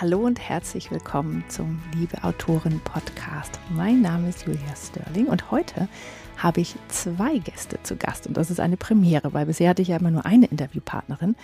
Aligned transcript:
Hallo 0.00 0.20
und 0.20 0.40
herzlich 0.40 0.90
willkommen 0.90 1.44
zum 1.48 1.78
Liebe 1.94 2.24
Autorin 2.24 2.80
Podcast. 2.80 3.60
Mein 3.68 4.00
Name 4.00 4.30
ist 4.30 4.46
Julia 4.46 4.74
Sterling 4.74 5.26
und 5.26 5.50
heute 5.50 5.88
habe 6.38 6.62
ich 6.62 6.74
zwei 6.88 7.36
Gäste 7.36 7.78
zu 7.82 7.96
Gast 7.96 8.26
und 8.26 8.34
das 8.34 8.50
ist 8.50 8.60
eine 8.60 8.78
Premiere, 8.78 9.34
weil 9.34 9.44
bisher 9.44 9.68
hatte 9.68 9.82
ich 9.82 9.88
ja 9.88 9.98
immer 9.98 10.10
nur 10.10 10.24
eine 10.24 10.46
Interviewpartnerin. 10.46 11.36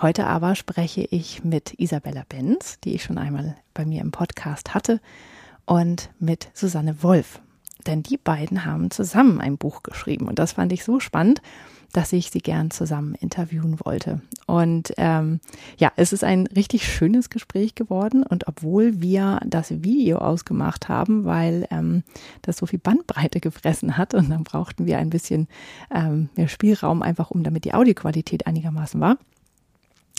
Heute 0.00 0.24
aber 0.28 0.54
spreche 0.54 1.00
ich 1.10 1.42
mit 1.42 1.74
Isabella 1.80 2.22
Benz, 2.28 2.78
die 2.84 2.94
ich 2.94 3.02
schon 3.02 3.18
einmal 3.18 3.56
bei 3.74 3.84
mir 3.84 4.02
im 4.02 4.12
Podcast 4.12 4.72
hatte, 4.72 5.00
und 5.66 6.10
mit 6.20 6.50
Susanne 6.54 7.02
Wolf. 7.02 7.40
Denn 7.88 8.04
die 8.04 8.18
beiden 8.18 8.64
haben 8.64 8.92
zusammen 8.92 9.40
ein 9.40 9.58
Buch 9.58 9.82
geschrieben 9.82 10.28
und 10.28 10.38
das 10.38 10.52
fand 10.52 10.72
ich 10.72 10.84
so 10.84 11.00
spannend, 11.00 11.42
dass 11.94 12.12
ich 12.12 12.30
sie 12.30 12.40
gern 12.40 12.72
zusammen 12.72 13.14
interviewen 13.14 13.78
wollte. 13.84 14.20
Und 14.46 14.92
ähm, 14.98 15.40
ja, 15.78 15.92
es 15.96 16.12
ist 16.12 16.24
ein 16.24 16.46
richtig 16.48 16.86
schönes 16.86 17.30
Gespräch 17.30 17.76
geworden. 17.76 18.24
Und 18.24 18.48
obwohl 18.48 19.00
wir 19.00 19.40
das 19.46 19.70
Video 19.84 20.18
ausgemacht 20.18 20.88
haben, 20.88 21.24
weil 21.24 21.66
ähm, 21.70 22.02
das 22.42 22.56
so 22.56 22.66
viel 22.66 22.80
Bandbreite 22.80 23.40
gefressen 23.40 23.96
hat 23.96 24.12
und 24.12 24.28
dann 24.28 24.42
brauchten 24.42 24.86
wir 24.86 24.98
ein 24.98 25.10
bisschen 25.10 25.46
ähm, 25.94 26.28
mehr 26.36 26.48
Spielraum, 26.48 27.00
einfach 27.00 27.30
um 27.30 27.44
damit 27.44 27.64
die 27.64 27.74
Audioqualität 27.74 28.46
einigermaßen 28.46 29.00
war, 29.00 29.16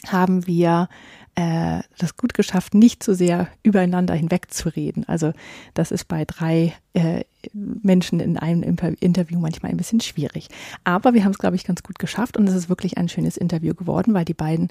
haben 0.08 0.48
wir 0.48 0.88
äh, 1.36 1.82
das 1.98 2.16
gut 2.16 2.34
geschafft, 2.34 2.74
nicht 2.74 3.04
zu 3.04 3.14
sehr 3.14 3.50
übereinander 3.64 4.14
hinwegzureden. 4.14 5.08
Also 5.08 5.34
das 5.74 5.92
ist 5.92 6.08
bei 6.08 6.24
drei 6.24 6.74
äh, 6.94 7.26
Menschen 7.54 8.20
in 8.20 8.38
einem 8.38 8.64
Interview 9.00 9.40
manchmal 9.40 9.72
ein 9.72 9.78
bisschen 9.78 10.02
schwierig. 10.02 10.48
Aber 10.84 11.14
wir 11.14 11.24
haben 11.24 11.32
es, 11.32 11.38
glaube 11.38 11.56
ich, 11.56 11.64
ganz 11.64 11.84
gut 11.84 12.00
geschafft 12.00 12.38
und 12.38 12.48
es 12.48 12.56
ist 12.56 12.70
wirklich 12.70 12.98
ein 12.98 13.10
schönes 13.10 13.38
Interview 13.38 13.74
geworden, 13.74 14.14
weil 14.14 14.26
die 14.26 14.34
beiden 14.34 14.70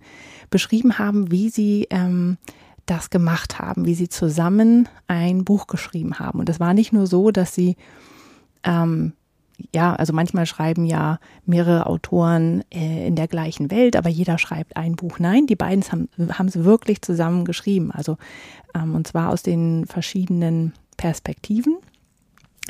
beschrieben 0.50 0.98
haben, 0.98 1.30
wie 1.30 1.48
sie 1.50 1.86
ähm, 1.90 2.36
das 2.86 3.10
gemacht 3.10 3.58
haben, 3.58 3.86
wie 3.86 3.94
sie 3.94 4.08
zusammen 4.08 4.88
ein 5.06 5.44
Buch 5.44 5.66
geschrieben 5.66 6.18
haben. 6.18 6.40
Und 6.40 6.48
es 6.48 6.60
war 6.60 6.74
nicht 6.74 6.92
nur 6.92 7.06
so, 7.06 7.30
dass 7.30 7.54
sie 7.54 7.76
ähm, 8.62 9.12
ja, 9.74 9.94
also 9.94 10.12
manchmal 10.12 10.46
schreiben 10.46 10.84
ja 10.84 11.18
mehrere 11.46 11.86
Autoren 11.86 12.64
äh, 12.72 13.06
in 13.06 13.16
der 13.16 13.28
gleichen 13.28 13.70
Welt, 13.70 13.96
aber 13.96 14.08
jeder 14.08 14.38
schreibt 14.38 14.76
ein 14.76 14.96
Buch. 14.96 15.18
Nein, 15.18 15.46
die 15.46 15.56
beiden 15.56 15.84
haben, 15.84 16.48
es 16.48 16.64
wirklich 16.64 17.02
zusammen 17.02 17.44
geschrieben. 17.44 17.90
Also, 17.92 18.16
ähm, 18.74 18.94
und 18.94 19.06
zwar 19.06 19.30
aus 19.30 19.42
den 19.42 19.86
verschiedenen 19.86 20.72
Perspektiven. 20.96 21.76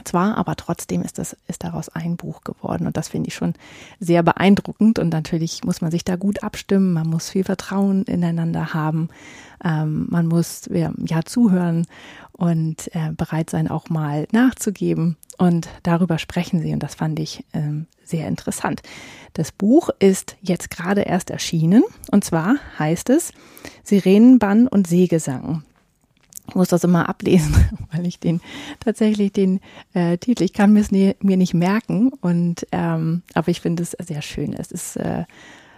Zwar, 0.03 0.37
aber 0.37 0.56
trotzdem 0.56 1.03
ist 1.03 1.19
das, 1.19 1.37
ist 1.47 1.62
daraus 1.62 1.89
ein 1.89 2.17
Buch 2.17 2.42
geworden. 2.42 2.87
Und 2.87 2.97
das 2.97 3.09
finde 3.09 3.28
ich 3.28 3.34
schon 3.34 3.55
sehr 4.00 4.25
beeindruckend. 4.25 4.98
Und 4.98 5.12
natürlich 5.12 5.62
muss 5.62 5.81
man 5.81 5.92
sich 5.92 6.05
da 6.05 6.17
gut 6.17 6.42
abstimmen. 6.42 6.92
Man 6.92 7.06
muss 7.06 7.31
viel 7.31 7.45
Vertrauen 7.45 8.03
ineinander 8.05 8.75
haben. 8.75 9.09
Ähm, 9.62 10.06
man 10.11 10.27
muss 10.27 10.69
ja, 10.72 10.92
ja 11.06 11.22
zuhören 11.25 11.87
und 12.33 12.92
äh, 12.95 13.12
bereit 13.17 13.50
sein, 13.50 13.69
auch 13.69 13.89
mal 13.89 14.27
nachzugeben. 14.33 15.17
Und 15.39 15.69
darüber 15.84 16.19
sprechen 16.19 16.61
sie 16.61 16.72
und 16.72 16.83
das 16.83 16.95
fand 16.95 17.19
ich 17.19 17.45
ähm, 17.53 17.87
sehr 18.05 18.28
interessant. 18.28 18.83
Das 19.33 19.53
Buch 19.53 19.91
ist 19.98 20.37
jetzt 20.42 20.70
gerade 20.70 21.03
erst 21.03 21.31
erschienen 21.31 21.83
und 22.11 22.25
zwar 22.25 22.56
heißt 22.78 23.11
es 23.11 23.33
Sirenenbann 23.83 24.69
und 24.69 24.87
Seegesang. 24.87 25.65
Ich 26.48 26.55
muss 26.55 26.69
das 26.69 26.84
immer 26.84 27.09
ablesen, 27.09 27.55
weil 27.92 28.06
ich 28.06 28.19
den 28.19 28.41
tatsächlich 28.81 29.33
den 29.33 29.61
äh, 29.95 30.19
Titel, 30.19 30.42
ich 30.42 30.53
kann 30.53 30.73
mir 30.73 30.81
es 30.81 30.91
nie, 30.91 31.14
mir 31.20 31.37
nicht 31.37 31.55
merken 31.55 32.11
und 32.20 32.67
ähm, 32.73 33.23
aber 33.34 33.48
ich 33.48 33.61
finde 33.61 33.83
es 33.83 33.92
sehr 33.92 34.23
schön. 34.23 34.53
Es 34.53 34.70
ist 34.70 34.97
äh, 34.97 35.25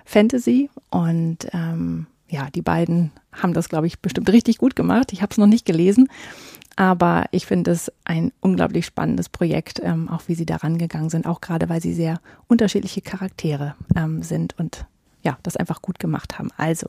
Fantasy 0.04 0.70
und 0.90 1.48
ähm, 1.52 2.06
ja, 2.28 2.48
die 2.54 2.62
beiden 2.62 3.12
haben 3.32 3.52
das, 3.52 3.68
glaube 3.68 3.86
ich, 3.86 4.00
bestimmt 4.00 4.30
richtig 4.30 4.58
gut 4.58 4.74
gemacht. 4.74 5.12
Ich 5.12 5.22
habe 5.22 5.30
es 5.30 5.38
noch 5.38 5.46
nicht 5.46 5.64
gelesen, 5.64 6.08
aber 6.74 7.26
ich 7.30 7.46
finde 7.46 7.70
es 7.70 7.92
ein 8.04 8.32
unglaublich 8.40 8.86
spannendes 8.86 9.28
Projekt, 9.28 9.80
ähm, 9.82 10.08
auch 10.08 10.22
wie 10.26 10.34
sie 10.34 10.46
daran 10.46 10.78
gegangen 10.78 11.10
sind, 11.10 11.26
auch 11.26 11.40
gerade 11.40 11.68
weil 11.68 11.80
sie 11.80 11.94
sehr 11.94 12.20
unterschiedliche 12.48 13.00
Charaktere 13.00 13.74
ähm, 13.94 14.22
sind 14.22 14.58
und 14.58 14.86
ja, 15.22 15.38
das 15.42 15.56
einfach 15.56 15.82
gut 15.82 15.98
gemacht 15.98 16.38
haben. 16.38 16.50
Also, 16.56 16.88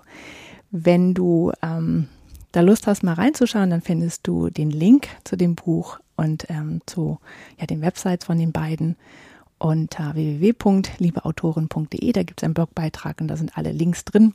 wenn 0.70 1.14
du 1.14 1.52
ähm, 1.62 2.08
da 2.52 2.62
Lust 2.62 2.88
hast, 2.88 3.04
mal 3.04 3.14
reinzuschauen, 3.14 3.70
dann 3.70 3.82
findest 3.82 4.26
du 4.28 4.50
den 4.50 4.70
Link 4.70 5.08
zu 5.24 5.36
dem 5.36 5.56
Buch 5.56 6.00
und 6.16 6.50
ähm, 6.50 6.82
zu 6.86 7.20
ja, 7.60 7.66
den 7.66 7.82
Websites 7.82 8.26
von 8.26 8.38
den 8.38 8.52
beiden 8.52 8.96
unter 9.60 10.16
www.liebeautoren.de. 10.16 12.12
Da 12.12 12.24
gibt 12.24 12.42
es 12.42 12.44
einen 12.44 12.54
Blogbeitrag 12.54 13.22
und 13.22 13.28
da 13.28 13.38
sind 13.38 13.58
alle 13.58 13.72
Links 13.72 14.06
drin. 14.06 14.34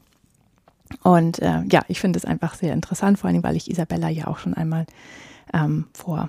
Und 1.03 1.41
äh, 1.41 1.63
ja, 1.71 1.83
ich 1.89 2.01
finde 2.01 2.19
es 2.19 2.25
einfach 2.25 2.55
sehr 2.55 2.73
interessant, 2.75 3.19
vor 3.19 3.29
allem, 3.31 3.43
weil 3.43 3.57
ich 3.57 3.71
Isabella 3.71 4.09
ja 4.09 4.27
auch 4.27 4.39
schon 4.39 4.55
einmal 4.55 4.87
ähm, 5.55 5.87
vor 5.95 6.29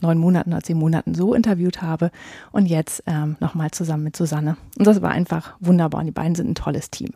neun 0.00 0.18
Monaten 0.18 0.52
oder 0.52 0.62
zehn 0.62 0.76
Monaten 0.76 1.14
so 1.14 1.34
interviewt 1.34 1.82
habe 1.82 2.10
und 2.52 2.66
jetzt 2.66 3.02
ähm, 3.06 3.36
nochmal 3.40 3.70
zusammen 3.70 4.04
mit 4.04 4.16
Susanne. 4.16 4.56
Und 4.78 4.86
das 4.86 5.02
war 5.02 5.10
einfach 5.10 5.54
wunderbar 5.60 6.00
und 6.00 6.06
die 6.06 6.12
beiden 6.12 6.34
sind 6.34 6.50
ein 6.50 6.54
tolles 6.54 6.90
Team. 6.90 7.10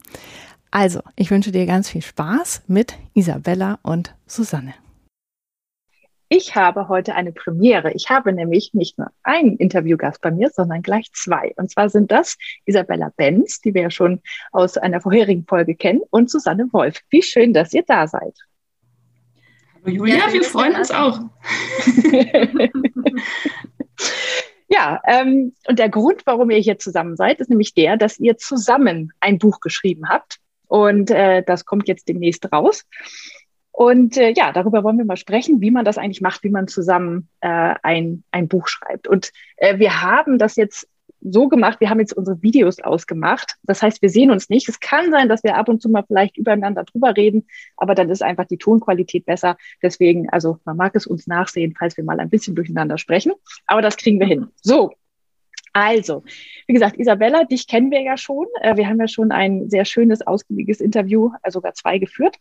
Also, 0.71 1.01
ich 1.17 1.31
wünsche 1.31 1.51
dir 1.51 1.67
ganz 1.67 1.89
viel 1.89 2.03
Spaß 2.03 2.63
mit 2.67 2.95
Isabella 3.15 3.79
und 3.83 4.15
Susanne. 4.27 4.75
Ich 6.31 6.55
habe 6.55 6.89
heute 6.89 7.15
eine 7.15 7.33
Premiere. 7.33 7.93
Ich 7.93 8.11
habe 8.11 8.35
nämlich 8.35 8.75
nicht 8.75 8.99
nur 8.99 9.11
einen 9.23 9.57
Interviewgast 9.57 10.21
bei 10.21 10.31
mir, 10.31 10.51
sondern 10.51 10.83
gleich 10.83 11.11
zwei. 11.15 11.55
Und 11.57 11.71
zwar 11.71 11.89
sind 11.89 12.13
das 12.13 12.37
Isabella 12.67 13.11
Benz, 13.17 13.63
die 13.63 13.73
wir 13.73 13.83
ja 13.83 13.91
schon 13.91 14.21
aus 14.53 14.77
einer 14.77 15.01
vorherigen 15.01 15.47
Folge 15.47 15.75
kennen, 15.75 16.03
und 16.11 16.31
Susanne 16.31 16.71
Wolf. 16.73 17.01
Wie 17.09 17.23
schön, 17.23 17.55
dass 17.55 17.73
ihr 17.73 17.83
da 17.83 18.07
seid. 18.07 18.35
Julia, 19.87 20.17
ja, 20.17 20.33
wir 20.33 20.45
freuen 20.45 20.77
uns 20.77 20.91
auch. 20.91 21.19
ja, 24.69 25.01
ähm, 25.07 25.55
und 25.67 25.79
der 25.79 25.89
Grund, 25.89 26.27
warum 26.27 26.51
ihr 26.51 26.59
hier 26.59 26.79
zusammen 26.79 27.17
seid, 27.17 27.41
ist 27.41 27.49
nämlich 27.49 27.73
der, 27.73 27.97
dass 27.97 28.19
ihr 28.19 28.37
zusammen 28.37 29.13
ein 29.21 29.39
Buch 29.39 29.61
geschrieben 29.61 30.11
habt. 30.11 30.41
Und 30.69 31.11
äh, 31.11 31.43
das 31.43 31.65
kommt 31.65 31.89
jetzt 31.89 32.09
demnächst 32.09 32.53
raus. 32.53 32.85
Und 33.73 34.17
äh, 34.17 34.33
ja, 34.37 34.53
darüber 34.53 34.83
wollen 34.83 34.99
wir 34.99 35.05
mal 35.05 35.17
sprechen, 35.17 35.61
wie 35.61 35.71
man 35.71 35.85
das 35.85 35.99
eigentlich 35.99 36.21
macht, 36.21 36.43
wie 36.43 36.51
man 36.51 36.67
zusammen 36.67 37.29
äh, 37.41 37.75
ein, 37.83 38.25
ein 38.33 38.49
Buch 38.49 38.67
schreibt. 38.69 39.07
Und 39.07 39.31
äh, 39.57 39.79
wir 39.79 40.03
haben 40.03 40.39
das 40.39 40.57
jetzt 40.57 40.89
so 41.21 41.49
gemacht, 41.49 41.81
wir 41.81 41.91
haben 41.91 42.01
jetzt 42.01 42.13
unsere 42.13 42.43
Videos 42.43 42.81
ausgemacht. 42.81 43.57
Das 43.63 43.83
heißt, 43.83 44.03
wir 44.03 44.09
sehen 44.09 44.31
uns 44.31 44.49
nicht. 44.49 44.69
Es 44.69 44.81
kann 44.81 45.11
sein, 45.11 45.29
dass 45.29 45.45
wir 45.45 45.57
ab 45.57 45.69
und 45.69 45.83
zu 45.83 45.89
mal 45.89 46.05
vielleicht 46.07 46.37
übereinander 46.37 46.85
drüber 46.85 47.17
reden, 47.17 47.47
aber 47.77 47.95
dann 47.95 48.11
ist 48.11 48.23
einfach 48.23 48.47
die 48.47 48.59
Tonqualität 48.59 49.27
besser. 49.27 49.57
Deswegen, 49.83 50.29
also 50.31 50.59
man 50.65 50.77
mag 50.77 50.95
es 50.95 51.07
uns 51.07 51.27
nachsehen, 51.27 51.75
falls 51.79 51.97
wir 51.97 52.05
mal 52.05 52.21
ein 52.21 52.31
bisschen 52.31 52.55
durcheinander 52.55 52.99
sprechen. 52.99 53.33
Aber 53.67 53.83
das 53.83 53.97
kriegen 53.97 54.21
wir 54.21 54.27
hin. 54.27 54.49
So, 54.63 54.93
also, 55.81 56.25
wie 56.67 56.73
gesagt, 56.73 56.99
Isabella, 56.99 57.45
dich 57.45 57.69
kennen 57.69 57.93
wir 57.93 58.03
ja 58.03 58.17
schon. 58.17 58.47
Äh, 58.61 58.77
wir 58.77 58.89
haben 58.89 58.99
ja 58.99 59.07
schon 59.07 59.31
ein 59.31 59.71
sehr 59.71 59.85
schönes, 59.85 60.27
ausgiebiges 60.27 60.81
Interview, 60.81 61.31
also 61.43 61.59
sogar 61.59 61.75
zwei 61.75 61.99
geführt. 61.99 62.37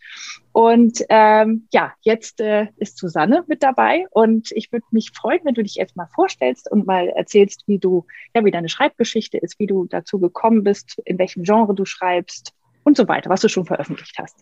Und 0.52 1.04
ähm, 1.10 1.68
ja, 1.72 1.94
jetzt 2.02 2.42
äh, 2.42 2.68
ist 2.78 2.98
Susanne 2.98 3.44
mit 3.48 3.62
dabei 3.62 4.06
und 4.10 4.52
ich 4.54 4.72
würde 4.72 4.86
mich 4.90 5.12
freuen, 5.12 5.42
wenn 5.44 5.54
du 5.54 5.62
dich 5.62 5.76
jetzt 5.76 5.96
mal 5.96 6.08
vorstellst 6.16 6.72
und 6.72 6.88
mal 6.88 7.10
erzählst, 7.10 7.64
wie 7.68 7.78
du, 7.78 8.06
ja, 8.34 8.44
wie 8.44 8.52
deine 8.52 8.70
Schreibgeschichte 8.70 9.38
ist, 9.38 9.60
wie 9.60 9.68
du 9.68 9.86
dazu 9.86 10.20
gekommen 10.20 10.64
bist, 10.64 11.00
in 11.06 11.20
welchem 11.20 11.44
Genre 11.44 11.76
du 11.76 11.86
schreibst 11.86 12.54
und 12.84 12.98
so 12.98 13.08
weiter, 13.08 13.30
was 13.30 13.42
du 13.42 13.50
schon 13.50 13.66
veröffentlicht 13.66 14.18
hast. 14.18 14.36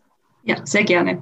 Ja, 0.43 0.65
sehr 0.65 0.83
gerne. 0.83 1.21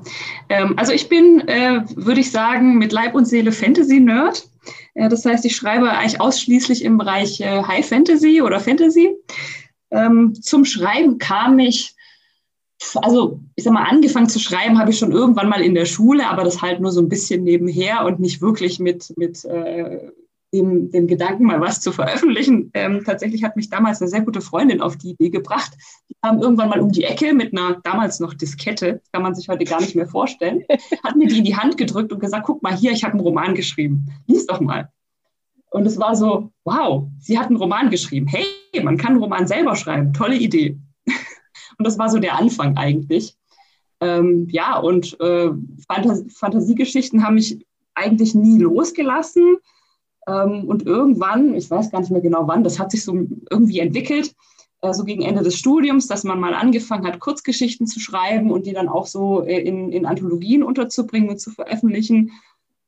Ähm, 0.50 0.76
also 0.78 0.92
ich 0.92 1.10
bin, 1.10 1.48
äh, 1.48 1.82
würde 1.96 2.20
ich 2.20 2.30
sagen, 2.30 2.78
mit 2.78 2.92
Leib 2.92 3.16
und 3.16 3.26
Seele 3.26 3.52
Fantasy-Nerd. 3.52 4.48
Äh, 4.94 5.10
das 5.10 5.26
heißt, 5.26 5.46
ich 5.46 5.56
schreibe 5.56 5.90
eigentlich 5.92 6.22
ausschließlich 6.22 6.84
im 6.84 6.98
Bereich 6.98 7.40
äh, 7.42 7.64
High 7.64 7.88
Fantasy 7.88 8.42
oder 8.42 8.60
Fantasy. 8.60 9.16
Ähm, 9.92 10.34
zum 10.36 10.66
Schreiben 10.66 11.18
kam 11.18 11.60
ich, 11.60 11.96
also 12.96 13.40
ich 13.56 13.64
sag 13.64 13.74
mal, 13.74 13.84
angefangen 13.84 14.30
zu 14.30 14.40
schreiben 14.40 14.80
habe 14.80 14.92
ich 14.92 14.98
schon 14.98 15.12
irgendwann 15.12 15.50
mal 15.50 15.62
in 15.62 15.76
der 15.76 15.86
Schule, 15.86 16.28
aber 16.28 16.44
das 16.44 16.62
halt 16.62 16.80
nur 16.80 16.92
so 16.92 17.02
ein 17.02 17.10
bisschen 17.10 17.44
nebenher 17.44 18.06
und 18.06 18.20
nicht 18.20 18.42
wirklich 18.42 18.80
mit, 18.80 19.14
mit 19.18 19.46
äh, 19.46 20.12
dem, 20.54 20.92
dem 20.92 21.08
Gedanken, 21.08 21.46
mal 21.46 21.60
was 21.60 21.82
zu 21.82 21.92
veröffentlichen. 21.92 22.70
Ähm, 22.74 23.04
tatsächlich 23.04 23.44
hat 23.44 23.56
mich 23.56 23.70
damals 23.70 24.02
eine 24.02 24.10
sehr 24.10 24.22
gute 24.22 24.42
Freundin 24.42 24.82
auf 24.82 24.96
die 24.98 25.12
Idee 25.12 25.30
gebracht. 25.30 25.72
Die 26.10 26.16
kam 26.22 26.40
irgendwann 26.40 26.70
mal 26.70 26.80
um 26.80 26.92
die 26.92 27.04
Ecke 27.04 27.34
mit 27.34 27.52
einer 27.52 27.82
damals 27.84 28.20
noch 28.20 28.34
Diskette, 28.34 29.02
kann 29.12 29.24
man 29.24 29.36
sich 29.36 29.50
heute 29.50 29.66
gar 29.66 29.82
nicht 29.82 29.96
mehr 29.96 30.08
vorstellen, 30.08 30.64
hat 31.04 31.16
mir 31.16 31.28
die 31.28 31.40
in 31.40 31.46
die 31.46 31.58
Hand 31.58 31.78
gedrückt 31.78 32.14
und 32.14 32.20
gesagt, 32.20 32.46
guck 32.46 32.62
mal 32.62 32.76
hier, 32.76 32.92
ich 32.92 33.04
habe 33.04 33.14
einen 33.14 33.22
Roman 33.22 33.56
geschrieben. 33.56 34.06
Lies 34.28 34.46
doch 34.46 34.62
mal. 34.62 34.90
Und 35.72 35.88
es 35.88 35.98
war 35.98 36.16
so, 36.16 36.52
wow, 36.66 37.08
sie 37.20 37.40
hat 37.40 37.48
einen 37.48 37.58
Roman 37.58 37.90
geschrieben. 37.90 38.28
Hey, 38.28 38.46
man 38.84 38.98
kann 38.98 39.14
einen 39.14 39.24
Roman 39.24 39.48
selber 39.48 39.76
schreiben. 39.76 40.14
Tolle 40.14 40.36
Idee. 40.36 40.78
Und 41.78 41.88
das 41.88 41.98
war 41.98 42.10
so 42.10 42.20
der 42.20 42.38
Anfang 42.38 42.78
eigentlich. 42.78 43.36
Ähm, 44.00 44.48
ja, 44.50 44.78
und 44.78 45.18
äh, 45.22 45.50
Fantas 45.88 46.26
Fantasiegeschichten 46.36 47.24
haben 47.24 47.36
mich 47.36 47.66
eigentlich 47.96 48.36
nie 48.36 48.60
losgelassen. 48.60 49.58
Ähm, 50.28 50.66
und 50.66 50.86
irgendwann, 50.86 51.56
ich 51.56 51.70
weiß 51.70 51.92
gar 51.92 52.00
nicht 52.00 52.12
mehr 52.12 52.22
genau 52.22 52.48
wann, 52.48 52.64
das 52.64 52.80
hat 52.80 52.92
sich 52.92 53.04
so 53.04 53.14
irgendwie 53.50 53.80
entwickelt, 53.80 54.34
äh, 54.84 54.94
so 54.94 55.06
gegen 55.06 55.24
Ende 55.24 55.44
des 55.44 55.58
Studiums, 55.58 56.08
dass 56.08 56.26
man 56.26 56.40
mal 56.40 56.54
angefangen 56.54 57.08
hat, 57.08 57.20
Kurzgeschichten 57.20 57.88
zu 57.88 58.00
schreiben 58.00 58.52
und 58.52 58.66
die 58.66 58.74
dann 58.74 58.90
auch 58.90 59.08
so 59.08 59.42
äh, 59.44 59.60
in, 59.60 59.92
in 59.92 60.06
Anthologien 60.06 60.62
unterzubringen 60.62 61.30
und 61.30 61.40
zu 61.40 61.52
veröffentlichen. 61.52 62.32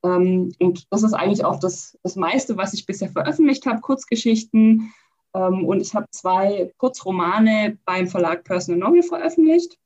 Ähm, 0.04 0.54
und 0.60 0.88
das 0.92 1.04
ist 1.04 1.14
eigentlich 1.14 1.46
auch 1.46 1.60
das, 1.60 1.98
das 2.04 2.18
meiste, 2.18 2.58
was 2.58 2.74
ich 2.74 2.86
bisher 2.86 3.10
veröffentlicht 3.10 3.66
habe, 3.66 3.80
Kurzgeschichten. 3.80 4.94
Ähm, 5.34 5.66
und 5.66 5.80
ich 5.80 5.96
habe 5.96 6.08
zwei 6.12 6.74
Kurzromane 6.78 7.78
beim 7.86 8.08
Verlag 8.08 8.44
Personal 8.44 8.80
Novel 8.80 9.04
veröffentlicht. 9.04 9.78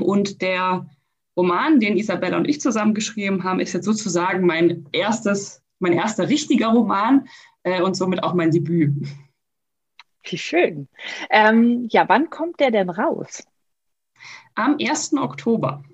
Und 0.00 0.40
der 0.40 0.86
Roman, 1.36 1.80
den 1.80 1.98
Isabella 1.98 2.38
und 2.38 2.48
ich 2.48 2.62
zusammen 2.62 2.94
geschrieben 2.94 3.44
haben, 3.44 3.60
ist 3.60 3.74
jetzt 3.74 3.84
sozusagen 3.84 4.46
mein 4.46 4.88
erstes, 4.92 5.62
mein 5.78 5.92
erster 5.92 6.28
richtiger 6.28 6.68
Roman 6.68 7.28
äh, 7.62 7.82
und 7.82 7.94
somit 7.94 8.22
auch 8.22 8.34
mein 8.34 8.50
Debüt. 8.50 9.06
Wie 10.22 10.38
schön. 10.38 10.88
Ähm, 11.30 11.86
ja, 11.90 12.08
wann 12.08 12.30
kommt 12.30 12.60
der 12.60 12.70
denn 12.70 12.90
raus? 12.90 13.44
Am 14.54 14.76
1. 14.80 15.14
Oktober 15.14 15.84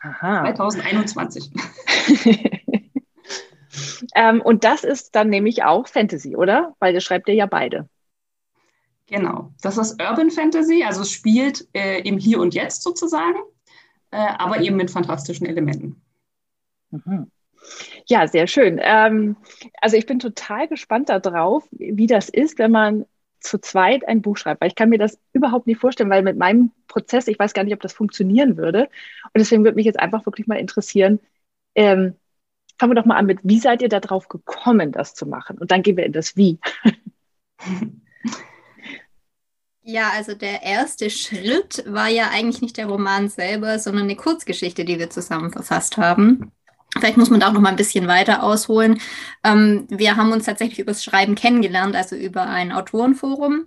Aha. 0.00 0.42
2021. 0.54 1.50
ähm, 4.14 4.40
und 4.40 4.64
das 4.64 4.84
ist 4.84 5.14
dann 5.14 5.28
nämlich 5.28 5.64
auch 5.64 5.88
Fantasy, 5.88 6.36
oder? 6.36 6.74
Weil 6.78 6.94
ihr 6.94 7.00
schreibt 7.00 7.28
ihr 7.28 7.34
ja 7.34 7.46
beide. 7.46 7.88
Genau, 9.06 9.52
das 9.62 9.78
ist 9.78 10.00
Urban 10.02 10.30
Fantasy, 10.30 10.84
also 10.84 11.00
es 11.00 11.10
spielt 11.10 11.66
äh, 11.74 12.00
im 12.02 12.18
Hier 12.18 12.40
und 12.40 12.54
Jetzt 12.54 12.82
sozusagen 12.82 13.38
äh, 14.10 14.16
aber 14.16 14.60
eben 14.60 14.76
mit 14.76 14.90
fantastischen 14.90 15.46
Elementen. 15.46 16.02
Mhm. 16.90 17.30
Ja, 18.10 18.26
sehr 18.26 18.46
schön. 18.46 18.80
Ähm, 18.82 19.36
also 19.80 19.96
ich 19.96 20.06
bin 20.06 20.18
total 20.18 20.66
gespannt 20.68 21.10
darauf, 21.10 21.68
wie 21.72 22.06
das 22.06 22.28
ist, 22.28 22.58
wenn 22.58 22.70
man 22.70 23.04
zu 23.40 23.58
zweit 23.60 24.08
ein 24.08 24.22
Buch 24.22 24.36
schreibt, 24.36 24.60
weil 24.60 24.68
ich 24.68 24.74
kann 24.74 24.88
mir 24.88 24.98
das 24.98 25.18
überhaupt 25.32 25.66
nicht 25.66 25.78
vorstellen, 25.78 26.10
weil 26.10 26.22
mit 26.22 26.38
meinem 26.38 26.72
Prozess, 26.88 27.28
ich 27.28 27.38
weiß 27.38 27.52
gar 27.52 27.64
nicht, 27.64 27.74
ob 27.74 27.80
das 27.80 27.92
funktionieren 27.92 28.56
würde. 28.56 28.84
Und 28.84 29.32
deswegen 29.36 29.62
würde 29.64 29.76
mich 29.76 29.86
jetzt 29.86 30.00
einfach 30.00 30.24
wirklich 30.26 30.46
mal 30.46 30.58
interessieren, 30.58 31.20
ähm, 31.74 32.16
fangen 32.78 32.92
wir 32.92 32.96
doch 32.96 33.06
mal 33.06 33.16
an 33.16 33.26
mit, 33.26 33.40
wie 33.42 33.58
seid 33.60 33.82
ihr 33.82 33.88
darauf 33.88 34.28
gekommen, 34.28 34.92
das 34.92 35.14
zu 35.14 35.26
machen? 35.26 35.58
Und 35.58 35.70
dann 35.70 35.82
gehen 35.82 35.96
wir 35.96 36.06
in 36.06 36.12
das 36.12 36.36
Wie. 36.36 36.58
Ja, 39.90 40.10
also 40.10 40.34
der 40.34 40.62
erste 40.62 41.08
Schritt 41.08 41.82
war 41.86 42.08
ja 42.08 42.28
eigentlich 42.30 42.60
nicht 42.60 42.76
der 42.76 42.88
Roman 42.88 43.30
selber, 43.30 43.78
sondern 43.78 44.04
eine 44.04 44.16
Kurzgeschichte, 44.16 44.84
die 44.84 44.98
wir 44.98 45.08
zusammen 45.08 45.50
verfasst 45.50 45.96
haben. 45.96 46.52
Vielleicht 46.96 47.16
muss 47.16 47.30
man 47.30 47.40
da 47.40 47.48
auch 47.48 47.52
noch 47.52 47.60
mal 47.60 47.68
ein 47.70 47.76
bisschen 47.76 48.08
weiter 48.08 48.42
ausholen. 48.42 49.00
Ähm, 49.44 49.86
wir 49.88 50.16
haben 50.16 50.32
uns 50.32 50.46
tatsächlich 50.46 50.78
übers 50.78 51.04
Schreiben 51.04 51.34
kennengelernt, 51.34 51.94
also 51.94 52.16
über 52.16 52.42
ein 52.42 52.72
Autorenforum 52.72 53.66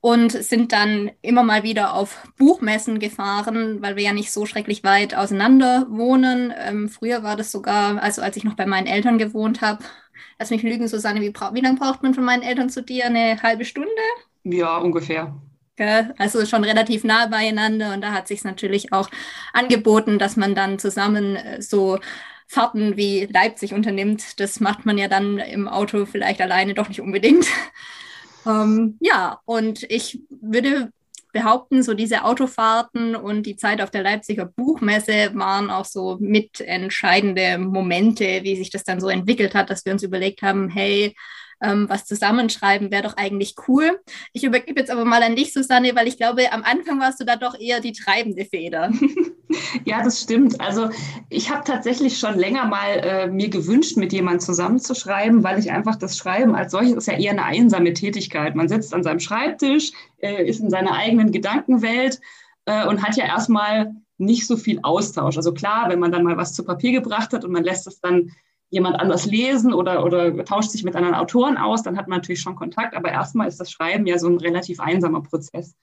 und 0.00 0.30
sind 0.30 0.72
dann 0.72 1.10
immer 1.22 1.42
mal 1.42 1.64
wieder 1.64 1.94
auf 1.94 2.22
Buchmessen 2.38 3.00
gefahren, 3.00 3.82
weil 3.82 3.96
wir 3.96 4.04
ja 4.04 4.12
nicht 4.12 4.30
so 4.30 4.46
schrecklich 4.46 4.84
weit 4.84 5.16
auseinander 5.16 5.86
wohnen. 5.90 6.54
Ähm, 6.56 6.88
früher 6.88 7.24
war 7.24 7.36
das 7.36 7.50
sogar, 7.50 8.00
also 8.00 8.22
als 8.22 8.36
ich 8.36 8.44
noch 8.44 8.54
bei 8.54 8.66
meinen 8.66 8.86
Eltern 8.86 9.18
gewohnt 9.18 9.62
habe, 9.62 9.82
lass 10.38 10.50
mich 10.50 10.62
lügen, 10.62 10.86
Susanne, 10.86 11.20
wie, 11.20 11.34
wie 11.34 11.60
lange 11.60 11.78
braucht 11.78 12.04
man 12.04 12.14
von 12.14 12.24
meinen 12.24 12.42
Eltern 12.42 12.70
zu 12.70 12.82
dir? 12.82 13.06
Eine 13.06 13.42
halbe 13.42 13.64
Stunde? 13.64 13.90
Ja, 14.44 14.76
ungefähr. 14.76 15.34
Also 16.18 16.46
schon 16.46 16.64
relativ 16.64 17.04
nah 17.04 17.26
beieinander 17.26 17.92
und 17.92 18.00
da 18.00 18.12
hat 18.12 18.28
sich 18.28 18.44
natürlich 18.44 18.92
auch 18.92 19.10
angeboten, 19.52 20.18
dass 20.18 20.36
man 20.36 20.54
dann 20.54 20.78
zusammen 20.78 21.36
äh, 21.36 21.60
so 21.60 21.98
Fahrten 22.46 22.96
wie 22.96 23.26
Leipzig 23.26 23.74
unternimmt. 23.74 24.40
Das 24.40 24.60
macht 24.60 24.86
man 24.86 24.98
ja 24.98 25.08
dann 25.08 25.38
im 25.38 25.68
Auto 25.68 26.06
vielleicht 26.06 26.40
alleine 26.40 26.74
doch 26.74 26.88
nicht 26.88 27.00
unbedingt. 27.00 27.46
ähm, 28.46 28.96
ja, 29.00 29.40
und 29.44 29.84
ich 29.90 30.20
würde 30.30 30.90
behaupten, 31.32 31.82
so 31.82 31.92
diese 31.92 32.24
Autofahrten 32.24 33.14
und 33.14 33.44
die 33.44 33.56
Zeit 33.56 33.82
auf 33.82 33.90
der 33.90 34.02
Leipziger 34.02 34.46
Buchmesse 34.46 35.32
waren 35.34 35.70
auch 35.70 35.84
so 35.84 36.16
mitentscheidende 36.18 37.58
Momente, 37.58 38.40
wie 38.42 38.56
sich 38.56 38.70
das 38.70 38.84
dann 38.84 39.00
so 39.00 39.08
entwickelt 39.08 39.54
hat, 39.54 39.68
dass 39.68 39.84
wir 39.84 39.92
uns 39.92 40.02
überlegt 40.02 40.40
haben, 40.40 40.70
hey, 40.70 41.14
ähm, 41.62 41.88
was 41.88 42.04
zusammenschreiben, 42.04 42.90
wäre 42.90 43.02
doch 43.02 43.16
eigentlich 43.16 43.54
cool. 43.68 43.98
Ich 44.32 44.44
übergebe 44.44 44.80
jetzt 44.80 44.90
aber 44.90 45.04
mal 45.04 45.22
an 45.22 45.36
dich, 45.36 45.52
Susanne, 45.52 45.94
weil 45.94 46.08
ich 46.08 46.16
glaube, 46.16 46.52
am 46.52 46.62
Anfang 46.62 47.00
warst 47.00 47.20
du 47.20 47.24
da 47.24 47.36
doch 47.36 47.58
eher 47.58 47.80
die 47.80 47.92
treibende 47.92 48.44
Feder. 48.44 48.90
ja, 49.84 50.02
das 50.02 50.20
stimmt. 50.20 50.60
Also 50.60 50.90
ich 51.28 51.50
habe 51.50 51.64
tatsächlich 51.64 52.18
schon 52.18 52.38
länger 52.38 52.66
mal 52.66 52.90
äh, 52.98 53.26
mir 53.28 53.48
gewünscht, 53.48 53.96
mit 53.96 54.12
jemandem 54.12 54.40
zusammenzuschreiben, 54.40 55.42
weil 55.44 55.58
ich 55.58 55.70
einfach 55.70 55.96
das 55.96 56.16
Schreiben 56.16 56.54
als 56.54 56.72
solches 56.72 56.94
ist 56.94 57.06
ja 57.06 57.18
eher 57.18 57.32
eine 57.32 57.44
einsame 57.44 57.92
Tätigkeit. 57.92 58.54
Man 58.54 58.68
sitzt 58.68 58.92
an 58.92 59.02
seinem 59.02 59.20
Schreibtisch, 59.20 59.92
äh, 60.18 60.44
ist 60.46 60.60
in 60.60 60.70
seiner 60.70 60.92
eigenen 60.92 61.32
Gedankenwelt 61.32 62.20
äh, 62.66 62.86
und 62.86 63.02
hat 63.02 63.16
ja 63.16 63.24
erstmal 63.24 63.94
nicht 64.18 64.46
so 64.46 64.56
viel 64.56 64.80
Austausch. 64.82 65.36
Also 65.36 65.52
klar, 65.52 65.88
wenn 65.88 65.98
man 65.98 66.12
dann 66.12 66.24
mal 66.24 66.36
was 66.36 66.54
zu 66.54 66.64
Papier 66.64 66.92
gebracht 66.92 67.32
hat 67.32 67.44
und 67.44 67.52
man 67.52 67.64
lässt 67.64 67.86
es 67.86 68.00
dann 68.00 68.32
jemand 68.70 68.98
anders 68.98 69.26
lesen 69.26 69.72
oder, 69.72 70.04
oder 70.04 70.44
tauscht 70.44 70.70
sich 70.70 70.84
mit 70.84 70.96
anderen 70.96 71.14
Autoren 71.14 71.56
aus, 71.56 71.82
dann 71.82 71.96
hat 71.96 72.08
man 72.08 72.18
natürlich 72.18 72.40
schon 72.40 72.56
Kontakt. 72.56 72.96
Aber 72.96 73.10
erstmal 73.10 73.48
ist 73.48 73.60
das 73.60 73.70
Schreiben 73.70 74.06
ja 74.06 74.18
so 74.18 74.28
ein 74.28 74.38
relativ 74.38 74.80
einsamer 74.80 75.22
Prozess. 75.22 75.76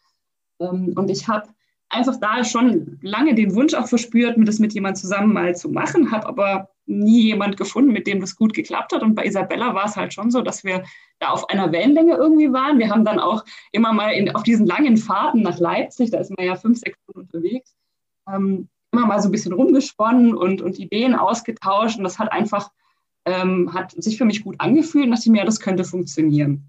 Ähm, 0.60 0.94
und 0.96 1.10
ich 1.10 1.28
habe 1.28 1.48
einfach 1.90 2.20
da 2.20 2.44
schon 2.44 3.00
lange 3.02 3.36
den 3.36 3.56
Wunsch 3.56 3.74
auch 3.74 3.88
verspürt, 3.88 4.38
mir 4.38 4.46
das 4.46 4.60
mit 4.60 4.74
jemand 4.74 4.98
zusammen 4.98 5.32
mal 5.32 5.56
zu 5.56 5.70
machen, 5.70 6.12
habe 6.12 6.28
aber 6.28 6.70
nie 6.86 7.22
jemand 7.22 7.56
gefunden, 7.56 7.94
mit 7.94 8.08
dem 8.08 8.20
das 8.20 8.36
gut 8.36 8.54
geklappt 8.54 8.94
hat. 8.94 9.04
Und 9.04 9.16
bei 9.16 9.26
Isabella 9.26 9.74
war 9.74 9.86
es 9.86 9.96
halt 9.96 10.14
schon 10.14 10.32
so, 10.32 10.42
dass 10.42 10.64
wir 10.64 10.84
da 11.20 11.30
auf 11.30 11.50
einer 11.50 11.72
Wellenlänge 11.72 12.16
irgendwie 12.16 12.52
waren. 12.52 12.80
Wir 12.80 12.90
haben 12.90 13.06
dann 13.06 13.20
auch 13.20 13.46
immer 13.72 13.94
mal 13.94 14.10
in, 14.10 14.36
auf 14.36 14.44
diesen 14.44 14.66
langen 14.66 14.98
Fahrten 14.98 15.42
nach 15.42 15.60
Leipzig, 15.60 16.12
da 16.12 16.20
ist 16.20 16.36
man 16.36 16.46
ja 16.46 16.56
fünf, 16.56 16.80
sechs 16.80 16.98
Stunden 17.04 17.22
unterwegs, 17.22 17.76
ähm, 18.28 18.68
immer 18.94 19.06
mal 19.08 19.22
so 19.22 19.28
ein 19.28 19.32
bisschen 19.32 19.54
rumgesponnen 19.54 20.36
und, 20.36 20.62
und 20.62 20.80
Ideen 20.80 21.16
ausgetauscht. 21.16 21.98
Und 21.98 22.04
das 22.04 22.20
hat 22.20 22.32
einfach, 22.32 22.72
ähm, 23.26 23.74
hat 23.74 23.92
sich 23.92 24.18
für 24.18 24.26
mich 24.26 24.44
gut 24.44 24.56
angefühlt 24.60 25.06
und 25.06 25.12
dachte 25.12 25.32
mir, 25.32 25.40
ja, 25.40 25.46
das 25.46 25.60
könnte 25.60 25.84
funktionieren. 25.84 26.66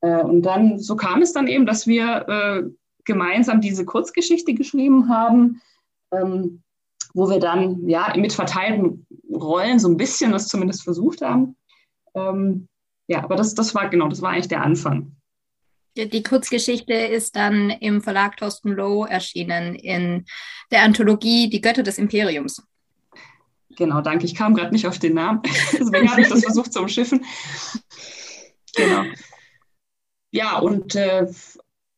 Äh, 0.00 0.22
und 0.22 0.42
dann, 0.42 0.78
so 0.78 0.96
kam 0.96 1.22
es 1.22 1.32
dann 1.32 1.46
eben, 1.46 1.66
dass 1.66 1.86
wir 1.86 2.28
äh, 2.28 2.62
gemeinsam 3.04 3.60
diese 3.60 3.84
Kurzgeschichte 3.84 4.54
geschrieben 4.54 5.08
haben, 5.08 5.60
ähm, 6.12 6.62
wo 7.14 7.28
wir 7.28 7.38
dann 7.38 7.88
ja 7.88 8.12
mit 8.16 8.32
verteilten 8.32 9.06
Rollen 9.32 9.78
so 9.78 9.88
ein 9.88 9.96
bisschen 9.96 10.32
das 10.32 10.48
zumindest 10.48 10.82
versucht 10.82 11.22
haben. 11.22 11.56
Ähm, 12.14 12.68
ja, 13.08 13.24
aber 13.24 13.36
das, 13.36 13.54
das 13.54 13.74
war 13.74 13.88
genau, 13.88 14.08
das 14.08 14.22
war 14.22 14.30
eigentlich 14.30 14.48
der 14.48 14.62
Anfang. 14.62 15.16
Die 15.96 16.22
Kurzgeschichte 16.22 16.94
ist 16.94 17.36
dann 17.36 17.70
im 17.70 18.00
Verlag 18.00 18.36
Thorsten 18.36 18.70
Loh 18.70 19.04
erschienen 19.04 19.74
in 19.74 20.24
der 20.70 20.82
Anthologie 20.82 21.50
Die 21.50 21.60
Götter 21.60 21.82
des 21.82 21.98
Imperiums. 21.98 22.62
Genau, 23.76 24.00
danke. 24.00 24.24
Ich 24.24 24.34
kam 24.34 24.54
gerade 24.54 24.72
nicht 24.72 24.86
auf 24.86 24.98
den 24.98 25.14
Namen. 25.14 25.42
Deswegen 25.72 26.10
habe 26.10 26.22
ich 26.22 26.28
das 26.28 26.44
versucht 26.44 26.72
zu 26.72 26.80
umschiffen. 26.80 27.24
Genau. 28.74 29.04
Ja, 30.30 30.58
und 30.58 30.94
äh, 30.94 31.26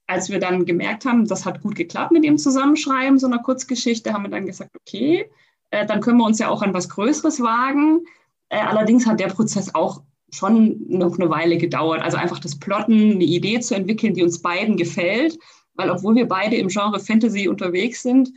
als 0.07 0.29
wir 0.29 0.39
dann 0.39 0.67
gemerkt 0.67 1.05
haben, 1.05 1.27
das 1.27 1.47
hat 1.47 1.63
gut 1.63 1.77
geklappt 1.77 2.13
mit 2.13 2.25
dem 2.25 2.37
Zusammenschreiben 2.37 3.19
so 3.19 3.27
einer 3.27 3.39
Kurzgeschichte, 3.39 4.13
haben 4.13 4.25
wir 4.25 4.31
dann 4.31 4.47
gesagt, 4.47 4.75
okay, 4.77 5.31
äh, 5.71 5.87
dann 5.87 6.01
können 6.01 6.19
wir 6.19 6.25
uns 6.25 6.39
ja 6.39 6.49
auch 6.49 6.63
an 6.63 6.75
was 6.75 6.89
Größeres 6.89 7.41
wagen. 7.41 8.05
Äh, 8.49 8.59
allerdings 8.59 9.07
hat 9.07 9.21
der 9.21 9.29
Prozess 9.29 9.75
auch 9.75 10.03
schon 10.35 10.77
noch 10.89 11.19
eine 11.19 11.31
Weile 11.31 11.57
gedauert. 11.59 12.03
Also 12.03 12.17
einfach 12.17 12.39
das 12.39 12.59
Plotten, 12.59 13.13
eine 13.13 13.25
Idee 13.25 13.61
zu 13.61 13.75
entwickeln, 13.75 14.15
die 14.15 14.23
uns 14.23 14.43
beiden 14.43 14.77
gefällt. 14.77 15.39
Weil 15.75 15.91
obwohl 15.91 16.15
wir 16.15 16.29
beide 16.29 16.57
im 16.57 16.69
Genre 16.69 17.01
Fantasy 17.01 17.49
unterwegs 17.49 18.03
sind, 18.03 18.31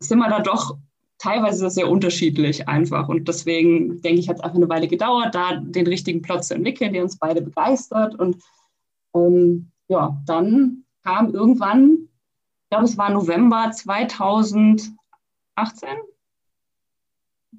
sind 0.00 0.18
wir 0.18 0.28
da 0.28 0.40
doch 0.40 0.76
teilweise 1.18 1.70
sehr 1.70 1.88
unterschiedlich 1.88 2.68
einfach. 2.68 3.08
Und 3.08 3.28
deswegen 3.28 4.02
denke 4.02 4.20
ich, 4.20 4.28
hat 4.28 4.36
es 4.36 4.42
einfach 4.42 4.56
eine 4.56 4.68
Weile 4.68 4.88
gedauert, 4.88 5.34
da 5.34 5.56
den 5.56 5.86
richtigen 5.86 6.20
Plot 6.20 6.44
zu 6.44 6.54
entwickeln, 6.54 6.92
der 6.92 7.04
uns 7.04 7.16
beide 7.16 7.40
begeistert. 7.40 8.18
Und 8.18 8.42
ähm, 9.14 9.70
ja, 9.88 10.20
dann 10.26 10.84
kam 11.04 11.32
irgendwann, 11.32 12.08
ich 12.64 12.70
glaube, 12.70 12.84
es 12.86 12.98
war 12.98 13.10
November 13.10 13.70
2018, 13.70 14.96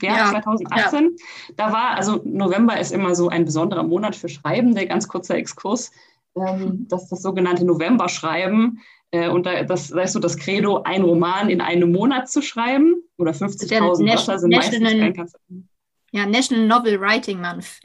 ja, 0.02 0.18
ja 0.18 0.30
2018. 0.30 1.04
Ja. 1.04 1.10
Da 1.56 1.74
war, 1.74 1.96
also 1.96 2.22
November 2.24 2.80
ist 2.80 2.92
immer 2.92 3.16
so 3.16 3.30
ein 3.30 3.46
besonderer 3.46 3.84
Monat 3.84 4.16
für 4.16 4.30
Schreibende, 4.30 4.86
ganz 4.88 5.08
kurzer 5.08 5.36
Exkurs. 5.36 5.92
Ähm, 6.36 6.88
das 6.90 7.04
ist 7.04 7.12
das 7.12 7.22
sogenannte 7.22 7.66
November-Schreiben. 7.66 8.82
Äh, 9.12 9.30
und 9.30 9.46
da, 9.46 9.64
das, 9.64 9.90
da 9.90 10.02
ist 10.02 10.14
so 10.14 10.20
das 10.20 10.38
Credo, 10.38 10.82
ein 10.84 11.04
Roman 11.04 11.50
in 11.50 11.62
einem 11.62 11.92
Monat 11.92 12.30
zu 12.30 12.42
schreiben. 12.42 12.96
Oder 13.18 13.32
50.000 13.32 13.80
Wörter 13.80 14.40
sind 14.40 14.56
meistens 14.56 14.90
kein 14.90 15.32
Ja, 16.12 16.26
National 16.26 16.68
Novel 16.68 17.00
Writing 17.00 17.40
Month 17.40 17.80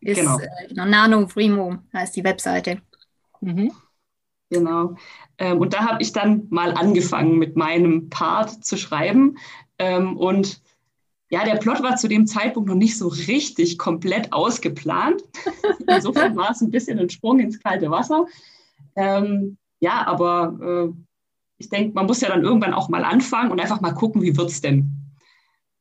ist 0.00 0.20
genau. 0.20 0.38
äh, 0.38 0.74
Nano 0.74 1.26
Primo 1.26 1.78
heißt 1.92 2.16
die 2.16 2.24
Webseite. 2.24 2.80
Mhm. 3.40 3.72
Genau. 4.50 4.96
Ähm, 5.38 5.58
und 5.58 5.74
da 5.74 5.86
habe 5.86 6.02
ich 6.02 6.12
dann 6.12 6.46
mal 6.50 6.72
angefangen, 6.72 7.38
mit 7.38 7.56
meinem 7.56 8.08
Part 8.08 8.64
zu 8.64 8.76
schreiben. 8.76 9.38
Ähm, 9.78 10.16
und 10.16 10.62
ja, 11.30 11.44
der 11.44 11.56
Plot 11.56 11.82
war 11.82 11.96
zu 11.96 12.08
dem 12.08 12.26
Zeitpunkt 12.26 12.68
noch 12.68 12.76
nicht 12.76 12.96
so 12.96 13.08
richtig 13.08 13.78
komplett 13.78 14.32
ausgeplant. 14.32 15.22
Insofern 15.86 16.36
war 16.36 16.50
es 16.50 16.60
ein 16.60 16.70
bisschen 16.70 16.98
ein 16.98 17.10
Sprung 17.10 17.38
ins 17.40 17.60
kalte 17.60 17.90
Wasser. 17.90 18.26
Ähm, 18.96 19.58
ja, 19.80 20.06
aber 20.06 20.58
äh, 20.88 21.02
ich 21.58 21.68
denke, 21.68 21.94
man 21.94 22.06
muss 22.06 22.20
ja 22.20 22.28
dann 22.28 22.44
irgendwann 22.44 22.74
auch 22.74 22.88
mal 22.88 23.04
anfangen 23.04 23.50
und 23.50 23.60
einfach 23.60 23.80
mal 23.80 23.92
gucken, 23.92 24.22
wie 24.22 24.36
wird 24.36 24.50
es 24.50 24.60
denn. 24.60 24.90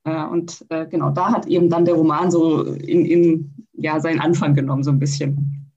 Äh, 0.04 0.24
und 0.26 0.66
äh, 0.70 0.86
genau, 0.88 1.12
da 1.12 1.32
hat 1.32 1.46
eben 1.46 1.70
dann 1.70 1.86
der 1.86 1.96
Roman 1.96 2.30
so 2.30 2.64
in, 2.64 3.06
in 3.06 3.68
ja, 3.74 4.00
seinen 4.00 4.20
Anfang 4.20 4.54
genommen, 4.54 4.84
so 4.84 4.92
ein 4.92 5.00
bisschen. 5.00 5.72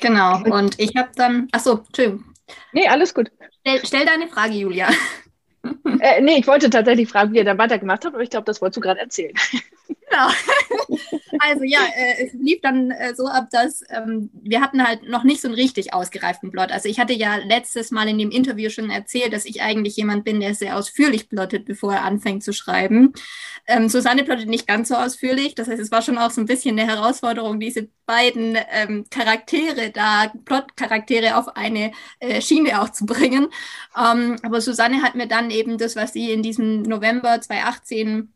Genau, 0.00 0.42
und 0.44 0.78
ich 0.78 0.94
habe 0.96 1.10
dann, 1.16 1.48
achso, 1.52 1.78
Entschuldigung. 1.78 2.24
Nee, 2.72 2.86
alles 2.86 3.12
gut. 3.12 3.30
Stell, 3.60 3.80
stell 3.84 4.06
deine 4.06 4.28
Frage, 4.28 4.54
Julia. 4.54 4.88
Äh, 6.00 6.20
nee, 6.20 6.38
ich 6.38 6.46
wollte 6.46 6.70
tatsächlich 6.70 7.08
fragen, 7.08 7.32
wie 7.32 7.38
ihr 7.38 7.44
da 7.44 7.56
weitergemacht 7.58 8.04
habt, 8.04 8.14
aber 8.14 8.22
ich 8.22 8.30
glaube, 8.30 8.44
das 8.44 8.60
wolltest 8.60 8.78
du 8.78 8.80
gerade 8.80 9.00
erzählen. 9.00 9.34
Genau. 10.12 10.28
Also 11.38 11.64
ja, 11.64 11.80
äh, 11.96 12.26
es 12.26 12.34
lief 12.34 12.60
dann 12.60 12.90
äh, 12.90 13.14
so 13.16 13.26
ab, 13.26 13.48
dass 13.50 13.82
ähm, 13.88 14.30
wir 14.32 14.60
hatten 14.60 14.86
halt 14.86 15.08
noch 15.08 15.24
nicht 15.24 15.40
so 15.40 15.48
einen 15.48 15.54
richtig 15.56 15.92
ausgereiften 15.92 16.52
Plot. 16.52 16.70
Also 16.70 16.88
ich 16.88 17.00
hatte 17.00 17.14
ja 17.14 17.36
letztes 17.36 17.90
Mal 17.90 18.08
in 18.08 18.18
dem 18.18 18.30
Interview 18.30 18.70
schon 18.70 18.90
erzählt, 18.90 19.32
dass 19.32 19.44
ich 19.44 19.62
eigentlich 19.62 19.96
jemand 19.96 20.24
bin, 20.24 20.40
der 20.40 20.54
sehr 20.54 20.76
ausführlich 20.76 21.28
plottet, 21.28 21.64
bevor 21.64 21.94
er 21.94 22.04
anfängt 22.04 22.44
zu 22.44 22.52
schreiben. 22.52 23.12
Ähm, 23.66 23.88
Susanne 23.88 24.24
plottet 24.24 24.48
nicht 24.48 24.68
ganz 24.68 24.88
so 24.88 24.94
ausführlich. 24.94 25.54
Das 25.54 25.68
heißt, 25.68 25.80
es 25.80 25.90
war 25.90 26.02
schon 26.02 26.18
auch 26.18 26.30
so 26.30 26.40
ein 26.40 26.46
bisschen 26.46 26.78
eine 26.78 26.88
Herausforderung, 26.88 27.58
diese 27.58 27.88
beiden 28.06 28.56
ähm, 28.70 29.06
Charaktere 29.10 29.90
da, 29.90 30.32
Plot-Charaktere 30.44 31.36
auf 31.38 31.56
eine 31.56 31.92
äh, 32.20 32.40
Schiene 32.40 32.80
auch 32.82 32.90
zu 32.90 33.06
bringen. 33.06 33.48
Ähm, 33.96 34.36
aber 34.42 34.60
Susanne 34.60 35.02
hat 35.02 35.14
mir 35.14 35.26
dann 35.26 35.50
eben 35.50 35.78
das, 35.78 35.96
was 35.96 36.12
sie 36.12 36.30
in 36.30 36.42
diesem 36.42 36.82
November 36.82 37.40
2018 37.40 38.32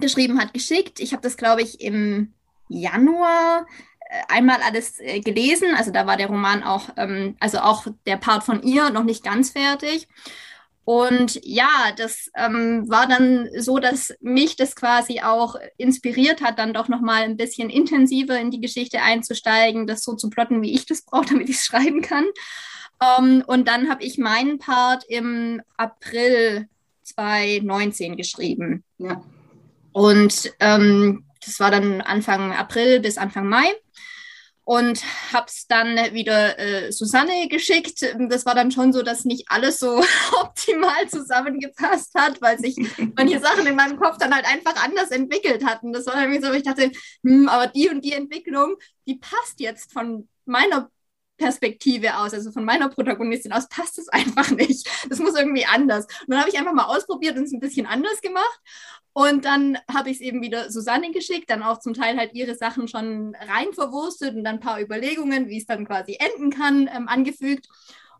geschrieben 0.00 0.40
hat, 0.40 0.54
geschickt. 0.54 1.00
Ich 1.00 1.12
habe 1.12 1.22
das, 1.22 1.36
glaube 1.36 1.62
ich, 1.62 1.80
im 1.80 2.32
Januar 2.68 3.66
äh, 4.00 4.22
einmal 4.28 4.58
alles 4.62 4.98
äh, 5.00 5.20
gelesen. 5.20 5.74
Also 5.76 5.90
da 5.90 6.06
war 6.06 6.16
der 6.16 6.28
Roman 6.28 6.62
auch, 6.62 6.88
ähm, 6.96 7.36
also 7.40 7.58
auch 7.58 7.86
der 8.06 8.16
Part 8.16 8.44
von 8.44 8.62
ihr 8.62 8.90
noch 8.90 9.04
nicht 9.04 9.22
ganz 9.22 9.50
fertig. 9.50 10.08
Und 10.84 11.38
ja, 11.44 11.92
das 11.98 12.30
ähm, 12.34 12.88
war 12.88 13.06
dann 13.06 13.50
so, 13.58 13.78
dass 13.78 14.14
mich 14.22 14.56
das 14.56 14.74
quasi 14.74 15.20
auch 15.20 15.56
inspiriert 15.76 16.40
hat, 16.40 16.58
dann 16.58 16.72
doch 16.72 16.88
nochmal 16.88 17.24
ein 17.24 17.36
bisschen 17.36 17.68
intensiver 17.68 18.40
in 18.40 18.50
die 18.50 18.60
Geschichte 18.62 19.02
einzusteigen, 19.02 19.86
das 19.86 20.02
so 20.02 20.14
zu 20.14 20.30
plotten, 20.30 20.62
wie 20.62 20.72
ich 20.72 20.86
das 20.86 21.02
brauche, 21.02 21.26
damit 21.26 21.50
ich 21.50 21.56
es 21.56 21.66
schreiben 21.66 22.00
kann. 22.00 22.24
Ähm, 23.02 23.44
und 23.46 23.68
dann 23.68 23.90
habe 23.90 24.02
ich 24.02 24.16
meinen 24.16 24.58
Part 24.58 25.04
im 25.08 25.60
April 25.76 26.68
2019 27.02 28.16
geschrieben. 28.16 28.82
Ja. 28.96 29.22
Und 29.98 30.54
ähm, 30.60 31.24
das 31.44 31.58
war 31.58 31.72
dann 31.72 32.00
Anfang 32.00 32.52
April 32.52 33.00
bis 33.00 33.18
Anfang 33.18 33.48
Mai. 33.48 33.74
Und 34.62 35.02
habe 35.32 35.46
es 35.48 35.66
dann 35.66 35.96
wieder 36.12 36.56
äh, 36.56 36.92
Susanne 36.92 37.48
geschickt. 37.48 38.04
Das 38.28 38.46
war 38.46 38.54
dann 38.54 38.70
schon 38.70 38.92
so, 38.92 39.02
dass 39.02 39.24
nicht 39.24 39.46
alles 39.48 39.80
so 39.80 40.00
optimal 40.40 41.08
zusammengepasst 41.08 42.14
hat, 42.14 42.40
weil 42.40 42.60
sich 42.60 42.76
manche 43.16 43.40
Sachen 43.40 43.66
in 43.66 43.74
meinem 43.74 43.98
Kopf 43.98 44.18
dann 44.18 44.32
halt 44.32 44.46
einfach 44.46 44.76
anders 44.84 45.10
entwickelt 45.10 45.64
hatten. 45.64 45.92
Das 45.92 46.06
war 46.06 46.20
irgendwie 46.20 46.46
so, 46.46 46.52
ich 46.52 46.62
dachte, 46.62 46.92
hm, 47.24 47.48
aber 47.48 47.66
die 47.66 47.88
und 47.88 48.04
die 48.04 48.12
Entwicklung, 48.12 48.76
die 49.08 49.16
passt 49.16 49.58
jetzt 49.58 49.92
von 49.92 50.28
meiner 50.44 50.90
Perspektive 51.38 52.18
aus, 52.18 52.34
also 52.34 52.52
von 52.52 52.64
meiner 52.64 52.88
Protagonistin 52.88 53.52
aus, 53.52 53.68
passt 53.68 53.98
es 53.98 54.08
einfach 54.10 54.50
nicht. 54.50 54.88
Das 55.08 55.18
muss 55.18 55.34
irgendwie 55.36 55.64
anders. 55.64 56.04
Und 56.04 56.30
dann 56.30 56.40
habe 56.40 56.50
ich 56.50 56.58
einfach 56.58 56.74
mal 56.74 56.84
ausprobiert 56.84 57.36
und 57.36 57.44
es 57.44 57.52
ein 57.52 57.60
bisschen 57.60 57.86
anders 57.86 58.20
gemacht. 58.20 58.60
Und 59.14 59.44
dann 59.44 59.78
habe 59.92 60.10
ich 60.10 60.16
es 60.16 60.20
eben 60.20 60.42
wieder 60.42 60.70
Susanne 60.70 61.10
geschickt, 61.10 61.50
dann 61.50 61.62
auch 61.62 61.80
zum 61.80 61.94
Teil 61.94 62.16
halt 62.16 62.34
ihre 62.34 62.54
Sachen 62.54 62.86
schon 62.86 63.34
rein 63.34 63.72
verwurstet 63.72 64.36
und 64.36 64.44
dann 64.44 64.56
ein 64.56 64.60
paar 64.60 64.80
Überlegungen, 64.80 65.48
wie 65.48 65.58
es 65.58 65.66
dann 65.66 65.86
quasi 65.86 66.18
enden 66.20 66.50
kann, 66.50 66.88
ähm, 66.94 67.08
angefügt. 67.08 67.66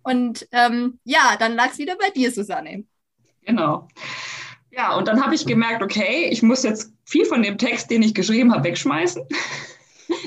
Und 0.03 0.49
ähm, 0.53 0.99
ja, 1.05 1.37
dann 1.39 1.55
lag 1.55 1.71
es 1.71 1.79
wieder 1.79 1.97
bei 1.97 2.11
dir, 2.11 2.33
Susanne. 2.33 2.85
Genau. 3.43 3.89
Ja, 4.71 4.97
und 4.97 5.09
dann 5.09 5.23
habe 5.25 5.35
ich 5.35 5.47
gemerkt, 5.47 5.83
okay, 5.83 6.29
ich 6.31 6.43
muss 6.43 6.63
jetzt 6.63 6.93
viel 7.05 7.25
von 7.25 7.43
dem 7.43 7.59
Text, 7.59 7.91
den 7.91 8.03
ich 8.03 8.15
geschrieben 8.15 8.53
habe, 8.53 8.65
wegschmeißen. 8.65 9.23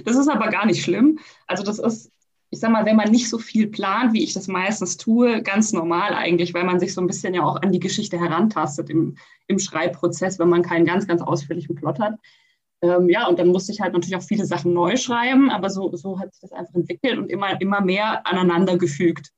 Das 0.05 0.15
ist 0.15 0.27
aber 0.27 0.49
gar 0.49 0.67
nicht 0.67 0.83
schlimm. 0.83 1.17
Also 1.47 1.63
das 1.63 1.79
ist 1.79 2.10
ich 2.51 2.59
sag 2.59 2.69
mal, 2.69 2.85
wenn 2.85 2.97
man 2.97 3.09
nicht 3.09 3.29
so 3.29 3.39
viel 3.39 3.67
plant, 3.67 4.13
wie 4.13 4.23
ich 4.23 4.33
das 4.33 4.47
meistens 4.47 4.97
tue, 4.97 5.41
ganz 5.41 5.71
normal 5.71 6.13
eigentlich, 6.13 6.53
weil 6.53 6.65
man 6.65 6.81
sich 6.81 6.93
so 6.93 6.99
ein 6.99 7.07
bisschen 7.07 7.33
ja 7.33 7.43
auch 7.43 7.61
an 7.61 7.71
die 7.71 7.79
Geschichte 7.79 8.19
herantastet 8.19 8.89
im, 8.89 9.15
im 9.47 9.57
Schreibprozess, 9.57 10.37
wenn 10.37 10.49
man 10.49 10.61
keinen 10.61 10.85
ganz, 10.85 11.07
ganz 11.07 11.21
ausführlichen 11.21 11.75
Plot 11.75 11.99
hat. 11.99 12.19
Ähm, 12.81 13.09
ja, 13.09 13.27
und 13.27 13.39
dann 13.39 13.47
musste 13.47 13.71
ich 13.71 13.79
halt 13.79 13.93
natürlich 13.93 14.17
auch 14.17 14.23
viele 14.23 14.45
Sachen 14.45 14.73
neu 14.73 14.97
schreiben, 14.97 15.49
aber 15.49 15.69
so, 15.69 15.95
so 15.95 16.19
hat 16.19 16.33
sich 16.33 16.41
das 16.41 16.51
einfach 16.51 16.75
entwickelt 16.75 17.17
und 17.17 17.29
immer, 17.29 17.59
immer 17.61 17.79
mehr 17.79 18.27
aneinander 18.27 18.77
gefügt. 18.77 19.31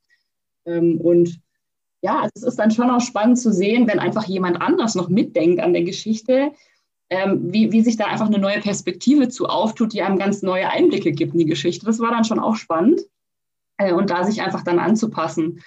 Ähm, 0.65 0.99
und 0.99 1.39
ja, 2.01 2.19
also 2.21 2.31
es 2.35 2.43
ist 2.43 2.57
dann 2.57 2.71
schon 2.71 2.89
auch 2.89 3.01
spannend 3.01 3.37
zu 3.37 3.53
sehen, 3.53 3.87
wenn 3.87 3.99
einfach 3.99 4.25
jemand 4.25 4.59
anders 4.59 4.95
noch 4.95 5.07
mitdenkt 5.07 5.61
an 5.61 5.73
der 5.73 5.83
Geschichte, 5.83 6.51
ähm, 7.13 7.53
wie, 7.53 7.71
wie 7.71 7.81
sich 7.81 7.95
da 7.95 8.05
einfach 8.05 8.25
eine 8.25 8.39
neue 8.39 8.59
Perspektive 8.59 9.29
zu 9.29 9.45
auftut, 9.45 9.93
die 9.93 10.01
einem 10.01 10.17
ganz 10.17 10.41
neue 10.41 10.69
Einblicke 10.69 11.11
gibt 11.11 11.33
in 11.33 11.39
die 11.39 11.45
Geschichte. 11.45 11.85
Das 11.85 11.99
war 11.99 12.09
dann 12.09 12.25
schon 12.25 12.39
auch 12.39 12.55
spannend. 12.55 13.01
Äh, 13.77 13.93
und 13.93 14.09
da 14.09 14.23
sich 14.23 14.41
einfach 14.41 14.63
dann 14.63 14.79
anzupassen. 14.79 15.61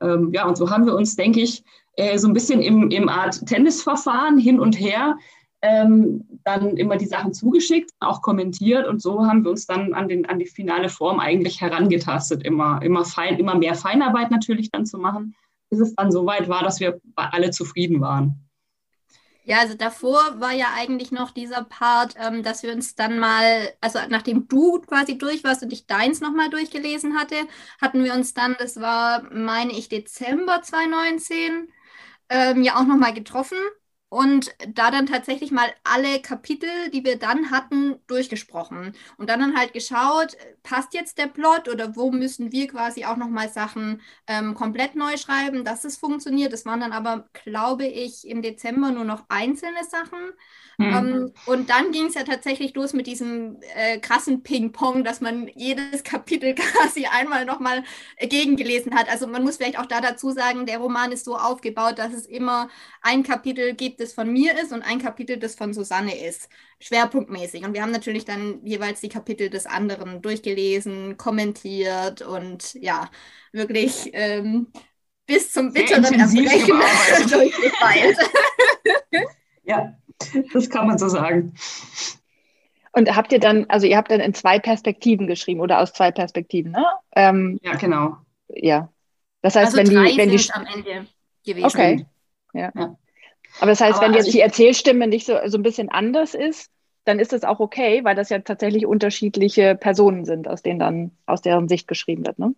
Ähm, 0.00 0.30
ja, 0.32 0.46
und 0.46 0.56
so 0.56 0.70
haben 0.70 0.86
wir 0.86 0.94
uns, 0.94 1.16
denke 1.16 1.40
ich, 1.40 1.64
äh, 1.96 2.18
so 2.18 2.28
ein 2.28 2.34
bisschen 2.34 2.60
im, 2.60 2.90
im 2.90 3.08
Art 3.08 3.44
Tennisverfahren 3.46 4.38
hin 4.38 4.60
und 4.60 4.78
her 4.78 5.16
ähm, 5.62 6.24
dann 6.44 6.76
immer 6.76 6.96
die 6.96 7.06
Sachen 7.06 7.32
zugeschickt, 7.32 7.90
auch 8.00 8.20
kommentiert 8.20 8.86
und 8.86 9.00
so 9.00 9.24
haben 9.26 9.44
wir 9.44 9.50
uns 9.50 9.66
dann 9.66 9.94
an, 9.94 10.08
den, 10.08 10.26
an 10.26 10.40
die 10.40 10.46
finale 10.46 10.88
Form 10.88 11.20
eigentlich 11.20 11.60
herangetastet, 11.60 12.44
immer, 12.44 12.82
immer, 12.82 13.04
fein, 13.04 13.38
immer 13.38 13.56
mehr 13.56 13.76
Feinarbeit 13.76 14.30
natürlich 14.32 14.70
dann 14.72 14.86
zu 14.86 14.98
machen, 14.98 15.36
bis 15.70 15.78
es 15.78 15.94
dann 15.94 16.10
so 16.10 16.26
weit 16.26 16.48
war, 16.48 16.64
dass 16.64 16.80
wir 16.80 17.00
alle 17.14 17.50
zufrieden 17.50 18.00
waren. 18.00 18.48
Ja, 19.44 19.58
also 19.60 19.74
davor 19.74 20.40
war 20.40 20.52
ja 20.52 20.68
eigentlich 20.76 21.10
noch 21.10 21.32
dieser 21.32 21.64
Part, 21.64 22.14
ähm, 22.16 22.42
dass 22.44 22.62
wir 22.62 22.72
uns 22.72 22.94
dann 22.94 23.18
mal, 23.18 23.72
also 23.80 23.98
nachdem 24.08 24.46
du 24.46 24.80
quasi 24.82 25.18
durch 25.18 25.42
warst 25.42 25.62
und 25.64 25.72
ich 25.72 25.86
deins 25.86 26.20
nochmal 26.20 26.48
durchgelesen 26.50 27.18
hatte, 27.18 27.34
hatten 27.80 28.04
wir 28.04 28.14
uns 28.14 28.34
dann, 28.34 28.54
das 28.58 28.80
war, 28.80 29.22
meine 29.32 29.72
ich, 29.72 29.88
Dezember 29.88 30.62
2019, 30.62 31.72
ähm, 32.28 32.62
ja 32.62 32.76
auch 32.76 32.86
nochmal 32.86 33.14
getroffen 33.14 33.58
und 34.12 34.54
da 34.68 34.90
dann 34.90 35.06
tatsächlich 35.06 35.52
mal 35.52 35.72
alle 35.84 36.20
Kapitel, 36.20 36.68
die 36.92 37.02
wir 37.02 37.18
dann 37.18 37.50
hatten, 37.50 37.96
durchgesprochen 38.08 38.92
und 39.16 39.30
dann 39.30 39.40
dann 39.40 39.56
halt 39.56 39.72
geschaut, 39.72 40.36
passt 40.62 40.92
jetzt 40.92 41.16
der 41.16 41.28
Plot 41.28 41.66
oder 41.66 41.96
wo 41.96 42.10
müssen 42.10 42.52
wir 42.52 42.68
quasi 42.68 43.06
auch 43.06 43.16
nochmal 43.16 43.48
Sachen 43.48 44.02
ähm, 44.26 44.52
komplett 44.52 44.96
neu 44.96 45.16
schreiben, 45.16 45.64
dass 45.64 45.86
es 45.86 45.96
funktioniert. 45.96 46.52
Das 46.52 46.66
waren 46.66 46.80
dann 46.80 46.92
aber, 46.92 47.26
glaube 47.32 47.86
ich, 47.86 48.28
im 48.28 48.42
Dezember 48.42 48.90
nur 48.90 49.04
noch 49.04 49.24
einzelne 49.30 49.82
Sachen. 49.90 50.34
Mhm. 50.76 50.94
Ähm, 50.94 51.32
und 51.46 51.70
dann 51.70 51.92
ging 51.92 52.06
es 52.06 52.14
ja 52.14 52.24
tatsächlich 52.24 52.74
los 52.74 52.92
mit 52.92 53.06
diesem 53.06 53.58
äh, 53.74 53.98
krassen 53.98 54.42
Ping-Pong, 54.42 55.04
dass 55.04 55.20
man 55.20 55.48
jedes 55.54 56.02
Kapitel 56.04 56.54
quasi 56.54 57.06
einmal 57.06 57.44
nochmal 57.44 57.82
gegengelesen 58.20 58.94
hat. 58.94 59.08
Also 59.10 59.26
man 59.26 59.42
muss 59.42 59.56
vielleicht 59.56 59.78
auch 59.78 59.86
da 59.86 60.00
dazu 60.00 60.30
sagen, 60.32 60.66
der 60.66 60.78
Roman 60.78 61.12
ist 61.12 61.24
so 61.24 61.36
aufgebaut, 61.36 61.98
dass 61.98 62.12
es 62.12 62.26
immer 62.26 62.68
ein 63.00 63.22
Kapitel 63.22 63.74
gibt, 63.74 64.00
das 64.02 64.12
von 64.12 64.32
mir 64.32 64.52
ist 64.60 64.72
und 64.72 64.82
ein 64.82 64.98
Kapitel, 64.98 65.38
das 65.38 65.54
von 65.54 65.72
Susanne 65.72 66.14
ist, 66.14 66.48
schwerpunktmäßig. 66.80 67.64
Und 67.64 67.74
wir 67.74 67.82
haben 67.82 67.92
natürlich 67.92 68.24
dann 68.24 68.64
jeweils 68.64 69.00
die 69.00 69.08
Kapitel 69.08 69.48
des 69.48 69.66
anderen 69.66 70.20
durchgelesen, 70.20 71.16
kommentiert 71.16 72.22
und 72.22 72.74
ja, 72.74 73.08
wirklich 73.52 74.10
ähm, 74.12 74.68
bis 75.26 75.52
zum 75.52 75.72
bitteren 75.72 76.04
Erbrechen 76.04 76.66
durchgefeilt. 77.30 78.18
ja. 79.62 79.94
Das 80.52 80.68
kann 80.70 80.86
man 80.86 80.98
so 80.98 81.08
sagen. 81.08 81.54
Und 82.92 83.14
habt 83.16 83.32
ihr 83.32 83.40
dann, 83.40 83.64
also 83.68 83.86
ihr 83.86 83.96
habt 83.96 84.10
dann 84.10 84.20
in 84.20 84.34
zwei 84.34 84.58
Perspektiven 84.58 85.26
geschrieben 85.26 85.60
oder 85.60 85.80
aus 85.80 85.92
zwei 85.92 86.10
Perspektiven, 86.10 86.72
ne? 86.72 86.84
Ähm, 87.16 87.58
ja, 87.62 87.74
genau. 87.74 88.18
Ja. 88.48 88.92
Das 89.40 89.56
heißt, 89.56 89.76
also 89.76 89.78
wenn 89.78 89.86
drei 89.86 90.10
die, 90.10 90.18
wenn 90.18 90.30
sind 90.30 90.48
die 90.48 90.52
am 90.52 90.66
Ende 90.66 91.06
gewesen. 91.44 91.66
Okay. 91.66 92.06
Ja. 92.52 92.70
ja. 92.74 92.96
Aber 93.58 93.70
das 93.70 93.80
heißt, 93.80 93.98
Aber 93.98 94.06
wenn 94.06 94.14
also 94.14 94.26
jetzt 94.26 94.34
die 94.34 94.40
Erzählstimme 94.40 95.06
nicht 95.06 95.26
so, 95.26 95.36
so 95.46 95.58
ein 95.58 95.62
bisschen 95.62 95.88
anders 95.88 96.34
ist, 96.34 96.70
dann 97.04 97.18
ist 97.18 97.32
das 97.32 97.44
auch 97.44 97.60
okay, 97.60 98.04
weil 98.04 98.14
das 98.14 98.28
ja 98.28 98.38
tatsächlich 98.38 98.86
unterschiedliche 98.86 99.74
Personen 99.74 100.24
sind, 100.24 100.48
aus 100.48 100.62
denen 100.62 100.78
dann, 100.78 101.10
aus 101.26 101.42
deren 101.42 101.68
Sicht 101.68 101.88
geschrieben 101.88 102.24
wird, 102.24 102.38
ne? 102.38 102.54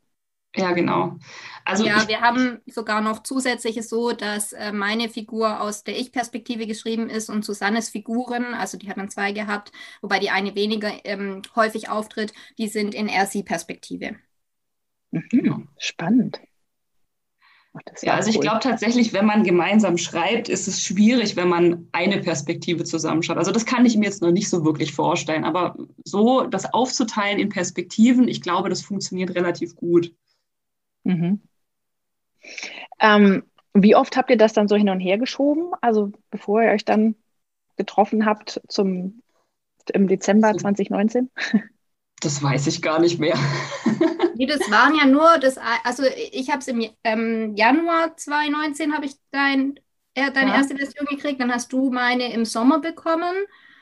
Ja, 0.56 0.70
genau. 0.70 1.16
Also 1.64 1.84
ja, 1.84 2.06
wir 2.06 2.20
haben 2.20 2.60
sogar 2.66 3.00
noch 3.00 3.24
zusätzliches 3.24 3.88
so, 3.88 4.12
dass 4.12 4.52
äh, 4.52 4.70
meine 4.70 5.08
Figur 5.08 5.60
aus 5.60 5.82
der 5.82 5.98
Ich-Perspektive 5.98 6.68
geschrieben 6.68 7.10
ist 7.10 7.28
und 7.28 7.44
Susannes 7.44 7.88
Figuren, 7.88 8.54
also 8.54 8.78
die 8.78 8.88
hat 8.88 8.96
dann 8.96 9.10
zwei 9.10 9.32
gehabt, 9.32 9.72
wobei 10.00 10.20
die 10.20 10.30
eine 10.30 10.54
weniger 10.54 10.92
ähm, 11.04 11.42
häufig 11.56 11.88
auftritt, 11.88 12.32
die 12.56 12.68
sind 12.68 12.94
in 12.94 13.08
RC-Perspektive. 13.08 14.14
Mhm. 15.10 15.68
Spannend. 15.78 16.40
Ach, 17.74 17.80
ja, 18.02 18.14
also 18.14 18.28
cool. 18.28 18.34
ich 18.34 18.40
glaube 18.40 18.60
tatsächlich, 18.60 19.12
wenn 19.12 19.26
man 19.26 19.42
gemeinsam 19.42 19.98
schreibt, 19.98 20.48
ist 20.48 20.68
es 20.68 20.82
schwierig, 20.82 21.34
wenn 21.34 21.48
man 21.48 21.88
eine 21.92 22.20
Perspektive 22.20 22.84
zusammenschreibt. 22.84 23.38
Also 23.38 23.50
das 23.50 23.66
kann 23.66 23.84
ich 23.84 23.96
mir 23.96 24.04
jetzt 24.04 24.22
noch 24.22 24.30
nicht 24.30 24.48
so 24.48 24.64
wirklich 24.64 24.92
vorstellen, 24.92 25.44
aber 25.44 25.76
so 26.04 26.44
das 26.44 26.72
aufzuteilen 26.72 27.40
in 27.40 27.48
Perspektiven, 27.48 28.28
ich 28.28 28.42
glaube, 28.42 28.68
das 28.68 28.82
funktioniert 28.82 29.34
relativ 29.34 29.74
gut. 29.74 30.14
Mhm. 31.02 31.40
Ähm, 33.00 33.42
wie 33.72 33.96
oft 33.96 34.16
habt 34.16 34.30
ihr 34.30 34.36
das 34.36 34.52
dann 34.52 34.68
so 34.68 34.76
hin 34.76 34.88
und 34.88 35.00
her 35.00 35.18
geschoben? 35.18 35.72
Also 35.80 36.12
bevor 36.30 36.62
ihr 36.62 36.70
euch 36.70 36.84
dann 36.84 37.16
getroffen 37.76 38.24
habt 38.24 38.60
zum, 38.68 39.20
im 39.92 40.06
Dezember 40.06 40.56
2019? 40.56 41.30
Das 42.20 42.42
weiß 42.42 42.68
ich 42.68 42.80
gar 42.80 43.00
nicht 43.00 43.18
mehr. 43.18 43.36
Nee, 44.34 44.46
das 44.46 44.60
waren 44.70 44.94
ja 44.94 45.06
nur, 45.06 45.38
das, 45.38 45.58
also 45.84 46.04
ich 46.32 46.50
habe 46.50 46.60
es 46.60 46.68
im 46.68 46.88
ähm, 47.04 47.54
Januar 47.56 48.16
2019 48.16 48.94
habe 48.94 49.06
ich 49.06 49.14
dein, 49.30 49.78
äh, 50.14 50.30
deine 50.32 50.50
ja. 50.50 50.56
erste 50.56 50.76
Version 50.76 51.06
gekriegt, 51.06 51.40
dann 51.40 51.52
hast 51.52 51.72
du 51.72 51.90
meine 51.90 52.32
im 52.32 52.44
Sommer 52.44 52.80
bekommen. 52.80 53.34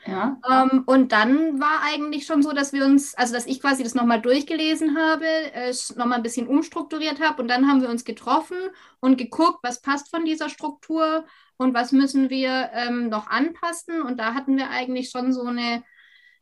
Ja. 0.05 0.37
Ähm, 0.49 0.83
und 0.85 1.13
dann 1.13 1.61
war 1.61 1.81
eigentlich 1.83 2.25
schon 2.25 2.43
so, 2.43 2.51
dass 2.51 2.73
wir 2.73 2.83
uns, 2.85 3.15
also 3.15 3.33
dass 3.33 3.45
ich 3.45 3.61
quasi 3.61 3.83
das 3.83 3.95
nochmal 3.95 4.21
durchgelesen 4.21 4.97
habe, 4.97 5.25
es 5.53 5.95
nochmal 5.95 6.17
ein 6.17 6.23
bisschen 6.23 6.47
umstrukturiert 6.47 7.21
habe 7.21 7.41
und 7.41 7.47
dann 7.47 7.67
haben 7.69 7.81
wir 7.81 7.89
uns 7.89 8.03
getroffen 8.03 8.57
und 8.99 9.17
geguckt, 9.17 9.59
was 9.63 9.81
passt 9.81 10.09
von 10.09 10.25
dieser 10.25 10.49
Struktur 10.49 11.25
und 11.57 11.73
was 11.73 11.91
müssen 11.91 12.29
wir 12.29 12.69
ähm, 12.73 13.09
noch 13.09 13.27
anpassen. 13.27 14.01
Und 14.01 14.19
da 14.19 14.33
hatten 14.33 14.57
wir 14.57 14.69
eigentlich 14.69 15.09
schon 15.09 15.31
so 15.31 15.43
eine, 15.43 15.83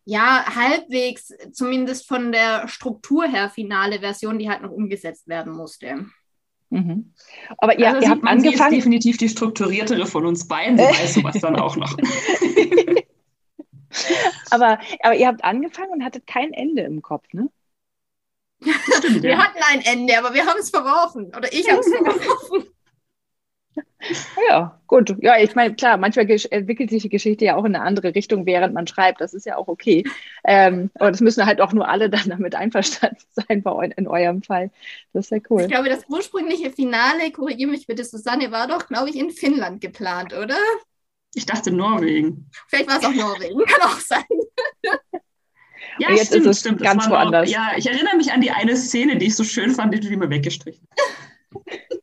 ja, 0.06 0.46
halbwegs, 0.56 1.34
zumindest 1.52 2.08
von 2.08 2.32
der 2.32 2.68
Struktur 2.68 3.28
her, 3.28 3.50
finale 3.50 4.00
Version, 4.00 4.40
die 4.40 4.50
halt 4.50 4.62
noch 4.62 4.72
umgesetzt 4.72 5.28
werden 5.28 5.54
musste. 5.54 6.06
Mhm. 6.70 7.14
Aber 7.58 7.78
ihr, 7.78 7.90
also 7.90 8.02
ihr 8.02 8.10
habt 8.10 8.26
angefangen. 8.26 8.72
Sie 8.72 8.78
ist 8.78 8.86
definitiv 8.86 9.18
die 9.18 9.30
strukturiertere 9.30 10.08
von 10.08 10.26
uns 10.26 10.48
beiden. 10.48 10.78
Sie 10.78 10.84
weiß 10.84 11.14
sowas 11.16 11.38
dann 11.42 11.58
auch 11.58 11.76
noch. 11.76 11.98
aber, 14.52 14.80
aber 15.02 15.16
ihr 15.16 15.28
habt 15.28 15.44
angefangen 15.44 15.92
und 15.92 16.04
hattet 16.04 16.26
kein 16.26 16.54
Ende 16.54 16.84
im 16.84 17.02
Kopf, 17.02 17.26
ne? 17.34 17.50
Stimmt, 18.62 18.64
wir 19.24 19.32
ja. 19.32 19.38
hatten 19.38 19.60
ein 19.70 19.82
Ende, 19.82 20.18
aber 20.18 20.34
wir 20.34 20.46
haben 20.46 20.60
es 20.60 20.70
verworfen. 20.70 21.34
Oder 21.36 21.52
ich 21.52 21.70
habe 21.70 21.80
es 21.80 21.88
verworfen. 21.90 22.71
Ja, 24.50 24.80
gut. 24.88 25.16
Ja, 25.22 25.38
ich 25.38 25.56
meine, 25.56 25.76
klar, 25.76 25.98
manchmal 25.98 26.30
entwickelt 26.30 26.90
sich 26.90 27.04
die 27.04 27.10
Geschichte 27.10 27.46
ja 27.46 27.56
auch 27.56 27.66
in 27.66 27.76
eine 27.76 27.84
andere 27.84 28.16
Richtung, 28.16 28.46
während 28.46 28.74
man 28.74 28.88
schreibt. 28.88 29.22
Das 29.22 29.34
ist 29.34 29.46
ja 29.46 29.58
auch 29.58 29.68
okay. 29.68 30.04
Ähm, 30.44 30.90
aber 30.96 31.12
das 31.12 31.22
müssen 31.22 31.46
halt 31.46 31.62
auch 31.62 31.74
nur 31.74 31.88
alle 31.88 32.10
dann 32.10 32.30
damit 32.30 32.56
einverstanden 32.56 33.22
sein 33.32 33.62
bei 33.62 33.92
in 33.96 34.08
eurem 34.08 34.42
Fall. 34.42 34.72
Das 35.14 35.26
ist 35.26 35.32
ja 35.32 35.38
cool. 35.50 35.62
Ich 35.62 35.68
glaube, 35.68 35.90
das 35.90 36.06
ursprüngliche 36.08 36.72
Finale, 36.72 37.32
korrigiere 37.32 37.70
mich 37.70 37.88
bitte, 37.88 38.04
Susanne, 38.04 38.52
war 38.52 38.68
doch, 38.68 38.88
glaube 38.88 39.10
ich, 39.10 39.16
in 39.16 39.32
Finnland 39.32 39.82
geplant, 39.82 40.34
oder? 40.34 40.58
Ich 41.34 41.46
dachte 41.46 41.72
Norwegen. 41.72 42.50
Vielleicht 42.68 42.90
war 42.90 42.98
es 42.98 43.06
auch 43.06 43.14
Norwegen, 43.14 43.60
kann 43.66 43.82
auch 43.82 44.00
sein. 44.00 44.24
Ja, 46.00 46.12
jetzt 46.12 46.28
stimmt, 46.28 46.46
ist 46.46 46.52
es 46.52 46.60
stimmt. 46.62 46.82
Ganz 46.82 47.10
woanders. 47.10 47.50
Noch, 47.50 47.56
ja, 47.56 47.72
ich 47.78 47.88
erinnere 47.88 48.18
mich 48.18 48.32
an 48.32 48.42
die 48.42 48.52
eine 48.52 48.76
Szene, 48.76 49.18
die 49.18 49.28
ich 49.28 49.36
so 49.36 49.44
schön 49.44 49.72
fand, 49.72 49.94
die 49.94 50.00
du 50.00 50.10
mir 50.18 50.30
weggestrichen 50.30 50.88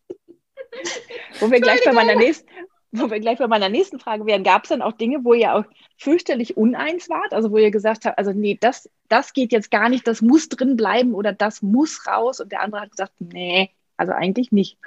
wo 1.41 1.51
wir 1.51 1.61
gleich 1.61 1.85
bei 1.85 1.93
meiner 1.93 2.15
nächsten, 2.15 2.49
wo 2.91 3.11
wir 3.11 3.21
gleich 3.21 3.39
bei 3.39 3.47
meiner 3.47 3.69
nächsten 3.69 3.99
Frage 3.99 4.27
wären, 4.27 4.45
gab 4.45 4.65
es 4.65 4.71
dann 4.71 4.83
auch 4.83 4.93
Dinge, 4.93 5.25
wo 5.25 5.35
ihr 5.35 5.55
auch 5.55 5.65
fürchterlich 5.97 6.57
uneins 6.57 7.09
wart? 7.11 7.33
Also 7.33 7.51
wo 7.51 7.59
ihr 7.59 7.71
gesagt 7.71 8.05
habt, 8.05 8.19
also 8.19 8.33
nee, 8.33 8.57
das, 8.61 8.89
das 9.09 9.33
geht 9.33 9.53
jetzt 9.53 9.71
gar 9.71 9.89
nicht, 9.89 10.07
das 10.07 10.23
muss 10.23 10.49
drin 10.49 10.77
bleiben 10.77 11.15
oder 11.15 11.33
das 11.33 11.63
muss 11.63 12.07
raus 12.07 12.41
und 12.41 12.53
der 12.53 12.63
andere 12.63 12.83
hat 12.83 12.91
gesagt, 12.91 13.13
nee, 13.19 13.71
also 13.97 14.13
eigentlich 14.13 14.53
nicht. 14.53 14.79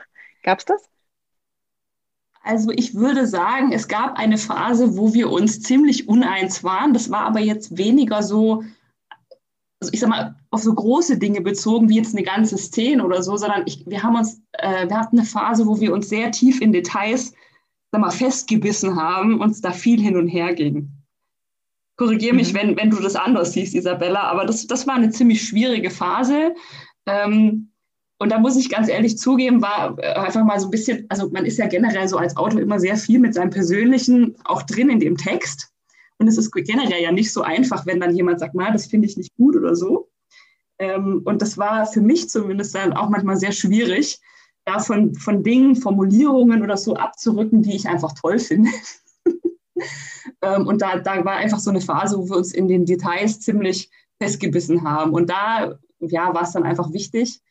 Gab 0.43 0.60
es 0.60 0.65
das? 0.65 0.89
Also 2.43 2.72
ich 2.72 2.96
würde 2.96 3.27
sagen, 3.27 3.72
es 3.72 3.88
gab 3.88 4.17
eine 4.17 4.39
Phase, 4.39 4.98
wo 4.98 5.13
wir 5.13 5.29
uns 5.29 5.62
ziemlich 5.62 6.08
uneins 6.08 6.63
waren. 6.63 6.93
Das 6.93 7.12
war 7.12 7.25
aber 7.25 7.39
jetzt 7.39 7.77
weniger 7.77 8.24
so, 8.24 8.63
also 9.81 9.93
ich 9.93 10.00
sag 10.00 10.09
mal, 10.09 10.35
auf 10.51 10.61
so 10.61 10.73
große 10.73 11.17
Dinge 11.17 11.41
bezogen, 11.41 11.89
wie 11.89 11.97
jetzt 11.97 12.15
eine 12.15 12.23
ganze 12.23 12.57
Szene 12.57 13.03
oder 13.03 13.23
so, 13.23 13.35
sondern 13.35 13.63
ich, 13.65 13.83
wir 13.88 14.03
haben 14.03 14.15
uns, 14.15 14.41
äh, 14.53 14.88
wir 14.88 14.97
hatten 14.97 15.17
eine 15.17 15.27
Phase, 15.27 15.65
wo 15.65 15.79
wir 15.79 15.91
uns 15.91 16.07
sehr 16.07 16.31
tief 16.31 16.61
in 16.61 16.71
Details, 16.71 17.33
sag 17.91 18.01
mal, 18.01 18.11
festgebissen 18.11 18.95
haben, 18.95 19.41
uns 19.41 19.59
da 19.59 19.71
viel 19.71 20.00
hin 20.00 20.17
und 20.17 20.27
her 20.27 20.53
ging. 20.53 20.91
Korrigiere 21.98 22.35
mich, 22.35 22.53
mhm. 22.53 22.57
wenn, 22.57 22.77
wenn 22.77 22.89
du 22.91 23.01
das 23.01 23.15
anders 23.15 23.53
siehst, 23.53 23.74
Isabella, 23.74 24.22
aber 24.22 24.46
das, 24.46 24.67
das 24.67 24.85
war 24.85 24.96
eine 24.96 25.09
ziemlich 25.09 25.41
schwierige 25.41 25.89
Phase. 25.89 26.53
Ähm, 27.07 27.72
und 28.20 28.31
da 28.31 28.37
muss 28.37 28.55
ich 28.55 28.70
ganz 28.70 28.87
ehrlich 28.87 29.17
zugeben, 29.17 29.63
war 29.63 29.98
äh, 29.98 30.13
einfach 30.13 30.44
mal 30.44 30.59
so 30.59 30.67
ein 30.67 30.72
bisschen, 30.72 31.07
also 31.09 31.31
man 31.31 31.46
ist 31.46 31.57
ja 31.57 31.65
generell 31.65 32.07
so 32.07 32.17
als 32.17 32.37
Autor 32.37 32.61
immer 32.61 32.79
sehr 32.79 32.98
viel 32.98 33.17
mit 33.17 33.33
seinem 33.33 33.50
Persönlichen 33.50 34.35
auch 34.44 34.61
drin 34.61 34.91
in 34.91 35.00
dem 35.00 35.17
Text. 35.17 35.71
Und 36.22 36.27
es 36.27 36.38
ist 36.38 36.51
generell 36.51 37.01
ja 37.01 37.12
nicht 37.12 37.34
so 37.34 37.42
einfach, 37.42 37.88
wenn 37.88 38.00
dann 38.00 38.16
jemand 38.16 38.40
sagt, 38.40 38.53
na, 38.53 38.72
das 38.72 38.86
finde 38.86 39.07
ich 39.07 39.18
nicht 39.18 39.36
gut 39.38 39.55
oder 39.55 39.75
so. 39.75 40.07
Ähm, 40.77 41.24
und 41.25 41.42
das 41.42 41.57
war 41.57 41.88
für 41.88 42.01
mich 42.01 42.29
zumindest 42.29 42.75
dann 42.75 42.94
auch 42.94 43.10
manchmal 43.10 43.38
sehr 43.38 43.51
schwierig, 43.51 44.22
da 44.64 44.77
von, 44.77 45.16
von 45.16 45.42
Dingen, 45.42 45.75
Formulierungen 45.75 46.62
oder 46.62 46.77
so 46.77 46.96
abzurücken, 46.96 47.64
die 47.64 47.75
ich 47.75 47.88
einfach 47.88 48.14
toll 48.14 48.38
finde. 48.38 48.70
ähm, 50.44 50.68
und 50.68 50.84
da, 50.84 51.00
da 51.00 51.25
war 51.25 51.38
einfach 51.38 51.57
so 51.57 51.72
eine 51.72 51.81
Phase, 51.81 52.20
wo 52.20 52.29
wir 52.29 52.38
uns 52.38 52.53
in 52.53 52.68
den 52.68 52.86
Details 52.86 53.40
ziemlich 53.40 53.90
festgebissen 54.22 54.84
haben. 54.84 55.14
Und 55.14 55.27
da 55.27 55.79
ja, 56.01 56.36
war 56.36 56.44
es 56.44 56.51
dann 56.51 56.64
einfach 56.64 56.94
wichtig, 56.94 57.42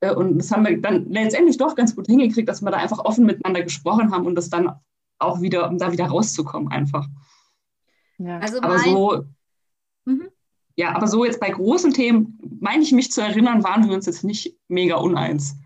äh, 0.00 0.12
und 0.12 0.36
das 0.36 0.52
haben 0.52 0.66
wir 0.66 0.78
dann 0.78 1.06
letztendlich 1.10 1.56
doch 1.56 1.74
ganz 1.74 1.96
gut 1.96 2.06
hingekriegt, 2.06 2.50
dass 2.50 2.60
wir 2.60 2.70
da 2.70 2.76
einfach 2.76 2.98
offen 2.98 3.24
miteinander 3.24 3.62
gesprochen 3.62 4.12
haben 4.12 4.26
und 4.26 4.34
das 4.34 4.50
dann 4.50 4.72
auch 5.18 5.40
wieder, 5.40 5.70
um 5.70 5.78
da 5.78 5.90
wieder 5.90 6.08
rauszukommen 6.08 6.70
einfach. 6.70 7.08
Ja. 8.20 8.38
Also 8.38 8.60
aber 8.60 8.78
so, 8.78 9.24
mhm. 10.04 10.28
ja, 10.76 10.94
aber 10.94 11.06
so 11.06 11.24
jetzt 11.24 11.40
bei 11.40 11.50
großen 11.50 11.92
Themen, 11.94 12.38
meine 12.60 12.82
ich 12.82 12.92
mich 12.92 13.10
zu 13.10 13.22
erinnern, 13.22 13.64
waren 13.64 13.88
wir 13.88 13.94
uns 13.94 14.06
jetzt 14.06 14.24
nicht 14.24 14.58
mega 14.68 14.96
uneins. 14.96 15.56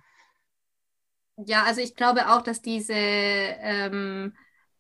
Ja, 1.45 1.65
also 1.65 1.81
ich 1.81 1.97
glaube 1.97 2.31
auch, 2.31 2.43
dass 2.43 2.63
diese 2.63 2.95
ähm, 2.95 4.35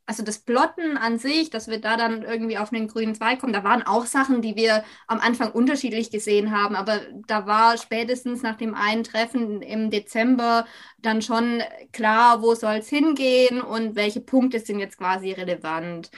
also 0.06 0.22
das 0.22 0.38
Plotten 0.38 0.96
an 0.98 1.18
sich, 1.18 1.50
dass 1.50 1.66
wir 1.66 1.80
da 1.80 1.96
dann 1.96 2.22
irgendwie 2.22 2.58
auf 2.58 2.72
einen 2.72 2.88
grünen 2.88 3.14
Zweig 3.14 3.40
kommen, 3.40 3.52
da 3.52 3.64
waren 3.64 3.82
auch 3.82 4.06
Sachen, 4.06 4.42
die 4.42 4.54
wir 4.54 4.84
am 5.06 5.18
Anfang 5.18 5.50
unterschiedlich 5.50 6.10
gesehen 6.10 6.50
haben, 6.50 6.76
aber 6.76 7.00
da 7.26 7.46
war 7.46 7.78
spätestens 7.78 8.42
nach 8.42 8.56
dem 8.56 8.74
einen 8.74 9.02
Treffen 9.02 9.62
im 9.62 9.90
Dezember 9.90 10.66
dann 10.98 11.22
schon 11.22 11.62
klar, 11.92 12.42
wo 12.42 12.54
soll 12.54 12.76
es 12.76 12.88
hingehen 12.88 13.60
und 13.62 13.96
welche 13.96 14.20
Punkte 14.20 14.60
sind 14.60 14.78
jetzt 14.78 14.98
quasi 14.98 15.32
relevant. 15.32 16.10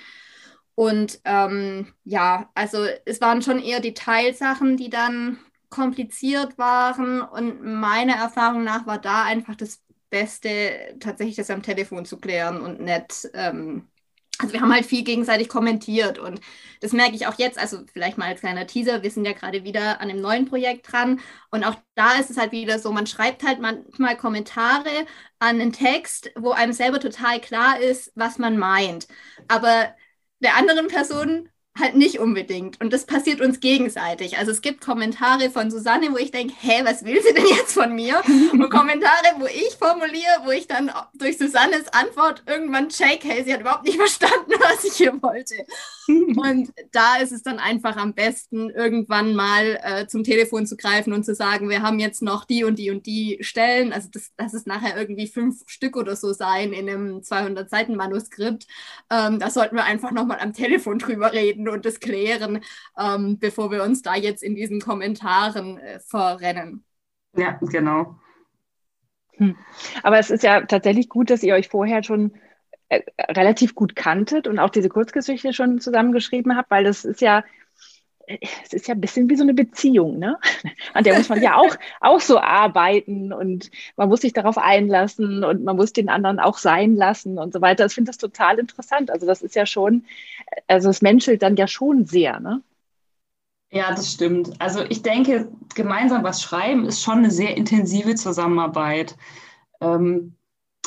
Und 0.77 1.21
ähm, 1.25 1.95
ja, 2.05 2.51
also 2.55 2.87
es 3.07 3.21
waren 3.23 3.43
schon 3.43 3.61
eher 3.61 3.81
Detailsachen, 3.81 4.77
die 4.77 4.91
dann 4.91 5.39
kompliziert 5.71 6.59
waren. 6.59 7.23
Und 7.23 7.65
meiner 7.65 8.15
Erfahrung 8.17 8.63
nach 8.65 8.87
war 8.87 8.99
da 8.99 9.25
einfach 9.25 9.57
das 9.57 9.83
Beste, 10.11 10.97
tatsächlich 11.01 11.37
das 11.37 11.51
am 11.51 11.63
Telefon 11.63 12.05
zu 12.05 12.19
klären 12.19 12.61
und 12.61 12.81
nicht. 12.81 13.29
Ähm, 13.35 13.89
also 14.39 14.53
wir 14.53 14.61
haben 14.61 14.73
halt 14.73 14.85
viel 14.85 15.03
gegenseitig 15.03 15.49
kommentiert. 15.49 16.19
Und 16.19 16.43
das 16.83 16.93
merke 16.93 17.15
ich 17.17 17.27
auch 17.27 17.39
jetzt, 17.39 17.59
also 17.59 17.79
vielleicht 17.91 18.19
mal 18.19 18.29
als 18.29 18.41
kleiner 18.41 18.67
Teaser, 18.67 19.03
wir 19.03 19.11
sind 19.11 19.25
ja 19.25 19.33
gerade 19.33 19.65
wieder 19.65 20.01
an 20.03 20.11
einem 20.11 20.21
neuen 20.21 20.45
Projekt 20.47 20.93
dran. 20.93 21.21
Und 21.51 21.65
auch 21.65 21.77
da 21.95 22.17
ist 22.21 22.31
es 22.31 22.37
halt 22.37 22.53
wieder 22.53 22.79
so, 22.79 22.93
man 22.93 23.07
schreibt 23.07 23.43
halt 23.45 23.61
manchmal 23.61 24.17
Kommentare 24.19 25.07
an 25.39 25.61
einen 25.61 25.73
Text, 25.73 26.31
wo 26.37 26.51
einem 26.51 26.75
selber 26.75 27.01
total 27.01 27.41
klar 27.41 27.81
ist, 27.81 28.13
was 28.15 28.39
man 28.39 28.59
meint, 28.59 29.09
aber 29.49 29.95
der 30.41 30.57
anderen 30.57 30.89
Person 30.89 31.49
halt 31.79 31.97
nicht 31.97 32.19
unbedingt. 32.19 32.81
Und 32.81 32.93
das 32.93 33.07
passiert 33.07 33.41
uns 33.41 33.61
gegenseitig. 33.61 34.39
Also 34.39 34.51
es 34.51 34.63
gibt 34.63 34.81
Kommentare 34.81 35.51
von 35.51 35.71
Susanne, 35.71 36.13
wo 36.13 36.17
ich 36.17 36.31
denke, 36.31 36.55
hä, 36.59 36.83
was 36.85 37.05
will 37.05 37.21
sie 37.23 37.35
denn 37.35 37.47
jetzt 37.47 37.75
von 37.75 37.95
mir? 37.95 38.23
Und 38.53 38.71
Kommentare, 38.71 39.35
wo 39.39 39.47
ich 39.47 39.77
formuliere, 39.79 40.43
wo 40.45 40.51
ich 40.51 40.67
dann 40.67 40.91
durch 41.15 41.39
Susannes 41.39 41.89
Antwort 41.93 42.43
irgendwann 42.47 42.89
check, 42.89 43.21
hey, 43.25 43.45
sie 43.45 43.53
hat 43.53 43.61
überhaupt 43.61 43.85
nicht 43.85 43.97
verstanden, 43.99 44.53
was 44.59 44.85
ich 44.85 44.95
hier 44.95 45.13
wollte. 45.23 45.55
Und 46.09 46.73
da 46.93 47.17
ist 47.17 47.33
es 47.33 47.43
dann 47.43 47.59
einfach 47.59 47.97
am 47.97 48.15
besten, 48.15 48.71
irgendwann 48.71 49.35
mal 49.35 49.79
äh, 49.83 50.07
zum 50.07 50.25
Telefon 50.25 50.67
zu 50.67 50.77
greifen 50.77 51.13
und 51.13 51.25
zu 51.25 51.35
sagen, 51.35 51.69
wir 51.69 51.83
haben 51.83 51.99
jetzt 51.99 52.23
noch 52.23 52.45
die 52.45 52.65
und 52.65 52.79
die 52.79 52.91
und 52.91 53.07
die 53.07 53.39
Stellen. 53.41 53.93
Also 53.93 54.09
das, 54.13 54.31
das 54.37 54.55
ist 54.55 54.67
nachher 54.67 54.97
irgendwie 54.97 55.27
fünf 55.27 55.63
Stück 55.67 55.97
oder 55.97 56.17
so 56.17 56.33
sein 56.33 56.73
in 56.73 56.89
einem 56.89 57.19
200-Seiten-Manuskript. 57.19 58.67
Ähm, 59.11 59.39
da 59.41 59.51
sollten 59.51 59.77
wir 59.77 59.85
einfach 59.85 60.13
nochmal 60.13 60.39
am 60.41 60.53
Telefon 60.53 60.99
drüber 60.99 61.33
reden 61.33 61.66
und 61.69 61.85
das 61.85 62.01
klären, 62.01 62.61
ähm, 62.99 63.39
bevor 63.39 63.71
wir 63.71 63.83
uns 63.83 64.03
da 64.03 64.15
jetzt 64.15 64.43
in 64.43 64.55
diesen 64.55 64.81
Kommentaren 64.81 65.79
äh, 65.79 66.01
verrennen. 66.01 66.85
Ja, 67.37 67.59
genau. 67.61 68.19
Hm. 69.33 69.57
Aber 70.03 70.19
es 70.19 70.31
ist 70.31 70.43
ja 70.43 70.63
tatsächlich 70.63 71.09
gut, 71.09 71.31
dass 71.31 71.43
ihr 71.43 71.55
euch 71.55 71.69
vorher 71.69 72.03
schon 72.03 72.33
äh, 72.89 73.03
relativ 73.19 73.75
gut 73.75 73.97
kanntet 73.97 74.47
und 74.47 74.59
auch 74.59 74.71
diese 74.71 74.89
Kurzgeschichte 74.89 75.53
schon 75.53 75.81
zusammengeschrieben 75.81 76.57
habt, 76.57 76.71
weil 76.71 76.85
das 76.85 77.05
ist 77.05 77.21
ja, 77.21 77.45
es 78.27 78.73
ist 78.73 78.89
ja 78.89 78.95
ein 78.95 79.01
bisschen 79.01 79.31
wie 79.31 79.37
so 79.37 79.43
eine 79.43 79.55
Beziehung, 79.55 80.19
ne? 80.19 80.39
An 80.95 81.05
der 81.05 81.17
muss 81.17 81.29
man 81.29 81.43
ja 81.43 81.57
auch, 81.57 81.77
auch 82.01 82.21
so 82.21 82.39
arbeiten 82.39 83.33
und 83.33 83.71
man 83.97 84.09
muss 84.09 84.21
sich 84.21 84.33
darauf 84.33 84.59
einlassen 84.59 85.45
und 85.45 85.65
man 85.65 85.77
muss 85.77 85.93
den 85.93 86.09
anderen 86.09 86.41
auch 86.41 86.59
sein 86.59 86.97
lassen 86.97 87.39
und 87.39 87.53
so 87.53 87.61
weiter. 87.61 87.87
Ich 87.87 87.95
finde 87.95 88.11
das 88.11 88.19
total 88.19 88.59
interessant. 88.59 89.11
Also 89.11 89.27
das 89.27 89.43
ist 89.43 89.55
ja 89.55 89.67
schon, 89.67 90.05
also 90.67 90.91
es 90.91 91.03
menschelt 91.03 91.43
dann 91.43 91.57
ja 91.57 91.69
schon 91.69 92.07
sehr, 92.07 92.41
ne? 92.41 92.63
Ja, 93.71 93.91
das 93.91 94.13
stimmt. 94.13 94.53
Also 94.61 94.85
ich 94.89 95.03
denke, 95.03 95.49
gemeinsam 95.75 96.23
was 96.23 96.41
schreiben 96.41 96.87
ist 96.87 97.03
schon 97.03 97.19
eine 97.19 97.31
sehr 97.31 97.57
intensive 97.57 98.15
Zusammenarbeit. 98.15 99.17
Ähm, 99.81 100.35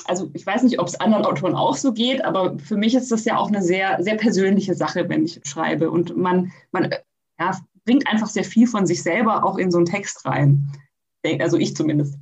also 0.05 0.31
ich 0.33 0.45
weiß 0.45 0.63
nicht, 0.63 0.79
ob 0.79 0.87
es 0.87 0.99
anderen 0.99 1.25
Autoren 1.25 1.55
auch 1.55 1.75
so 1.75 1.93
geht, 1.93 2.23
aber 2.23 2.57
für 2.57 2.77
mich 2.77 2.95
ist 2.95 3.11
das 3.11 3.25
ja 3.25 3.37
auch 3.37 3.49
eine 3.49 3.61
sehr, 3.61 4.01
sehr 4.01 4.15
persönliche 4.15 4.73
Sache, 4.73 5.07
wenn 5.09 5.25
ich 5.25 5.41
schreibe. 5.43 5.91
Und 5.91 6.17
man, 6.17 6.51
man 6.71 6.89
ja, 7.39 7.57
bringt 7.85 8.07
einfach 8.07 8.27
sehr 8.27 8.43
viel 8.43 8.67
von 8.67 8.85
sich 8.85 9.01
selber 9.01 9.43
auch 9.43 9.57
in 9.57 9.71
so 9.71 9.77
einen 9.77 9.85
Text 9.85 10.25
rein. 10.25 10.71
Also 11.39 11.57
ich 11.57 11.75
zumindest. 11.75 12.17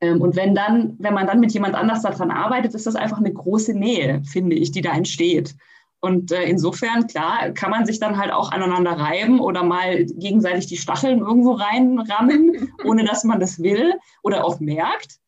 Ähm, 0.00 0.20
und 0.20 0.36
wenn 0.36 0.54
dann, 0.54 0.96
wenn 0.98 1.14
man 1.14 1.26
dann 1.26 1.40
mit 1.40 1.52
jemand 1.52 1.74
anders 1.74 2.02
daran 2.02 2.30
arbeitet, 2.30 2.74
ist 2.74 2.86
das 2.86 2.96
einfach 2.96 3.18
eine 3.18 3.32
große 3.32 3.72
Nähe, 3.72 4.22
finde 4.24 4.56
ich, 4.56 4.72
die 4.72 4.82
da 4.82 4.92
entsteht. 4.92 5.54
Und 6.00 6.32
äh, 6.32 6.42
insofern, 6.42 7.06
klar, 7.06 7.50
kann 7.50 7.70
man 7.70 7.86
sich 7.86 8.00
dann 8.00 8.18
halt 8.18 8.32
auch 8.32 8.50
aneinander 8.50 8.92
reiben 8.92 9.38
oder 9.38 9.62
mal 9.62 10.04
gegenseitig 10.04 10.66
die 10.66 10.76
Stacheln 10.76 11.20
irgendwo 11.20 11.52
reinrammen, 11.52 12.72
ohne 12.84 13.04
dass 13.04 13.22
man 13.22 13.38
das 13.38 13.62
will 13.62 13.94
oder 14.22 14.44
auch 14.44 14.58
merkt. 14.58 15.20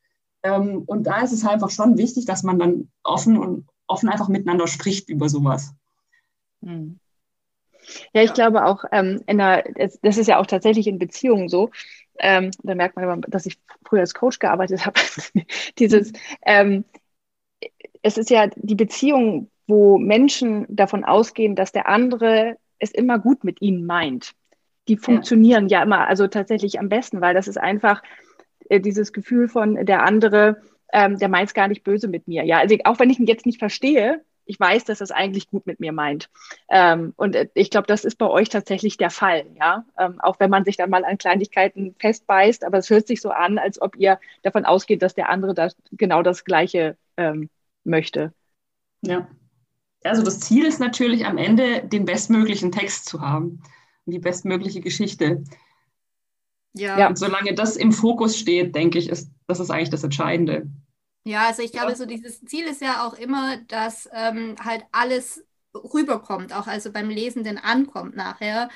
Ähm, 0.43 0.83
und 0.87 1.05
da 1.05 1.23
ist 1.23 1.33
es 1.33 1.47
einfach 1.47 1.71
schon 1.71 1.97
wichtig, 1.97 2.25
dass 2.25 2.43
man 2.43 2.59
dann 2.59 2.89
offen 3.05 3.39
und 3.39 3.69
offen 3.87 4.09
einfach 4.09 4.29
miteinander 4.29 4.67
spricht 4.67 5.09
über 5.09 5.29
sowas. 5.29 5.73
Hm. 6.63 6.99
Ja, 8.13 8.23
ich 8.23 8.31
ja. 8.31 8.35
glaube 8.35 8.65
auch, 8.65 8.85
ähm, 8.93 9.23
in 9.27 9.39
der, 9.39 9.65
das 10.03 10.17
ist 10.17 10.27
ja 10.27 10.39
auch 10.39 10.47
tatsächlich 10.47 10.87
in 10.87 10.99
Beziehungen 10.99 11.49
so. 11.49 11.71
Ähm, 12.19 12.51
da 12.63 12.75
merkt 12.75 12.97
man, 12.97 13.23
dass 13.29 13.47
ich 13.47 13.59
früher 13.85 14.01
als 14.01 14.15
Coach 14.15 14.39
gearbeitet 14.39 14.87
habe. 14.87 15.01
Dieses, 15.79 16.13
ähm, 16.45 16.85
es 18.03 18.19
ist 18.19 18.31
ja 18.31 18.49
die 18.55 18.75
Beziehung, 18.75 19.51
wo 19.67 19.99
Menschen 19.99 20.67
davon 20.69 21.05
ausgehen, 21.05 21.57
dass 21.57 21.73
der 21.73 21.89
andere 21.89 22.57
es 22.79 22.91
immer 22.91 23.19
gut 23.19 23.45
mit 23.45 23.63
ihnen 23.63 23.87
meint. 23.87 24.33
Die 24.89 24.97
funktionieren 24.97 25.69
ja, 25.69 25.79
ja 25.79 25.85
immer, 25.85 26.07
also 26.07 26.29
tatsächlich 26.29 26.79
am 26.79 26.91
besten, 26.91 27.21
weil 27.21 27.35
das 27.35 27.49
ist 27.49 27.57
einfach, 27.57 28.03
äh, 28.69 28.81
dieses 28.81 29.13
Gefühl 29.13 29.49
von 29.49 29.87
der 29.87 30.03
andere, 30.03 30.61
ähm, 30.93 31.19
der 31.19 31.29
meint 31.29 31.49
es 31.49 31.55
gar 31.55 31.69
nicht 31.69 31.85
böse 31.85 32.09
mit 32.09 32.29
mir. 32.29 32.45
Ja, 32.45 32.59
also 32.59 32.77
auch 32.85 32.99
wenn 32.99 33.11
ich 33.11 33.19
ihn 33.19 33.27
jetzt 33.27 33.47
nicht 33.47 33.59
verstehe, 33.59 34.23
ich 34.47 34.59
weiß, 34.61 34.85
dass 34.85 35.01
er 35.01 35.05
es 35.05 35.11
eigentlich 35.11 35.49
gut 35.51 35.67
mit 35.67 35.81
mir 35.81 35.93
meint. 35.93 36.31
Ähm, 36.69 37.13
und 37.17 37.35
äh, 37.35 37.49
ich 37.55 37.71
glaube, 37.71 37.87
das 37.87 38.05
ist 38.05 38.17
bei 38.17 38.27
euch 38.27 38.49
tatsächlich 38.49 38.97
der 38.97 39.11
Fall, 39.11 39.47
ja. 39.59 39.85
Ähm, 39.99 40.21
auch 40.21 40.41
wenn 40.41 40.51
man 40.51 40.65
sich 40.65 40.77
dann 40.77 40.91
mal 40.91 41.05
an 41.05 41.19
Kleinigkeiten 41.19 41.95
festbeißt, 41.99 42.65
aber 42.65 42.79
es 42.79 42.91
hört 42.91 43.07
sich 43.07 43.21
so 43.21 43.31
an, 43.31 43.59
als 43.59 43.81
ob 43.81 43.97
ihr 43.97 44.19
davon 44.43 44.65
ausgeht, 44.65 45.03
dass 45.03 45.15
der 45.15 45.29
andere 45.29 45.55
das 45.55 45.77
genau 45.93 46.23
das 46.23 46.45
Gleiche 46.45 46.97
ähm, 47.17 47.49
möchte. 47.85 48.33
Ja. 49.03 49.29
Also 50.03 50.23
das 50.23 50.41
Ziel 50.41 50.67
ist 50.67 50.81
natürlich 50.81 51.25
am 51.25 51.39
Ende 51.39 51.83
den 51.83 52.05
bestmöglichen 52.05 52.73
Text 52.73 53.07
zu 53.07 53.23
haben 53.23 53.63
die 54.07 54.19
bestmögliche 54.19 54.81
Geschichte. 54.81 55.45
Ja. 56.75 57.09
Und 57.09 57.19
solange 57.19 57.55
das 57.55 57.77
im 57.77 57.93
Fokus 57.93 58.37
steht, 58.37 58.75
denke 58.75 58.99
ich, 58.99 59.09
ist 59.09 59.31
das 59.47 59.61
ist 59.61 59.71
eigentlich 59.71 59.91
das 59.91 60.05
Entscheidende. 60.05 60.67
Ja, 61.25 61.47
also 61.49 61.63
ich 61.63 61.73
glaube, 61.73 61.91
ja. 61.91 61.97
so 61.97 62.07
dieses 62.07 62.45
Ziel 62.45 62.67
ist 62.67 62.81
ja 62.83 63.07
auch 63.07 63.15
immer, 63.15 63.57
dass 63.69 64.09
ähm, 64.13 64.57
halt 64.63 64.85
alles 64.93 65.45
rüberkommt, 65.75 66.53
auch 66.53 66.67
also 66.67 66.93
beim 66.93 67.09
Lesenden 67.09 67.59
ankommt 67.59 68.15
nachher. 68.15 68.69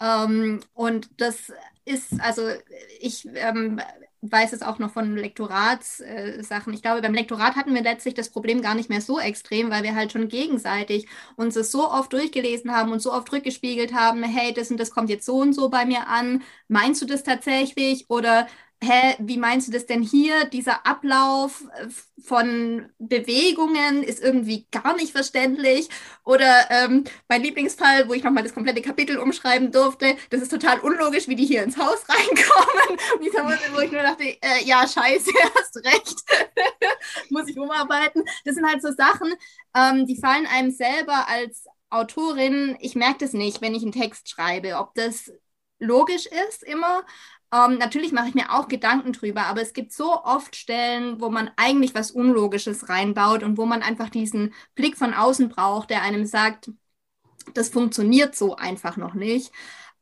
Ähm, 0.00 0.60
und 0.74 1.10
das 1.20 1.52
ist, 1.84 2.20
also 2.20 2.42
ich 3.00 3.26
ähm, 3.34 3.80
weiß 4.22 4.52
es 4.52 4.62
auch 4.62 4.78
noch 4.78 4.92
von 4.92 5.16
Lektoratssachen. 5.16 6.72
Äh, 6.72 6.76
ich 6.76 6.82
glaube, 6.82 7.02
beim 7.02 7.14
Lektorat 7.14 7.54
hatten 7.56 7.74
wir 7.74 7.82
letztlich 7.82 8.14
das 8.14 8.30
Problem 8.30 8.62
gar 8.62 8.74
nicht 8.74 8.88
mehr 8.90 9.00
so 9.00 9.18
extrem, 9.20 9.70
weil 9.70 9.82
wir 9.84 9.94
halt 9.94 10.12
schon 10.12 10.28
gegenseitig 10.28 11.06
uns 11.36 11.54
das 11.54 11.70
so 11.70 11.88
oft 11.90 12.12
durchgelesen 12.12 12.72
haben 12.72 12.92
und 12.92 13.00
so 13.00 13.12
oft 13.12 13.32
rückgespiegelt 13.32 13.94
haben, 13.94 14.22
hey, 14.24 14.52
das 14.52 14.70
und 14.70 14.78
das 14.78 14.90
kommt 14.90 15.08
jetzt 15.10 15.26
so 15.26 15.36
und 15.38 15.52
so 15.54 15.68
bei 15.70 15.86
mir 15.86 16.08
an. 16.08 16.42
Meinst 16.68 17.00
du 17.02 17.06
das 17.06 17.22
tatsächlich? 17.24 18.10
Oder 18.10 18.46
hä, 18.82 19.16
wie 19.20 19.38
meinst 19.38 19.68
du 19.68 19.72
das 19.72 19.86
denn 19.86 20.02
hier? 20.02 20.44
Dieser 20.46 20.86
Ablauf 20.86 21.64
äh, 21.76 21.88
von 22.22 22.88
Bewegungen 22.98 24.02
ist 24.02 24.22
irgendwie 24.22 24.66
gar 24.70 24.94
nicht 24.96 25.12
verständlich. 25.12 25.88
Oder 26.24 26.70
ähm, 26.70 27.04
mein 27.28 27.42
Lieblingsfall, 27.42 28.08
wo 28.08 28.14
ich 28.14 28.24
nochmal 28.24 28.42
das 28.42 28.54
komplette 28.54 28.82
Kapitel 28.82 29.18
umschreiben 29.18 29.72
durfte, 29.72 30.16
das 30.30 30.42
ist 30.42 30.50
total 30.50 30.80
unlogisch, 30.80 31.28
wie 31.28 31.36
die 31.36 31.46
hier 31.46 31.62
ins 31.62 31.76
Haus 31.78 32.04
reinkommen. 32.08 32.98
Und 33.16 33.24
dieser 33.24 33.42
Moment, 33.42 33.60
wo 33.74 33.80
ich 33.80 33.92
nur 33.92 34.02
dachte, 34.02 34.24
äh, 34.24 34.64
ja, 34.64 34.86
scheiße, 34.86 35.30
hast 35.56 35.76
recht, 35.84 36.16
muss 37.30 37.48
ich 37.48 37.58
umarbeiten. 37.58 38.24
Das 38.44 38.54
sind 38.54 38.66
halt 38.66 38.82
so 38.82 38.92
Sachen, 38.92 39.32
ähm, 39.74 40.06
die 40.06 40.16
fallen 40.16 40.46
einem 40.46 40.70
selber 40.70 41.28
als 41.28 41.64
Autorin, 41.90 42.76
ich 42.80 42.94
merke 42.94 43.18
das 43.18 43.34
nicht, 43.34 43.60
wenn 43.60 43.74
ich 43.74 43.82
einen 43.82 43.92
Text 43.92 44.28
schreibe, 44.30 44.76
ob 44.78 44.94
das 44.94 45.30
logisch 45.78 46.26
ist 46.26 46.62
immer, 46.62 47.04
ähm, 47.52 47.78
natürlich 47.78 48.12
mache 48.12 48.28
ich 48.28 48.34
mir 48.34 48.50
auch 48.52 48.68
Gedanken 48.68 49.12
drüber, 49.12 49.46
aber 49.46 49.62
es 49.62 49.72
gibt 49.74 49.92
so 49.92 50.22
oft 50.24 50.56
Stellen, 50.56 51.20
wo 51.20 51.30
man 51.30 51.50
eigentlich 51.56 51.94
was 51.94 52.10
Unlogisches 52.10 52.88
reinbaut 52.88 53.42
und 53.42 53.58
wo 53.58 53.66
man 53.66 53.82
einfach 53.82 54.08
diesen 54.10 54.54
Blick 54.74 54.96
von 54.96 55.14
außen 55.14 55.48
braucht, 55.50 55.90
der 55.90 56.02
einem 56.02 56.24
sagt, 56.26 56.70
das 57.54 57.70
funktioniert 57.70 58.36
so 58.36 58.56
einfach 58.56 58.96
noch 58.96 59.14
nicht. 59.14 59.52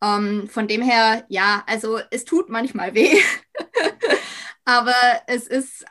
Ähm, 0.03 0.49
von 0.49 0.69
dem 0.69 0.83
her, 0.83 1.25
ja, 1.29 1.63
also 1.67 1.99
es 2.11 2.25
tut 2.25 2.49
manchmal 2.51 2.95
weh, 2.95 3.19
aber 4.65 4.95
es 5.27 5.47
ist 5.47 5.85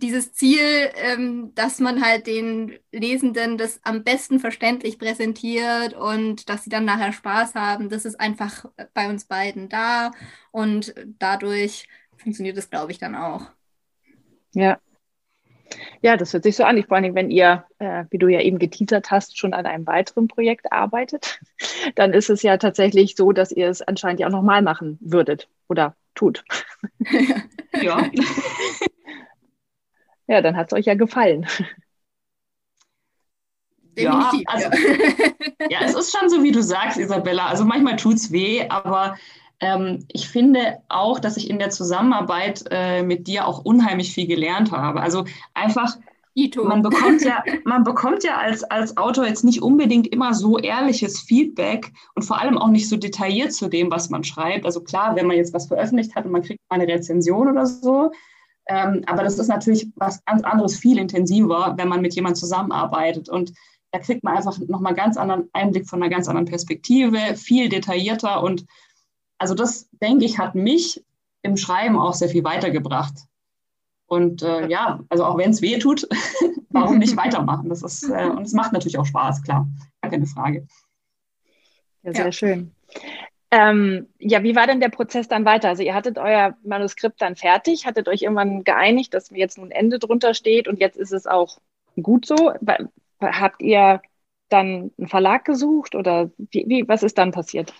dieses 0.00 0.32
Ziel, 0.32 0.90
ähm, 0.96 1.52
dass 1.54 1.78
man 1.78 2.04
halt 2.04 2.26
den 2.26 2.78
Lesenden 2.92 3.58
das 3.58 3.80
am 3.84 4.04
besten 4.04 4.40
verständlich 4.40 4.98
präsentiert 4.98 5.94
und 5.94 6.48
dass 6.48 6.64
sie 6.64 6.70
dann 6.70 6.84
nachher 6.84 7.12
Spaß 7.12 7.54
haben, 7.54 7.88
das 7.88 8.04
ist 8.04 8.18
einfach 8.18 8.64
bei 8.94 9.08
uns 9.08 9.24
beiden 9.24 9.68
da 9.68 10.10
und 10.50 10.94
dadurch 11.18 11.88
funktioniert 12.16 12.58
es, 12.58 12.70
glaube 12.70 12.92
ich, 12.92 12.98
dann 12.98 13.14
auch. 13.14 13.50
Ja. 14.54 14.78
Ja, 16.02 16.16
das 16.16 16.32
hört 16.32 16.42
sich 16.42 16.56
so 16.56 16.64
an. 16.64 16.82
vor 16.82 16.96
allem, 16.96 17.14
wenn 17.14 17.30
ihr, 17.30 17.64
äh, 17.78 18.04
wie 18.10 18.18
du 18.18 18.26
ja 18.26 18.40
eben 18.40 18.58
geteasert 18.58 19.12
hast, 19.12 19.38
schon 19.38 19.54
an 19.54 19.66
einem 19.66 19.86
weiteren 19.86 20.26
Projekt 20.26 20.72
arbeitet, 20.72 21.40
dann 21.94 22.12
ist 22.12 22.28
es 22.28 22.42
ja 22.42 22.56
tatsächlich 22.56 23.14
so, 23.16 23.32
dass 23.32 23.52
ihr 23.52 23.68
es 23.68 23.80
anscheinend 23.80 24.20
ja 24.20 24.26
auch 24.26 24.32
nochmal 24.32 24.62
machen 24.62 24.98
würdet 25.00 25.48
oder 25.68 25.94
tut. 26.14 26.44
ja. 27.10 27.40
Ja, 27.80 28.10
dann 30.40 30.56
hat 30.56 30.72
es 30.72 30.78
euch 30.78 30.86
ja 30.86 30.94
gefallen. 30.94 31.46
Definitiv. 33.96 34.44
Ja, 34.46 34.54
also, 34.54 34.68
ja, 35.70 35.78
es 35.84 35.94
ist 35.94 36.16
schon 36.16 36.28
so, 36.30 36.42
wie 36.42 36.52
du 36.52 36.62
sagst, 36.62 36.98
Isabella. 36.98 37.46
Also 37.46 37.64
manchmal 37.64 37.96
tut 37.96 38.14
es 38.14 38.30
weh, 38.30 38.66
aber 38.68 39.16
ähm, 39.60 40.06
ich 40.08 40.28
finde 40.28 40.78
auch, 40.88 41.18
dass 41.18 41.36
ich 41.36 41.50
in 41.50 41.58
der 41.58 41.70
Zusammenarbeit 41.70 42.64
äh, 42.70 43.02
mit 43.02 43.26
dir 43.26 43.46
auch 43.46 43.64
unheimlich 43.64 44.12
viel 44.12 44.26
gelernt 44.26 44.72
habe. 44.72 45.00
Also 45.00 45.24
einfach, 45.54 45.96
man 46.64 46.82
bekommt 46.82 47.22
ja, 47.22 47.42
man 47.64 47.84
bekommt 47.84 48.24
ja 48.24 48.36
als, 48.36 48.64
als 48.64 48.96
Autor 48.96 49.26
jetzt 49.26 49.44
nicht 49.44 49.60
unbedingt 49.60 50.06
immer 50.08 50.32
so 50.32 50.58
ehrliches 50.58 51.20
Feedback 51.20 51.92
und 52.14 52.22
vor 52.22 52.40
allem 52.40 52.56
auch 52.56 52.68
nicht 52.68 52.88
so 52.88 52.96
detailliert 52.96 53.52
zu 53.52 53.68
dem, 53.68 53.90
was 53.90 54.08
man 54.08 54.24
schreibt. 54.24 54.64
Also 54.64 54.80
klar, 54.82 55.16
wenn 55.16 55.26
man 55.26 55.36
jetzt 55.36 55.52
was 55.52 55.66
veröffentlicht 55.66 56.14
hat 56.14 56.24
und 56.24 56.32
man 56.32 56.42
kriegt 56.42 56.60
mal 56.70 56.80
eine 56.80 56.90
Rezension 56.90 57.48
oder 57.48 57.66
so, 57.66 58.12
ähm, 58.70 59.02
aber 59.06 59.24
das 59.24 59.36
ist 59.40 59.48
natürlich 59.48 59.88
was 59.96 60.24
ganz 60.24 60.44
anderes, 60.44 60.78
viel 60.78 60.96
intensiver, 60.98 61.74
wenn 61.76 61.88
man 61.88 62.00
mit 62.00 62.14
jemandem 62.14 62.38
zusammenarbeitet. 62.38 63.28
Und 63.28 63.52
da 63.90 63.98
kriegt 63.98 64.22
man 64.22 64.36
einfach 64.36 64.56
nochmal 64.60 64.94
ganz 64.94 65.16
anderen 65.16 65.50
Einblick 65.52 65.88
von 65.88 66.00
einer 66.00 66.08
ganz 66.08 66.28
anderen 66.28 66.46
Perspektive, 66.46 67.18
viel 67.34 67.68
detaillierter. 67.68 68.44
Und 68.44 68.64
also 69.38 69.54
das, 69.54 69.88
denke 70.00 70.24
ich, 70.24 70.38
hat 70.38 70.54
mich 70.54 71.04
im 71.42 71.56
Schreiben 71.56 71.98
auch 71.98 72.14
sehr 72.14 72.28
viel 72.28 72.44
weitergebracht. 72.44 73.14
Und 74.06 74.42
äh, 74.42 74.68
ja, 74.68 75.00
also 75.08 75.24
auch 75.24 75.36
wenn 75.36 75.50
es 75.50 75.62
weh 75.62 75.78
tut, 75.78 76.08
warum 76.70 76.98
nicht 76.98 77.16
weitermachen? 77.16 77.68
Das 77.68 77.82
ist, 77.82 78.04
äh, 78.04 78.26
und 78.26 78.42
es 78.42 78.52
macht 78.52 78.72
natürlich 78.72 78.98
auch 78.98 79.06
Spaß, 79.06 79.42
klar, 79.42 79.66
gar 80.00 80.12
keine 80.12 80.26
Frage. 80.26 80.68
Ja, 82.04 82.12
sehr 82.12 82.24
ja. 82.26 82.32
schön. 82.32 82.72
Ähm, 83.52 84.06
ja, 84.18 84.44
wie 84.44 84.54
war 84.54 84.68
denn 84.68 84.80
der 84.80 84.90
Prozess 84.90 85.26
dann 85.26 85.44
weiter? 85.44 85.68
Also 85.68 85.82
ihr 85.82 85.94
hattet 85.94 86.18
euer 86.18 86.56
Manuskript 86.62 87.20
dann 87.20 87.34
fertig, 87.34 87.84
hattet 87.84 88.08
euch 88.08 88.22
irgendwann 88.22 88.62
geeinigt, 88.62 89.12
dass 89.12 89.30
jetzt 89.30 89.58
nun 89.58 89.72
Ende 89.72 89.98
drunter 89.98 90.34
steht 90.34 90.68
und 90.68 90.78
jetzt 90.78 90.96
ist 90.96 91.12
es 91.12 91.26
auch 91.26 91.58
gut 92.00 92.26
so. 92.26 92.52
Habt 93.20 93.60
ihr 93.60 94.00
dann 94.48 94.92
einen 94.96 95.08
Verlag 95.08 95.44
gesucht 95.44 95.96
oder 95.96 96.30
wie, 96.38 96.64
wie 96.68 96.88
was 96.88 97.02
ist 97.02 97.18
dann 97.18 97.32
passiert? 97.32 97.74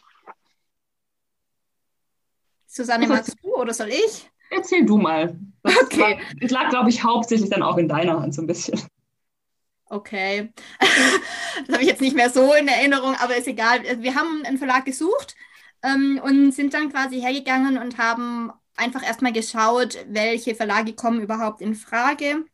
Susanne, 2.67 3.07
magst 3.07 3.37
du 3.43 3.55
oder 3.55 3.73
soll 3.73 3.89
ich? 3.89 4.29
Erzähl 4.51 4.85
du 4.85 4.99
mal. 4.99 5.39
Das 5.63 5.83
okay. 5.83 6.19
Das 6.41 6.51
lag, 6.51 6.71
glaube 6.71 6.91
ich, 6.91 7.05
hauptsächlich 7.05 7.51
dann 7.51 7.63
auch 7.63 7.77
in 7.77 7.89
deiner 7.89 8.21
Hand 8.21 8.35
so 8.35 8.43
ein 8.43 8.47
bisschen. 8.49 8.81
Okay. 9.87 10.53
das 10.81 11.75
habe 11.75 11.83
ich 11.83 11.89
jetzt 11.89 12.01
nicht 12.01 12.17
mehr 12.17 12.31
so 12.31 12.55
in 12.55 12.67
Erinnerung, 12.67 13.15
aber 13.21 13.37
ist 13.37 13.47
egal. 13.47 13.83
Wir 14.03 14.17
haben 14.17 14.43
einen 14.45 14.59
Verlag 14.59 14.85
gesucht 14.85 15.37
ähm, 15.83 16.21
und 16.23 16.53
sind 16.53 16.75
dann 16.75 16.91
quasi 16.91 17.21
hergegangen 17.21 17.79
und 17.79 17.99
haben 17.99 18.53
einfach 18.77 19.03
erstmal 19.03 19.33
geschaut, 19.33 19.99
welche 20.09 20.55
Verlage 20.55 20.95
kommen 20.95 21.21
überhaupt 21.23 21.61
in 21.61 21.75
Frage. 21.75 22.45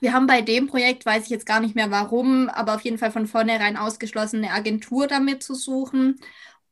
Wir 0.00 0.12
haben 0.12 0.26
bei 0.26 0.40
dem 0.42 0.66
Projekt, 0.66 1.06
weiß 1.06 1.24
ich 1.24 1.30
jetzt 1.30 1.46
gar 1.46 1.60
nicht 1.60 1.74
mehr 1.74 1.90
warum, 1.90 2.48
aber 2.48 2.74
auf 2.74 2.82
jeden 2.82 2.98
Fall 2.98 3.12
von 3.12 3.26
vornherein 3.26 3.76
ausgeschlossen, 3.76 4.44
eine 4.44 4.52
Agentur 4.54 5.06
damit 5.06 5.42
zu 5.42 5.54
suchen 5.54 6.18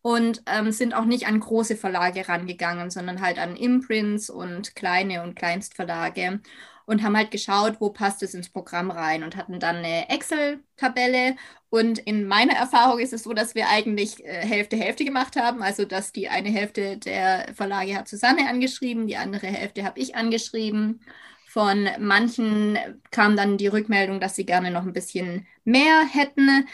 und 0.03 0.43
ähm, 0.47 0.73
sind 0.73 0.95
auch 0.95 1.05
nicht 1.05 1.27
an 1.27 1.41
große 1.41 1.77
Verlage 1.77 2.29
rangegangen, 2.29 2.91
sondern 2.91 3.21
halt 3.21 3.39
an 3.39 3.57
Imprints 3.57 4.31
und 4.31 4.75
kleine 4.77 5.23
und 5.23 5.37
Kleinstverlage. 5.37 6.41
Und 6.87 7.03
haben 7.03 7.17
halt 7.17 7.31
geschaut, 7.31 7.77
wo 7.81 7.91
passt 7.91 8.23
es 8.23 8.35
ins 8.35 8.51
Programm 8.51 8.91
rein 8.91 9.23
und 9.23 9.37
hatten 9.37 9.61
dann 9.61 9.77
eine 9.77 10.09
Excel-Tabelle. 10.11 11.37
Und 11.71 11.99
in 11.99 12.27
meiner 12.27 12.55
Erfahrung 12.55 12.99
ist 12.99 13.13
es 13.13 13.23
so, 13.23 13.33
dass 13.33 13.55
wir 13.55 13.69
eigentlich 13.69 14.25
äh, 14.25 14.47
Hälfte 14.47 14.77
Hälfte 14.77 15.05
gemacht 15.05 15.37
haben. 15.37 15.63
Also 15.63 15.85
dass 15.85 16.13
die 16.13 16.29
eine 16.29 16.51
Hälfte 16.51 16.99
der 16.99 17.47
Verlage 17.55 17.97
hat 17.97 18.09
Susanne 18.09 18.49
angeschrieben, 18.49 19.07
die 19.07 19.17
andere 19.17 19.47
Hälfte 19.47 19.85
habe 19.85 20.01
ich 20.01 20.15
angeschrieben. 20.17 21.01
Von 21.49 21.89
manchen 21.99 22.79
kam 23.11 23.37
dann 23.37 23.59
die 23.59 23.67
Rückmeldung, 23.67 24.21
dass 24.21 24.37
sie 24.37 24.47
gerne 24.47 24.71
noch 24.71 24.83
ein 24.83 24.95
bisschen 24.95 25.47
mehr 25.65 26.03
hätten. 26.11 26.67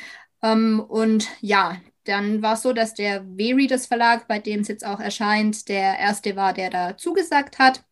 Ähm, 0.42 0.80
und 0.80 1.28
ja, 1.40 1.76
dann 2.04 2.42
war 2.42 2.54
es 2.54 2.62
so, 2.62 2.72
dass 2.72 2.94
der 2.94 3.22
V-Readers 3.22 3.86
Verlag, 3.86 4.28
bei 4.28 4.38
dem 4.38 4.60
es 4.60 4.68
jetzt 4.68 4.86
auch 4.86 5.00
erscheint, 5.00 5.68
der 5.68 5.98
erste 5.98 6.36
war, 6.36 6.54
der 6.54 6.70
da 6.70 6.96
zugesagt 6.96 7.58
hat. 7.58 7.84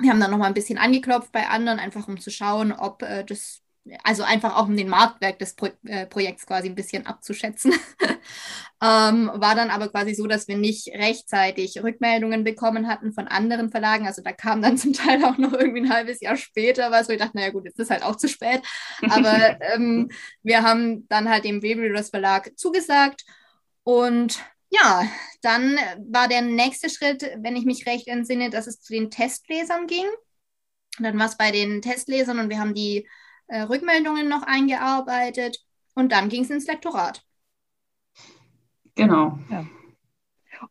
Wir 0.00 0.10
haben 0.10 0.20
dann 0.20 0.30
noch 0.30 0.38
mal 0.38 0.46
ein 0.46 0.54
bisschen 0.54 0.78
angeklopft 0.78 1.32
bei 1.32 1.46
anderen, 1.48 1.78
einfach 1.78 2.08
um 2.08 2.18
zu 2.18 2.30
schauen, 2.30 2.72
ob 2.72 3.02
äh, 3.02 3.24
das, 3.24 3.60
also 4.02 4.22
einfach 4.22 4.56
auch 4.56 4.66
um 4.66 4.76
den 4.76 4.88
Marktwerk 4.88 5.38
des 5.38 5.54
Pro 5.54 5.68
äh, 5.84 6.06
Projekts 6.06 6.46
quasi 6.46 6.68
ein 6.68 6.74
bisschen 6.74 7.06
abzuschätzen. 7.06 7.72
ähm, 8.82 9.30
war 9.34 9.54
dann 9.54 9.70
aber 9.70 9.88
quasi 9.88 10.14
so, 10.14 10.26
dass 10.26 10.48
wir 10.48 10.56
nicht 10.56 10.88
rechtzeitig 10.88 11.82
Rückmeldungen 11.82 12.44
bekommen 12.44 12.88
hatten 12.88 13.12
von 13.12 13.28
anderen 13.28 13.70
Verlagen. 13.70 14.06
Also 14.06 14.22
da 14.22 14.32
kam 14.32 14.62
dann 14.62 14.76
zum 14.78 14.92
Teil 14.92 15.22
auch 15.24 15.36
noch 15.38 15.52
irgendwie 15.52 15.82
ein 15.82 15.92
halbes 15.92 16.20
Jahr 16.20 16.36
später 16.36 16.90
was, 16.90 17.08
wo 17.08 17.12
ich 17.12 17.18
dachte, 17.18 17.36
naja 17.36 17.50
gut, 17.50 17.66
jetzt 17.66 17.78
ist 17.78 17.90
halt 17.90 18.02
auch 18.02 18.16
zu 18.16 18.28
spät. 18.28 18.62
Aber 19.10 19.58
ähm, 19.74 20.10
wir 20.42 20.62
haben 20.62 21.06
dann 21.08 21.28
halt 21.28 21.44
dem 21.44 21.62
Weberers 21.62 22.10
Verlag 22.10 22.56
zugesagt 22.56 23.24
und 23.82 24.40
ja, 24.70 25.02
dann 25.42 25.76
war 26.10 26.28
der 26.28 26.42
nächste 26.42 26.88
Schritt, 26.88 27.22
wenn 27.38 27.56
ich 27.56 27.64
mich 27.64 27.86
recht 27.86 28.08
entsinne, 28.08 28.50
dass 28.50 28.66
es 28.66 28.80
zu 28.80 28.92
den 28.92 29.10
Testlesern 29.10 29.86
ging. 29.86 30.06
dann 30.98 31.18
war 31.18 31.26
es 31.26 31.36
bei 31.36 31.50
den 31.50 31.82
Testlesern 31.82 32.38
und 32.38 32.50
wir 32.50 32.58
haben 32.58 32.74
die 32.74 33.08
äh, 33.48 33.62
Rückmeldungen 33.62 34.28
noch 34.28 34.42
eingearbeitet 34.42 35.58
und 35.94 36.12
dann 36.12 36.28
ging 36.28 36.44
es 36.44 36.50
ins 36.50 36.66
Lektorat. 36.66 37.24
Genau. 38.94 39.38
Ja. 39.50 39.66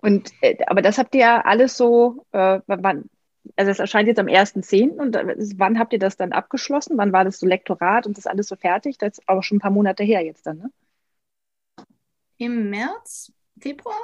Und 0.01 0.31
äh, 0.41 0.57
aber 0.67 0.81
das 0.81 0.97
habt 0.97 1.15
ihr 1.15 1.21
ja 1.21 1.41
alles 1.41 1.75
so, 1.75 2.25
äh, 2.31 2.61
wann, 2.67 3.09
also 3.55 3.71
es 3.71 3.79
erscheint 3.79 4.07
jetzt 4.07 4.19
am 4.19 4.27
1.10. 4.27 4.91
und 4.91 5.15
äh, 5.15 5.35
wann 5.57 5.79
habt 5.79 5.93
ihr 5.93 5.99
das 5.99 6.15
dann 6.15 6.31
abgeschlossen? 6.31 6.97
Wann 6.97 7.11
war 7.11 7.25
das 7.25 7.39
so 7.39 7.47
Lektorat 7.47 8.05
und 8.05 8.17
das 8.17 8.27
alles 8.27 8.47
so 8.47 8.55
fertig? 8.55 8.97
Das 8.97 9.17
ist 9.17 9.27
auch 9.27 9.41
schon 9.41 9.57
ein 9.57 9.61
paar 9.61 9.71
Monate 9.71 10.03
her 10.03 10.23
jetzt 10.23 10.45
dann, 10.45 10.59
ne? 10.59 10.71
Im 12.37 12.69
März? 12.69 13.33
Februar? 13.59 13.95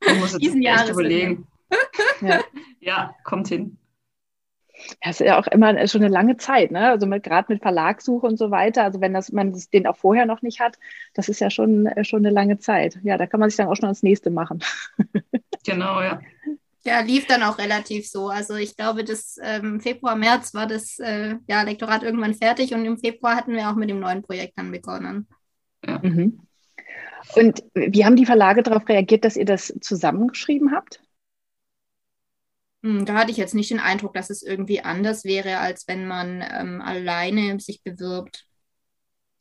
Du 0.00 0.14
musst 0.16 0.40
diesen 0.40 0.62
Jahres 0.62 0.90
überlegen. 0.90 1.46
ja. 2.20 2.40
ja, 2.80 3.14
kommt 3.24 3.48
hin. 3.48 3.78
Das 5.02 5.20
ist 5.20 5.26
ja 5.26 5.38
auch 5.38 5.46
immer 5.46 5.86
schon 5.86 6.02
eine 6.02 6.12
lange 6.12 6.36
Zeit, 6.36 6.70
ne? 6.70 6.90
Also 6.90 7.08
gerade 7.08 7.52
mit 7.52 7.62
Verlagssuche 7.62 8.26
und 8.26 8.36
so 8.36 8.50
weiter. 8.50 8.82
Also 8.82 9.00
wenn 9.00 9.14
das 9.14 9.32
man 9.32 9.52
das, 9.52 9.70
den 9.70 9.86
auch 9.86 9.96
vorher 9.96 10.26
noch 10.26 10.42
nicht 10.42 10.60
hat, 10.60 10.78
das 11.14 11.28
ist 11.28 11.40
ja 11.40 11.50
schon, 11.50 11.86
äh, 11.86 12.04
schon 12.04 12.20
eine 12.20 12.34
lange 12.34 12.58
Zeit. 12.58 12.98
Ja, 13.02 13.16
da 13.16 13.26
kann 13.26 13.40
man 13.40 13.48
sich 13.48 13.56
dann 13.56 13.68
auch 13.68 13.76
schon 13.76 13.86
ans 13.86 14.02
nächste 14.02 14.30
machen. 14.30 14.62
genau, 15.64 16.02
ja. 16.02 16.20
Ja, 16.86 17.00
lief 17.00 17.26
dann 17.26 17.42
auch 17.42 17.56
relativ 17.58 18.06
so. 18.08 18.28
Also 18.28 18.56
ich 18.56 18.76
glaube, 18.76 19.04
das 19.04 19.38
ähm, 19.42 19.80
Februar, 19.80 20.16
März 20.16 20.52
war 20.52 20.66
das 20.66 20.98
äh, 20.98 21.36
ja, 21.46 21.62
Lektorat 21.62 22.02
irgendwann 22.02 22.34
fertig 22.34 22.74
und 22.74 22.84
im 22.84 22.98
Februar 22.98 23.36
hatten 23.36 23.52
wir 23.52 23.70
auch 23.70 23.76
mit 23.76 23.88
dem 23.88 24.00
neuen 24.00 24.22
Projekt 24.22 24.58
dann 24.58 24.70
begonnen. 24.70 25.26
Ja. 25.86 25.98
Mhm. 26.02 26.43
Und 27.34 27.64
wie 27.74 28.04
haben 28.04 28.16
die 28.16 28.26
Verlage 28.26 28.62
darauf 28.62 28.88
reagiert, 28.88 29.24
dass 29.24 29.36
ihr 29.36 29.44
das 29.44 29.74
zusammengeschrieben 29.80 30.72
habt? 30.72 31.00
Hm, 32.82 33.06
da 33.06 33.14
hatte 33.14 33.30
ich 33.30 33.38
jetzt 33.38 33.54
nicht 33.54 33.70
den 33.70 33.80
Eindruck, 33.80 34.12
dass 34.14 34.30
es 34.30 34.42
irgendwie 34.42 34.82
anders 34.82 35.24
wäre, 35.24 35.58
als 35.58 35.88
wenn 35.88 36.06
man 36.06 36.44
ähm, 36.46 36.82
alleine 36.82 37.58
sich 37.58 37.82
bewirbt. 37.82 38.46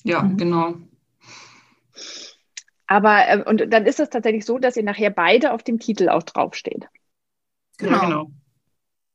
Ja, 0.03 0.23
mhm. 0.23 0.37
genau. 0.37 0.75
Aber 2.87 3.27
äh, 3.27 3.43
und 3.43 3.71
dann 3.71 3.85
ist 3.85 3.99
es 3.99 4.09
tatsächlich 4.09 4.45
so, 4.45 4.59
dass 4.59 4.77
ihr 4.77 4.83
nachher 4.83 5.09
beide 5.09 5.51
auf 5.51 5.63
dem 5.63 5.79
Titel 5.79 6.09
auch 6.09 6.23
draufsteht. 6.23 6.87
Genau. 7.77 7.91
Ja, 7.91 8.05
genau. 8.05 8.31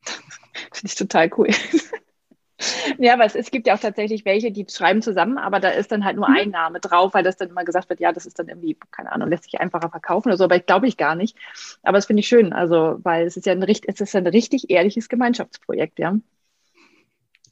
Finde 0.73 0.87
ich 0.87 0.95
total 0.95 1.31
cool. 1.37 1.49
Ja, 2.99 3.15
aber 3.15 3.25
es, 3.25 3.35
es, 3.35 3.51
gibt 3.51 3.67
ja 3.67 3.75
auch 3.75 3.81
tatsächlich 3.81 4.25
welche, 4.25 4.51
die 4.51 4.67
schreiben 4.69 5.03
zusammen, 5.03 5.39
aber 5.39 5.61
da 5.61 5.71
ist 5.71 5.93
dann 5.93 6.05
halt 6.05 6.17
nur 6.17 6.29
mhm. 6.29 6.37
ein 6.37 6.51
Name 6.51 6.81
drauf, 6.81 7.15
weil 7.15 7.23
das 7.23 7.37
dann 7.37 7.51
immer 7.51 7.65
gesagt 7.65 7.89
wird, 7.89 8.01
ja, 8.01 8.13
das 8.13 8.27
ist 8.27 8.39
dann 8.39 8.49
irgendwie, 8.49 8.77
keine 8.91 9.13
Ahnung, 9.13 9.29
lässt 9.29 9.45
sich 9.45 9.61
einfacher 9.61 9.91
verkaufen 9.91 10.29
oder 10.29 10.37
so, 10.37 10.45
aber 10.45 10.57
ich 10.57 10.67
glaube 10.67 10.89
ich 10.89 10.97
gar 10.97 11.15
nicht. 11.15 11.37
Aber 11.83 11.99
das 11.99 12.07
finde 12.07 12.21
ich 12.21 12.29
schön, 12.29 12.53
also, 12.53 12.99
weil 13.03 13.27
es 13.27 13.37
ist 13.37 13.47
ja 13.47 13.53
ein, 13.53 13.63
es 13.63 14.01
ist 14.01 14.17
ein 14.17 14.27
richtig 14.27 14.71
ehrliches 14.71 15.09
Gemeinschaftsprojekt, 15.09 15.99
ja. 15.99 16.17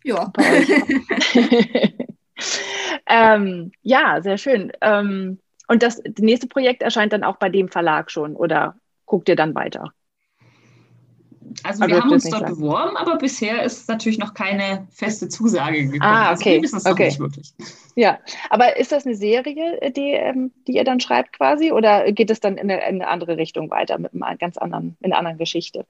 Ja. 0.05 0.33
ähm, 3.07 3.73
ja, 3.83 4.23
sehr 4.23 4.39
schön. 4.39 4.73
Ähm, 4.81 5.41
und 5.69 5.83
das, 5.83 5.97
das 5.97 6.19
nächste 6.19 6.47
Projekt 6.47 6.83
erscheint 6.83 7.13
dann 7.13 7.25
auch 7.25 7.37
bei 7.37 7.49
dem 7.49 7.69
Verlag 7.69 8.11
schon 8.11 8.37
oder 8.37 8.77
guckt 9.05 9.29
ihr 9.29 9.37
dann 9.37 9.55
weiter? 9.55 9.93
Also 11.63 11.83
aber 11.83 11.93
wir 11.93 12.03
haben 12.03 12.11
uns 12.11 12.25
dort 12.25 12.43
sagen. 12.43 12.55
beworben, 12.55 12.97
aber 12.97 13.17
bisher 13.17 13.63
ist 13.63 13.89
natürlich 13.89 14.19
noch 14.19 14.35
keine 14.35 14.87
feste 14.91 15.29
Zusage 15.29 15.85
gekommen. 15.85 16.03
Ah, 16.03 16.31
also 16.31 16.41
okay. 16.41 16.61
Also 16.73 16.91
okay. 16.91 17.07
nicht 17.07 17.19
wirklich. 17.19 17.53
Ja, 17.95 18.19
aber 18.51 18.77
ist 18.77 18.93
das 18.93 19.07
eine 19.07 19.17
Serie, 19.17 19.91
die, 19.91 20.13
ähm, 20.13 20.53
die 20.67 20.73
ihr 20.73 20.85
dann 20.85 21.01
schreibt 21.01 21.33
quasi, 21.33 21.73
oder 21.73 22.11
geht 22.13 22.31
es 22.31 22.41
dann 22.41 22.57
in 22.57 22.71
eine, 22.71 22.87
in 22.89 23.01
eine 23.01 23.09
andere 23.09 23.37
Richtung 23.37 23.71
weiter 23.71 23.99
mit 23.99 24.15
einer 24.15 24.37
ganz 24.37 24.59
anderen, 24.59 24.97
in 25.01 25.13
einer 25.13 25.19
anderen 25.19 25.39
Geschichte? 25.39 25.87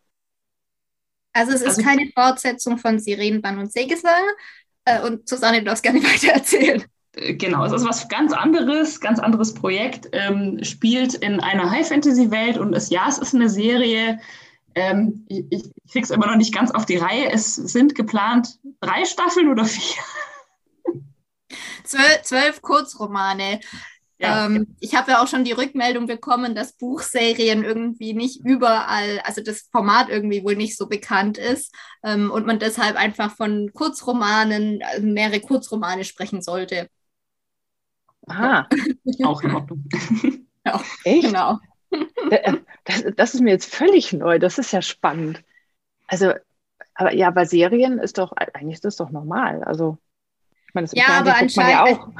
Also 1.32 1.52
es 1.52 1.60
ist 1.60 1.78
also, 1.78 1.82
keine 1.82 2.10
Fortsetzung 2.14 2.78
von 2.78 2.98
Sirenenbann 2.98 3.58
und 3.58 3.70
Seegesang. 3.70 4.24
Äh, 4.86 5.02
und 5.02 5.28
Susanne, 5.28 5.58
du 5.58 5.64
darfst 5.64 5.82
gerne 5.82 5.98
weiter 6.02 6.32
erzählen. 6.32 6.84
Äh, 7.16 7.34
genau, 7.34 7.64
es 7.64 7.72
ist 7.72 7.86
was 7.86 8.08
ganz 8.08 8.32
anderes, 8.32 9.00
ganz 9.00 9.18
anderes 9.18 9.52
Projekt, 9.52 10.08
ähm, 10.12 10.62
spielt 10.62 11.14
in 11.14 11.40
einer 11.40 11.70
High-Fantasy-Welt 11.70 12.56
und 12.56 12.72
es, 12.72 12.88
ja, 12.90 13.06
es 13.08 13.18
ist 13.18 13.34
eine 13.34 13.50
Serie, 13.50 14.18
ähm, 14.76 15.24
ich, 15.28 15.44
ich 15.50 15.72
krieg's 15.90 16.10
immer 16.10 16.26
noch 16.26 16.36
nicht 16.36 16.54
ganz 16.54 16.70
auf 16.70 16.84
die 16.84 16.98
Reihe. 16.98 17.32
Es 17.32 17.56
sind 17.56 17.94
geplant 17.94 18.58
drei 18.80 19.04
Staffeln 19.06 19.48
oder 19.48 19.64
vier. 19.64 20.02
Zwölf, 21.84 22.22
zwölf 22.22 22.62
Kurzromane. 22.62 23.60
Ja. 24.18 24.46
Ähm, 24.46 24.76
ich 24.80 24.94
habe 24.94 25.12
ja 25.12 25.22
auch 25.22 25.28
schon 25.28 25.44
die 25.44 25.52
Rückmeldung 25.52 26.06
bekommen, 26.06 26.54
dass 26.54 26.74
Buchserien 26.74 27.64
irgendwie 27.64 28.12
nicht 28.12 28.44
überall, 28.44 29.20
also 29.24 29.42
das 29.42 29.68
Format 29.72 30.08
irgendwie 30.08 30.42
wohl 30.42 30.56
nicht 30.56 30.76
so 30.76 30.88
bekannt 30.88 31.38
ist 31.38 31.74
ähm, 32.02 32.30
und 32.30 32.46
man 32.46 32.58
deshalb 32.58 32.96
einfach 32.96 33.34
von 33.34 33.70
Kurzromanen, 33.72 34.82
also 34.82 35.06
mehrere 35.06 35.40
Kurzromane 35.40 36.04
sprechen 36.04 36.42
sollte. 36.42 36.88
Aha, 38.26 38.68
auch 39.24 39.42
in 39.42 39.54
Ordnung. 39.54 39.84
ja, 40.66 40.82
Echt? 41.04 41.26
genau. 41.26 41.58
Äh, 42.30 42.54
das, 42.84 43.04
das 43.16 43.34
ist 43.34 43.40
mir 43.40 43.50
jetzt 43.50 43.72
völlig 43.72 44.12
neu. 44.12 44.38
Das 44.40 44.58
ist 44.58 44.72
ja 44.72 44.82
spannend. 44.82 45.44
Also, 46.08 46.32
aber 46.94 47.14
ja, 47.14 47.30
bei 47.30 47.44
Serien 47.44 47.98
ist 47.98 48.18
doch, 48.18 48.32
eigentlich 48.32 48.74
ist 48.74 48.84
das 48.84 48.96
doch 48.96 49.10
normal. 49.10 49.62
Also, 49.62 49.98
ich 50.66 50.74
meine, 50.74 50.86
das 50.86 50.98
ja, 50.98 51.06
aber 51.08 51.36
anscheinend, 51.36 51.72
ja 51.72 51.84
auch. 51.84 52.10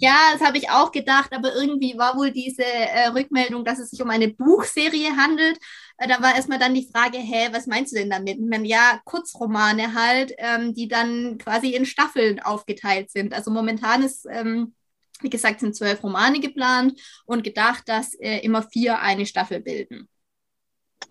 Ja, 0.00 0.16
das 0.32 0.46
habe 0.46 0.58
ich 0.58 0.70
auch 0.70 0.92
gedacht, 0.92 1.32
aber 1.34 1.54
irgendwie 1.56 1.98
war 1.98 2.16
wohl 2.16 2.30
diese 2.30 2.62
äh, 2.64 3.08
Rückmeldung, 3.08 3.64
dass 3.64 3.80
es 3.80 3.90
sich 3.90 4.00
um 4.00 4.10
eine 4.10 4.28
Buchserie 4.28 5.16
handelt. 5.16 5.58
Äh, 5.96 6.06
da 6.06 6.22
war 6.22 6.36
erstmal 6.36 6.60
dann 6.60 6.74
die 6.74 6.88
Frage, 6.92 7.18
hä, 7.18 7.48
was 7.50 7.66
meinst 7.66 7.92
du 7.92 7.98
denn 7.98 8.10
damit? 8.10 8.38
meine, 8.40 8.66
ja, 8.68 9.00
Kurzromane 9.04 9.94
halt, 9.94 10.32
ähm, 10.38 10.72
die 10.72 10.86
dann 10.86 11.38
quasi 11.38 11.74
in 11.74 11.84
Staffeln 11.84 12.38
aufgeteilt 12.38 13.10
sind. 13.10 13.34
Also 13.34 13.50
momentan 13.50 14.04
ist 14.04 14.24
ähm, 14.30 14.74
wie 15.22 15.30
gesagt, 15.30 15.60
sind 15.60 15.76
zwölf 15.76 16.02
Romane 16.02 16.40
geplant 16.40 17.00
und 17.26 17.44
gedacht, 17.44 17.88
dass 17.88 18.14
äh, 18.14 18.38
immer 18.38 18.62
vier 18.62 19.00
eine 19.00 19.26
Staffel 19.26 19.60
bilden. 19.60 20.08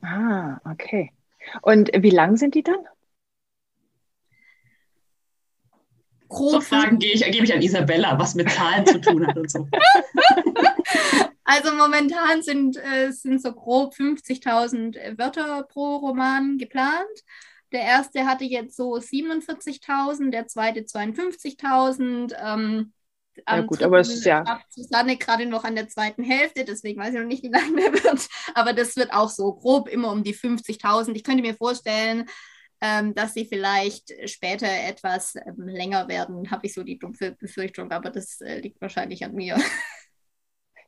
Ah, 0.02 0.60
okay. 0.70 1.12
Und 1.62 1.92
wie 1.96 2.10
lang 2.10 2.38
sind 2.38 2.56
die 2.56 2.64
dann? 2.64 2.80
Grob 6.30 6.52
so 6.52 6.62
Fragen 6.62 7.00
gebe 7.00 7.14
ich, 7.14 7.24
gebe 7.24 7.46
ich 7.46 7.54
an 7.54 7.62
Isabella, 7.62 8.20
was 8.20 8.36
mit 8.36 8.52
Zahlen 8.52 8.86
zu 8.86 9.00
tun 9.00 9.26
hat 9.26 9.38
und 9.38 9.50
so. 9.50 9.68
Also 11.50 11.74
momentan 11.74 12.42
sind, 12.42 12.76
äh, 12.76 13.10
sind 13.12 13.42
so 13.42 13.54
grob 13.54 13.94
50.000 13.94 15.18
Wörter 15.18 15.64
pro 15.64 15.96
Roman 15.96 16.58
geplant. 16.58 17.24
Der 17.72 17.82
erste 17.82 18.26
hatte 18.26 18.44
jetzt 18.44 18.76
so 18.76 18.96
47.000, 18.96 20.30
der 20.32 20.48
zweite 20.48 20.82
52.000. 20.82 22.36
Ähm, 22.38 22.92
ja, 23.48 23.62
gut, 23.62 23.84
aber 23.84 24.00
es 24.00 24.10
ist 24.10 24.26
ja. 24.26 24.62
Susanne 24.70 25.18
gerade 25.18 25.46
noch 25.46 25.64
an 25.64 25.76
der 25.76 25.88
zweiten 25.88 26.24
Hälfte, 26.24 26.66
deswegen 26.66 27.00
weiß 27.00 27.14
ich 27.14 27.20
noch 27.20 27.28
nicht, 27.28 27.44
wie 27.44 27.50
lange 27.50 27.76
der 27.76 27.94
wird. 28.04 28.28
Aber 28.56 28.74
das 28.74 28.96
wird 28.96 29.14
auch 29.14 29.30
so 29.30 29.54
grob 29.54 29.90
immer 29.90 30.12
um 30.12 30.24
die 30.24 30.36
50.000. 30.36 31.16
Ich 31.16 31.24
könnte 31.24 31.42
mir 31.42 31.56
vorstellen, 31.56 32.26
ähm, 32.82 33.16
dass 33.16 33.34
sie 33.34 33.46
vielleicht 33.46 34.14
später 34.30 34.68
etwas 34.68 35.36
ähm, 35.36 35.68
länger 35.68 36.08
werden, 36.08 36.52
habe 36.52 36.68
ich 36.68 36.74
so 36.74 36.84
die 36.84 37.00
dumpfe 37.00 37.32
Befürchtung, 37.32 37.92
aber 37.92 38.10
das 38.10 38.40
äh, 38.42 38.60
liegt 38.60 38.80
wahrscheinlich 38.82 39.26
an 39.26 39.34
mir. 39.34 39.58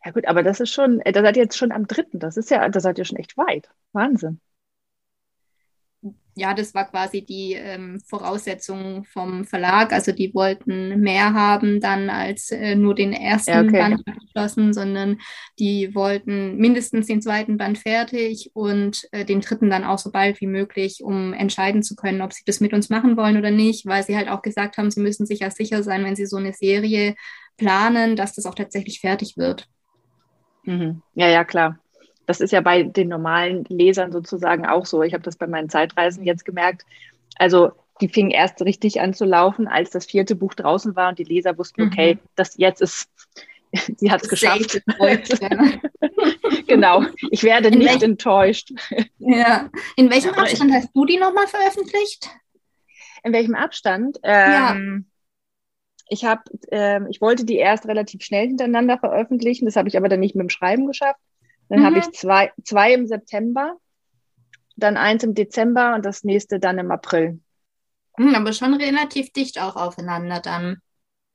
Ja, 0.06 0.12
gut, 0.12 0.28
aber 0.28 0.44
das 0.44 0.60
ist 0.60 0.72
schon, 0.72 1.02
äh, 1.02 1.12
da 1.12 1.22
seid 1.22 1.36
ihr 1.36 1.44
jetzt 1.44 1.58
schon 1.58 1.72
am 1.72 1.88
dritten. 1.88 2.20
Das 2.20 2.38
ist 2.38 2.52
ja, 2.52 2.68
da 2.70 2.80
seid 2.80 2.98
ihr 2.98 3.06
schon 3.06 3.18
echt 3.18 3.38
weit. 3.38 3.70
Wahnsinn. 3.92 4.40
Ja, 6.40 6.54
das 6.54 6.74
war 6.74 6.90
quasi 6.90 7.22
die 7.22 7.54
ähm, 7.54 8.00
Voraussetzung 8.06 9.04
vom 9.04 9.44
Verlag. 9.44 9.92
Also 9.92 10.14
die 10.14 10.34
wollten 10.34 11.00
mehr 11.02 11.34
haben 11.34 11.82
dann 11.82 12.10
als 12.10 12.52
äh, 12.52 12.76
nur 12.76 12.96
den 12.96 13.12
ersten 13.12 13.52
ja, 13.52 13.62
okay. 13.62 13.78
Band 13.78 14.08
abgeschlossen, 14.08 14.74
sondern 14.74 15.20
die 15.60 15.94
wollten 15.94 16.56
mindestens 16.58 17.08
den 17.08 17.22
zweiten 17.22 17.58
Band 17.58 17.78
fertig 17.78 18.52
und 18.54 19.08
äh, 19.12 19.26
den 19.26 19.42
dritten 19.42 19.70
dann 19.70 19.84
auch 19.84 20.00
so 20.00 20.12
bald 20.12 20.40
wie 20.40 20.48
möglich, 20.48 21.04
um 21.04 21.34
entscheiden 21.34 21.84
zu 21.84 21.96
können, 21.96 22.22
ob 22.22 22.32
sie 22.32 22.44
das 22.46 22.62
mit 22.62 22.74
uns 22.74 22.90
machen 22.90 23.18
wollen 23.18 23.38
oder 23.38 23.52
nicht, 23.52 23.86
weil 23.86 24.04
sie 24.04 24.16
halt 24.16 24.30
auch 24.30 24.42
gesagt 24.42 24.78
haben, 24.78 24.92
sie 24.92 25.02
müssen 25.02 25.26
sich 25.26 25.40
ja 25.40 25.52
sicher 25.52 25.84
sein, 25.84 26.06
wenn 26.06 26.16
sie 26.16 26.26
so 26.26 26.38
eine 26.38 26.54
Serie 26.54 27.16
planen, 27.58 28.16
dass 28.16 28.34
das 28.34 28.46
auch 28.46 28.56
tatsächlich 28.56 29.02
fertig 29.02 29.36
wird. 29.36 29.68
Mhm. 30.64 31.02
Ja, 31.16 31.28
ja, 31.28 31.44
klar. 31.44 31.80
Das 32.30 32.42
ist 32.42 32.52
ja 32.52 32.62
bei 32.62 32.84
den 32.84 33.08
normalen 33.08 33.63
Lesern 33.70 34.12
sozusagen 34.12 34.68
auch 34.68 34.86
so. 34.86 35.02
Ich 35.02 35.15
habe 35.15 35.24
das 35.24 35.36
bei 35.36 35.48
meinen 35.48 35.68
Zeitreisen 35.68 36.24
jetzt 36.24 36.46
gemerkt. 36.46 36.86
Also 37.38 37.72
die 38.02 38.08
fingen 38.08 38.30
erst 38.30 38.62
richtig 38.62 39.02
an 39.02 39.15
zu 39.15 39.26
laufen, 39.26 39.68
als 39.68 39.89
das 39.89 40.06
vierte 40.06 40.36
Buch 40.36 40.54
draußen 40.54 40.96
war 40.96 41.10
und 41.10 41.18
die 41.18 41.24
Leser 41.24 41.58
wussten, 41.58 41.82
okay, 41.82 42.13
mhm. 42.13 42.20
das 42.36 42.56
jetzt 42.58 42.84
ist, 42.84 43.10
sie 43.98 44.12
hat 44.12 44.22
es 44.22 44.30
geschafft. 44.30 44.80
genau, 46.68 47.04
ich 47.32 47.42
werde 47.42 47.70
In 47.70 47.80
nicht 47.80 47.94
welch... 47.94 48.04
enttäuscht. 48.04 48.74
Ja. 49.18 49.72
In 49.96 50.12
welchem 50.12 50.36
ja, 50.36 50.44
Abstand 50.44 50.70
ich... 50.70 50.76
hast 50.76 50.89
du 50.94 51.06
die 51.06 51.18
nochmal 51.18 51.48
veröffentlicht? 51.48 52.30
In 53.24 53.34
welchem 53.34 53.56
Abstand? 53.56 54.20
Ähm, 54.22 54.52
ja. 54.52 54.78
Ich 56.10 56.26
habe, 56.26 56.44
ähm, 56.70 57.08
ich 57.10 57.22
wollte 57.22 57.44
die 57.44 57.58
erst 57.58 57.88
relativ 57.88 58.22
schnell 58.22 58.50
hintereinander 58.50 59.00
veröffentlichen, 59.00 59.65
das 59.65 59.76
habe 59.76 59.89
ich 59.89 59.98
aber 59.98 60.10
dann 60.10 60.20
nicht 60.20 60.36
mit 60.36 60.44
dem 60.44 60.52
Schreiben 60.52 60.86
geschafft. 60.86 61.20
Dann 61.70 61.82
mhm. 61.82 61.86
habe 61.86 62.00
ich 62.00 62.12
zwei, 62.12 62.52
zwei 62.64 62.94
im 62.94 63.08
September, 63.08 63.78
dann 64.76 64.98
eins 64.98 65.24
im 65.24 65.34
Dezember 65.34 65.96
und 65.96 66.06
das 66.06 66.24
nächste 66.24 66.60
dann 66.60 66.78
im 66.78 66.92
April. 66.92 67.40
Mhm, 68.18 68.36
aber 68.36 68.54
schon 68.54 68.74
relativ 68.74 69.32
dicht 69.32 69.62
auch 69.62 69.76
aufeinander 69.76 70.40
dann. 70.40 70.78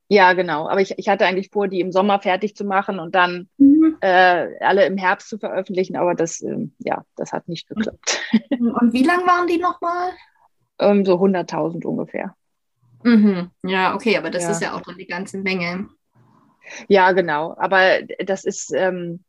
Ja, 0.07 0.33
genau. 0.33 0.69
Aber 0.69 0.81
ich, 0.81 0.93
ich 0.97 1.09
hatte 1.09 1.25
eigentlich 1.25 1.49
vor, 1.51 1.67
die 1.67 1.79
im 1.79 1.91
Sommer 1.91 2.19
fertig 2.19 2.55
zu 2.55 2.63
machen 2.63 2.99
und 2.99 3.15
dann 3.15 3.49
mhm. 3.57 3.97
äh, 4.01 4.59
alle 4.59 4.85
im 4.85 4.97
Herbst 4.97 5.29
zu 5.29 5.39
veröffentlichen, 5.39 5.95
aber 5.95 6.13
das, 6.13 6.41
äh, 6.41 6.67
ja, 6.77 7.03
das 7.15 7.31
hat 7.31 7.47
nicht 7.47 7.67
geklappt. 7.67 8.21
Und 8.49 8.93
wie 8.93 9.03
lang 9.03 9.25
waren 9.25 9.47
die 9.47 9.57
nochmal? 9.57 10.11
ähm, 10.79 11.05
so 11.05 11.15
100.000 11.15 11.85
ungefähr. 11.85 12.35
Mhm. 13.03 13.51
Ja, 13.63 13.93
okay, 13.93 14.17
aber 14.17 14.29
das 14.29 14.43
ja. 14.43 14.51
ist 14.51 14.61
ja 14.61 14.75
auch 14.75 14.81
dann 14.81 14.97
die 14.97 15.07
ganze 15.07 15.37
Menge. 15.37 15.89
Ja, 16.87 17.11
genau. 17.11 17.55
Aber 17.57 18.01
das 18.25 18.43
ist, 18.43 18.73
ähm, 18.73 19.23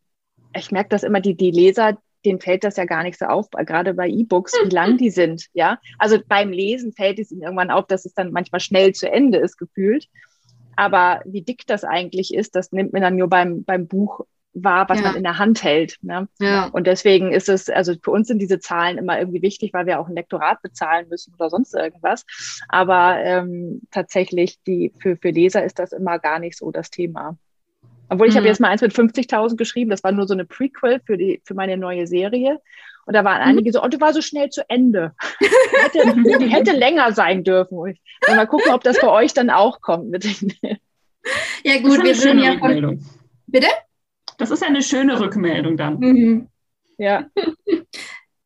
ich 0.54 0.70
merke 0.70 0.90
das 0.90 1.02
immer, 1.02 1.20
die, 1.20 1.36
die 1.36 1.50
Leser, 1.50 1.98
denen 2.24 2.40
fällt 2.40 2.64
das 2.64 2.76
ja 2.76 2.84
gar 2.84 3.02
nicht 3.02 3.18
so 3.18 3.26
auf, 3.26 3.48
gerade 3.50 3.94
bei 3.94 4.08
E-Books, 4.08 4.52
wie 4.64 4.74
lang 4.74 4.96
die 4.98 5.10
sind. 5.10 5.46
Ja, 5.54 5.78
also 5.98 6.18
beim 6.26 6.50
Lesen 6.50 6.92
fällt 6.92 7.18
es 7.18 7.30
ihnen 7.30 7.42
irgendwann 7.42 7.70
auf, 7.70 7.86
dass 7.86 8.04
es 8.04 8.14
dann 8.14 8.32
manchmal 8.32 8.60
schnell 8.60 8.92
zu 8.92 9.10
Ende 9.10 9.38
ist, 9.38 9.56
gefühlt. 9.56 10.08
Aber 10.76 11.22
wie 11.24 11.42
dick 11.42 11.66
das 11.66 11.84
eigentlich 11.84 12.34
ist, 12.34 12.54
das 12.54 12.72
nimmt 12.72 12.92
man 12.92 13.02
dann 13.02 13.16
nur 13.16 13.28
beim, 13.28 13.64
beim 13.64 13.86
Buch 13.86 14.26
wahr, 14.56 14.88
was 14.88 14.98
ja. 14.98 15.06
man 15.06 15.16
in 15.16 15.22
der 15.22 15.38
Hand 15.38 15.62
hält. 15.62 15.96
Ne? 16.02 16.28
Ja. 16.40 16.66
Und 16.66 16.86
deswegen 16.86 17.32
ist 17.32 17.48
es, 17.48 17.68
also 17.68 17.94
für 18.02 18.10
uns 18.10 18.28
sind 18.28 18.40
diese 18.40 18.58
Zahlen 18.58 18.98
immer 18.98 19.18
irgendwie 19.18 19.42
wichtig, 19.42 19.72
weil 19.72 19.86
wir 19.86 20.00
auch 20.00 20.08
ein 20.08 20.14
Lektorat 20.14 20.62
bezahlen 20.62 21.08
müssen 21.08 21.34
oder 21.34 21.50
sonst 21.50 21.74
irgendwas. 21.74 22.24
Aber 22.68 23.18
ähm, 23.18 23.82
tatsächlich, 23.90 24.58
die, 24.66 24.92
für, 25.00 25.16
für 25.16 25.30
Leser 25.30 25.64
ist 25.64 25.78
das 25.78 25.92
immer 25.92 26.18
gar 26.18 26.38
nicht 26.38 26.56
so 26.56 26.70
das 26.70 26.90
Thema. 26.90 27.36
Obwohl 28.08 28.28
ich 28.28 28.34
mhm. 28.34 28.38
habe 28.38 28.48
jetzt 28.48 28.60
mal 28.60 28.68
eins 28.68 28.82
mit 28.82 28.92
50.000 28.92 29.56
geschrieben, 29.56 29.90
das 29.90 30.04
war 30.04 30.12
nur 30.12 30.26
so 30.26 30.34
eine 30.34 30.44
Prequel 30.44 31.00
für, 31.04 31.16
die, 31.16 31.40
für 31.44 31.54
meine 31.54 31.76
neue 31.76 32.06
Serie. 32.06 32.60
Und 33.06 33.14
da 33.14 33.24
waren 33.24 33.42
mhm. 33.42 33.48
einige 33.48 33.72
so, 33.72 33.82
oh, 33.82 33.88
du 33.88 34.00
war 34.00 34.12
so 34.12 34.20
schnell 34.20 34.50
zu 34.50 34.68
Ende. 34.68 35.14
Die 35.40 35.98
hätte, 36.00 36.38
die 36.38 36.48
hätte 36.48 36.72
länger 36.72 37.12
sein 37.12 37.44
dürfen. 37.44 37.78
Und 37.78 37.98
mal 38.28 38.46
gucken, 38.46 38.72
ob 38.72 38.82
das 38.82 39.00
bei 39.00 39.08
euch 39.08 39.32
dann 39.32 39.50
auch 39.50 39.80
kommt. 39.80 40.24
Ja 41.64 41.80
gut, 41.80 42.04
wir 42.04 42.14
sind 42.14 42.38
ja. 42.38 42.56
Bitte? 43.46 43.66
Das 44.38 44.50
ist 44.50 44.62
ja 44.62 44.68
eine 44.68 44.82
schöne 44.82 45.18
Rückmeldung 45.18 45.76
dann. 45.76 45.98
Mhm. 45.98 46.48
Ja. 46.98 47.26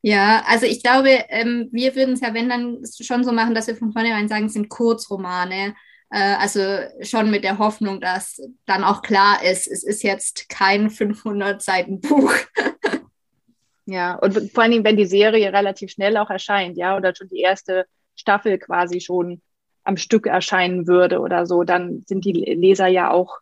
Ja, 0.03 0.43
also 0.47 0.65
ich 0.65 0.83
glaube, 0.83 1.11
ähm, 1.29 1.69
wir 1.73 1.95
würden 1.95 2.15
es 2.15 2.21
ja, 2.21 2.33
wenn 2.33 2.49
dann 2.49 2.79
schon 3.01 3.23
so 3.23 3.33
machen, 3.33 3.55
dass 3.55 3.67
wir 3.67 3.77
von 3.77 3.93
vornherein 3.93 4.29
sagen, 4.29 4.47
es 4.47 4.55
sind 4.55 4.71
Kurzromane. 4.71 5.75
Äh, 6.11 6.35
also 6.39 6.61
schon 7.03 7.31
mit 7.31 7.45
der 7.45 7.59
Hoffnung, 7.59 8.01
dass 8.01 8.43
dann 8.67 8.85
auch 8.85 9.03
klar 9.03 9.43
ist, 9.45 9.67
es 9.67 9.85
ist 9.85 10.03
jetzt 10.03 10.49
kein 10.49 10.91
500 10.91 11.63
Seiten 11.63 12.01
Buch. 12.01 12.35
ja, 13.87 14.17
und 14.17 14.53
vor 14.53 14.63
allen 14.63 14.73
Dingen, 14.73 14.85
wenn 14.85 14.97
die 14.97 15.07
Serie 15.07 15.53
relativ 15.53 15.93
schnell 15.93 16.17
auch 16.17 16.31
erscheint, 16.31 16.77
ja, 16.77 16.97
oder 16.97 17.15
schon 17.15 17.29
die 17.29 17.41
erste 17.41 17.87
Staffel 18.17 18.59
quasi 18.59 19.01
schon 19.01 19.41
am 19.85 19.97
Stück 19.97 20.27
erscheinen 20.27 20.87
würde 20.87 21.21
oder 21.21 21.47
so, 21.47 21.65
dann 21.65 22.03
sind 22.07 22.25
die 22.25 22.33
Leser 22.33 22.87
ja 22.87 23.11
auch 23.11 23.39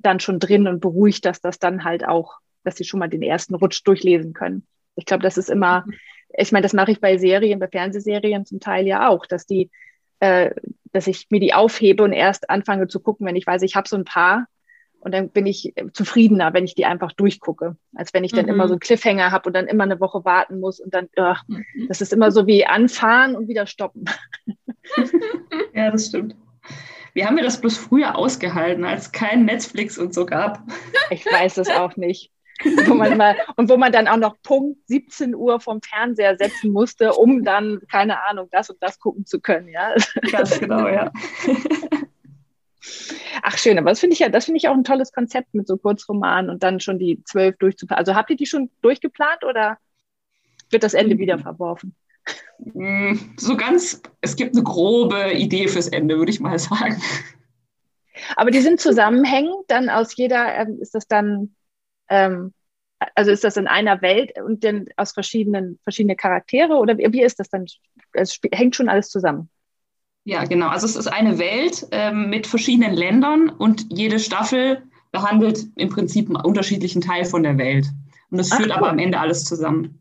dann 0.00 0.20
schon 0.20 0.40
drin 0.40 0.66
und 0.66 0.80
beruhigt, 0.80 1.24
dass 1.24 1.40
das 1.40 1.58
dann 1.58 1.84
halt 1.84 2.06
auch, 2.06 2.38
dass 2.64 2.76
sie 2.76 2.84
schon 2.84 3.00
mal 3.00 3.08
den 3.08 3.22
ersten 3.22 3.54
Rutsch 3.54 3.82
durchlesen 3.84 4.32
können. 4.32 4.66
Ich 4.94 5.04
glaube, 5.04 5.22
das 5.22 5.36
ist 5.36 5.50
immer, 5.50 5.84
ich 6.36 6.50
meine, 6.50 6.62
das 6.62 6.72
mache 6.72 6.92
ich 6.92 7.00
bei 7.00 7.18
Serien, 7.18 7.58
bei 7.58 7.68
Fernsehserien 7.68 8.46
zum 8.46 8.58
Teil 8.58 8.86
ja 8.86 9.08
auch, 9.08 9.26
dass 9.26 9.46
die 9.46 9.70
äh, 10.20 10.50
dass 10.96 11.06
ich 11.06 11.26
mir 11.30 11.40
die 11.40 11.54
aufhebe 11.54 12.02
und 12.02 12.12
erst 12.12 12.48
anfange 12.50 12.88
zu 12.88 13.00
gucken, 13.00 13.26
wenn 13.26 13.36
ich 13.36 13.46
weiß, 13.46 13.62
ich 13.62 13.76
habe 13.76 13.88
so 13.88 13.96
ein 13.96 14.04
paar. 14.04 14.46
Und 14.98 15.12
dann 15.12 15.30
bin 15.30 15.46
ich 15.46 15.72
zufriedener, 15.92 16.52
wenn 16.52 16.64
ich 16.64 16.74
die 16.74 16.86
einfach 16.86 17.12
durchgucke, 17.12 17.76
als 17.94 18.12
wenn 18.12 18.24
ich 18.24 18.32
dann 18.32 18.46
mhm. 18.46 18.52
immer 18.52 18.66
so 18.66 18.74
einen 18.74 18.80
Cliffhanger 18.80 19.30
habe 19.30 19.48
und 19.48 19.52
dann 19.52 19.68
immer 19.68 19.84
eine 19.84 20.00
Woche 20.00 20.24
warten 20.24 20.58
muss 20.58 20.80
und 20.80 20.94
dann, 20.94 21.08
ugh, 21.16 21.36
mhm. 21.46 21.64
das 21.86 22.00
ist 22.00 22.12
immer 22.12 22.32
so 22.32 22.46
wie 22.46 22.66
anfahren 22.66 23.36
und 23.36 23.46
wieder 23.46 23.66
stoppen. 23.66 24.06
ja, 25.74 25.90
das 25.90 26.06
stimmt. 26.06 26.34
Wie 27.12 27.24
haben 27.24 27.36
wir 27.36 27.44
das 27.44 27.60
bloß 27.60 27.78
früher 27.78 28.16
ausgehalten, 28.16 28.84
als 28.84 29.06
es 29.06 29.12
kein 29.12 29.44
Netflix 29.44 29.96
und 29.96 30.12
so 30.12 30.26
gab? 30.26 30.62
Ich 31.10 31.24
weiß 31.24 31.58
es 31.58 31.70
auch 31.70 31.96
nicht 31.96 32.32
wo 32.64 32.94
man 32.94 33.16
mal, 33.16 33.36
und 33.56 33.68
wo 33.68 33.76
man 33.76 33.92
dann 33.92 34.08
auch 34.08 34.16
noch 34.16 34.36
Punkt 34.42 34.78
17 34.86 35.34
Uhr 35.34 35.60
vom 35.60 35.80
Fernseher 35.82 36.36
setzen 36.36 36.72
musste, 36.72 37.12
um 37.12 37.44
dann, 37.44 37.80
keine 37.90 38.22
Ahnung, 38.24 38.48
das 38.50 38.70
und 38.70 38.82
das 38.82 38.98
gucken 38.98 39.26
zu 39.26 39.40
können. 39.40 39.68
Ja, 39.68 39.94
ganz 40.30 40.58
genau, 40.58 40.88
ja. 40.88 41.12
Ach 43.42 43.58
schön, 43.58 43.78
aber 43.78 43.90
das 43.90 44.00
finde 44.00 44.14
ich 44.14 44.20
ja, 44.20 44.28
das 44.28 44.46
finde 44.46 44.58
ich 44.58 44.68
auch 44.68 44.74
ein 44.74 44.84
tolles 44.84 45.12
Konzept 45.12 45.54
mit 45.54 45.66
so 45.66 45.76
Kurzromanen 45.76 46.50
und 46.50 46.62
dann 46.62 46.80
schon 46.80 46.98
die 46.98 47.22
zwölf 47.24 47.56
durchzuplanen. 47.58 47.98
Also 47.98 48.14
habt 48.14 48.30
ihr 48.30 48.36
die 48.36 48.46
schon 48.46 48.70
durchgeplant 48.82 49.44
oder 49.44 49.78
wird 50.70 50.82
das 50.82 50.94
Ende 50.94 51.18
wieder 51.18 51.38
verworfen? 51.38 51.94
Mm, 52.58 53.14
so 53.36 53.56
ganz, 53.56 54.02
es 54.20 54.36
gibt 54.36 54.54
eine 54.54 54.64
grobe 54.64 55.32
Idee 55.34 55.68
fürs 55.68 55.88
Ende, 55.88 56.16
würde 56.18 56.30
ich 56.30 56.40
mal 56.40 56.58
sagen. 56.58 57.00
Aber 58.36 58.50
die 58.50 58.60
sind 58.60 58.80
zusammenhängend, 58.80 59.64
dann 59.68 59.90
aus 59.90 60.16
jeder, 60.16 60.54
ähm, 60.54 60.78
ist 60.80 60.94
das 60.94 61.06
dann 61.06 61.54
ähm, 62.08 62.52
also 63.14 63.30
ist 63.30 63.44
das 63.44 63.56
in 63.56 63.66
einer 63.66 64.00
Welt 64.02 64.32
und 64.42 64.64
dann 64.64 64.86
aus 64.96 65.12
verschiedenen 65.12 65.78
verschiedene 65.82 66.16
Charaktere 66.16 66.74
oder 66.74 66.96
wie, 66.98 67.12
wie 67.12 67.22
ist 67.22 67.38
das 67.38 67.48
dann? 67.48 67.66
Es 68.12 68.38
hängt 68.52 68.74
schon 68.74 68.88
alles 68.88 69.10
zusammen. 69.10 69.50
Ja, 70.24 70.44
genau. 70.44 70.68
Also 70.68 70.86
es 70.86 70.96
ist 70.96 71.06
eine 71.06 71.38
Welt 71.38 71.86
ähm, 71.92 72.30
mit 72.30 72.46
verschiedenen 72.46 72.94
Ländern 72.94 73.48
und 73.48 73.86
jede 73.90 74.18
Staffel 74.18 74.82
behandelt 75.12 75.66
im 75.76 75.88
Prinzip 75.88 76.26
einen 76.26 76.36
unterschiedlichen 76.36 77.00
Teil 77.00 77.24
von 77.24 77.42
der 77.42 77.58
Welt. 77.58 77.86
Und 78.30 78.38
das 78.38 78.52
führt 78.52 78.70
cool. 78.70 78.72
aber 78.72 78.90
am 78.90 78.98
Ende 78.98 79.20
alles 79.20 79.44
zusammen. 79.44 80.00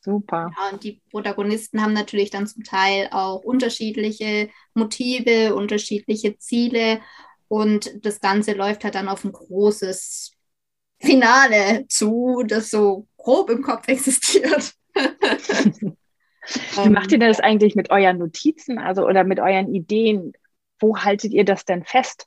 Super. 0.00 0.50
Ja, 0.56 0.70
und 0.72 0.82
die 0.82 1.00
Protagonisten 1.10 1.82
haben 1.82 1.92
natürlich 1.92 2.30
dann 2.30 2.46
zum 2.46 2.64
Teil 2.64 3.08
auch 3.12 3.44
unterschiedliche 3.44 4.48
Motive, 4.74 5.54
unterschiedliche 5.54 6.38
Ziele. 6.38 7.00
Und 7.46 8.04
das 8.04 8.20
Ganze 8.20 8.54
läuft 8.54 8.84
halt 8.84 8.94
dann 8.94 9.08
auf 9.08 9.22
ein 9.22 9.32
großes 9.32 10.32
Finale 11.02 11.86
zu, 11.88 12.44
das 12.46 12.70
so 12.70 13.06
grob 13.16 13.50
im 13.50 13.62
Kopf 13.62 13.88
existiert. 13.88 14.74
Wie 14.94 16.88
macht 16.88 17.12
ihr 17.12 17.18
das 17.18 17.40
eigentlich 17.40 17.74
mit 17.74 17.90
euren 17.90 18.18
Notizen, 18.18 18.78
also 18.78 19.06
oder 19.06 19.24
mit 19.24 19.40
euren 19.40 19.74
Ideen? 19.74 20.32
Wo 20.80 20.98
haltet 20.98 21.32
ihr 21.32 21.44
das 21.44 21.64
denn 21.64 21.84
fest? 21.84 22.26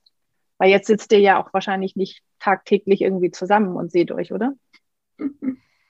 Weil 0.57 0.69
jetzt 0.69 0.87
sitzt 0.87 1.11
ihr 1.11 1.19
ja 1.19 1.41
auch 1.41 1.53
wahrscheinlich 1.53 1.95
nicht 1.95 2.21
tagtäglich 2.39 3.01
irgendwie 3.01 3.31
zusammen 3.31 3.75
und 3.75 3.91
seht 3.91 4.11
euch, 4.11 4.31
oder? 4.31 4.53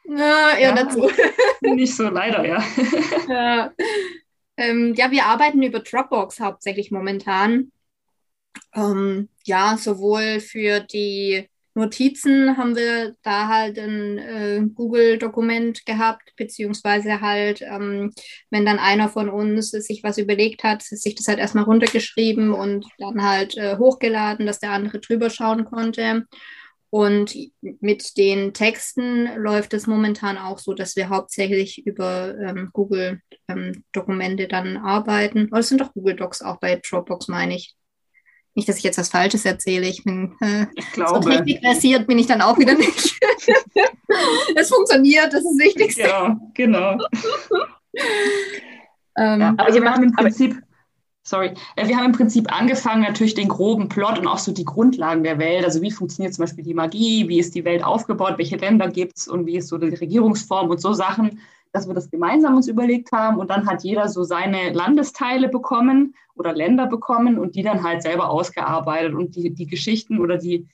Ja, 0.08 0.56
eher 0.56 0.70
ja, 0.70 0.76
dazu. 0.76 1.10
Nicht 1.62 1.96
so 1.96 2.10
leider, 2.10 2.46
ja. 2.46 2.64
Ja. 3.28 3.74
Ähm, 4.56 4.94
ja, 4.96 5.10
wir 5.10 5.26
arbeiten 5.26 5.64
über 5.64 5.80
Dropbox 5.80 6.40
hauptsächlich 6.40 6.92
momentan. 6.92 7.72
Ähm, 8.76 9.30
ja, 9.46 9.78
sowohl 9.78 10.42
für 10.42 10.80
die 10.82 11.50
Notizen 11.76 12.58
haben 12.58 12.76
wir 12.78 13.16
da 13.22 13.50
halt 13.50 13.78
ein 13.78 14.18
äh, 14.18 14.62
Google-Dokument 14.74 15.86
gehabt, 15.86 16.34
beziehungsweise 16.38 17.20
halt, 17.20 17.62
ähm, 17.62 18.14
wenn 18.50 18.66
dann 18.66 18.80
einer 18.80 19.10
von 19.10 19.30
uns 19.30 19.72
sich 19.72 20.02
was 20.02 20.18
überlegt 20.18 20.64
hat, 20.64 20.82
sich 20.84 21.16
das 21.16 21.28
halt 21.28 21.38
erstmal 21.38 21.66
runtergeschrieben 21.66 22.54
und 22.54 22.86
dann 22.98 23.22
halt 23.22 23.58
äh, 23.58 23.78
hochgeladen, 23.78 24.46
dass 24.46 24.60
der 24.60 24.72
andere 24.72 25.00
drüber 25.00 25.30
schauen 25.30 25.66
konnte. 25.66 26.26
Und 26.90 27.36
mit 27.60 28.16
den 28.16 28.54
Texten 28.54 29.28
läuft 29.36 29.74
es 29.74 29.86
momentan 29.86 30.38
auch 30.38 30.60
so, 30.60 30.74
dass 30.74 30.96
wir 30.96 31.10
hauptsächlich 31.10 31.86
über 31.86 32.38
ähm, 32.40 32.70
Google-Dokumente 32.72 34.44
ähm, 34.44 34.50
dann 34.50 34.78
arbeiten. 34.78 35.50
Aber 35.52 35.60
es 35.60 35.68
sind 35.68 35.82
doch 35.82 35.92
Google 35.94 36.16
Docs 36.16 36.42
auch 36.42 36.58
bei 36.58 36.80
Dropbox, 36.82 37.28
meine 37.28 37.56
ich. 37.56 37.76
Nicht, 38.56 38.70
dass 38.70 38.78
ich 38.78 38.84
jetzt 38.84 38.98
was 38.98 39.10
Falsches 39.10 39.46
erzähle. 39.46 39.88
Ich 39.88 40.04
bin 40.04 40.34
äh, 40.40 40.66
ich 40.76 40.92
glaube. 40.94 41.22
so 41.22 41.30
technikversiert 41.30 42.08
bin 42.08 42.18
ich 42.18 42.28
dann 42.28 42.42
auch 42.42 42.58
wieder 42.58 42.74
nicht. 42.74 43.20
es 44.56 44.70
funktioniert, 44.70 45.34
das 45.34 45.42
ist 45.42 45.46
das 45.46 45.58
Wichtigste. 45.58 46.02
Ja, 46.02 46.40
genau. 46.54 46.98
ähm, 49.18 49.42
ja, 49.42 49.54
aber, 49.58 49.74
wir 49.74 49.92
haben 49.92 50.04
im 50.04 50.14
Prinzip 50.14 50.62
sorry, 51.26 51.54
äh, 51.76 51.88
wir 51.88 51.98
haben 51.98 52.06
im 52.06 52.12
Prinzip 52.14 52.52
angefangen, 52.56 53.02
natürlich 53.02 53.34
den 53.34 53.50
groben 53.50 53.90
Plot 53.90 54.20
und 54.20 54.28
auch 54.28 54.38
so 54.38 54.54
die 54.54 54.64
Grundlagen 54.64 55.24
der 55.24 55.38
Welt. 55.38 55.66
Also 55.66 55.82
wie 55.82 55.92
funktioniert 55.92 56.34
zum 56.34 56.44
Beispiel 56.44 56.64
die 56.64 56.74
Magie, 56.74 57.28
wie 57.28 57.40
ist 57.40 57.56
die 57.56 57.66
Welt 57.66 57.84
aufgebaut, 57.84 58.38
welche 58.38 58.58
Länder 58.58 58.88
gibt 58.88 59.18
es 59.18 59.28
und 59.28 59.46
wie 59.46 59.58
ist 59.58 59.68
so 59.68 59.78
die 59.78 59.94
Regierungsform 59.94 60.70
und 60.70 60.80
so 60.80 60.94
Sachen, 60.94 61.40
dass 61.76 61.88
wir 61.88 61.94
das 61.94 62.10
gemeinsam 62.10 62.56
uns 62.56 62.70
überlegt 62.70 63.12
haben. 63.12 63.38
Und 63.38 63.50
dann 63.50 63.68
hat 63.68 63.84
jeder 63.84 64.08
so 64.08 64.24
seine 64.24 64.72
Landesteile 64.72 65.50
bekommen 65.50 66.16
oder 66.34 66.54
Länder 66.54 66.88
bekommen 66.88 67.38
und 67.38 67.56
die 67.56 67.64
dann 67.64 67.84
halt 67.84 68.02
selber 68.02 68.30
ausgearbeitet 68.30 69.14
und 69.14 69.36
die, 69.36 69.54
die 69.54 69.68
Geschichten 69.68 70.22
oder 70.22 70.38
die, 70.38 70.70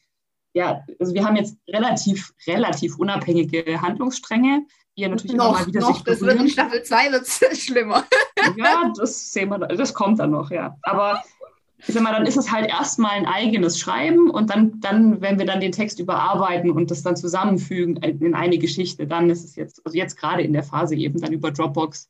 ja, 0.54 0.84
also 0.99 1.16
wir 1.16 1.26
haben 1.26 1.38
jetzt 1.38 1.58
relativ, 1.68 2.34
relativ 2.45 2.99
unabhängige 2.99 3.82
Handlungsstränge, 3.82 4.68
die 4.95 5.02
ja 5.02 5.10
natürlich 5.10 5.36
noch, 5.36 5.49
immer 5.49 5.60
mal 5.60 5.68
wieder 5.68 5.80
noch, 5.82 5.95
sich 5.95 6.04
berühren. 6.04 6.20
Das 6.20 6.36
wird 6.36 6.41
in 6.41 6.49
Staffel 6.49 6.84
2 6.84 7.12
wird 7.12 7.28
schlimmer. 7.58 8.04
Ja, 8.58 8.93
das 8.95 9.32
sehen 9.32 9.49
wir, 9.49 9.58
das 9.58 9.95
kommt 9.95 10.20
dann 10.20 10.30
noch, 10.30 10.52
ja. 10.52 10.78
Aber 10.84 11.24
ich 11.88 11.94
sag 11.94 12.04
mal, 12.04 12.12
dann 12.12 12.26
ist 12.26 12.38
es 12.38 12.52
halt 12.52 12.70
erstmal 12.70 13.12
ein 13.12 13.26
eigenes 13.26 13.80
Schreiben 13.80 14.30
und 14.30 14.50
dann, 14.50 14.80
dann, 14.82 15.22
wenn 15.22 15.40
wir 15.40 15.46
dann 15.46 15.60
den 15.60 15.72
Text 15.72 16.00
überarbeiten 16.00 16.72
und 16.72 16.92
das 16.92 17.02
dann 17.02 17.16
zusammenfügen 17.16 17.98
in 17.98 18.36
eine 18.36 18.60
Geschichte, 18.60 19.08
dann 19.08 19.30
ist 19.30 19.44
es 19.44 19.56
jetzt, 19.56 19.86
also 19.86 19.98
jetzt 19.98 20.16
gerade 20.16 20.44
in 20.44 20.54
der 20.54 20.64
Phase 20.64 20.96
eben 20.96 21.20
dann 21.20 21.34
über 21.34 21.52
Dropbox, 21.52 22.10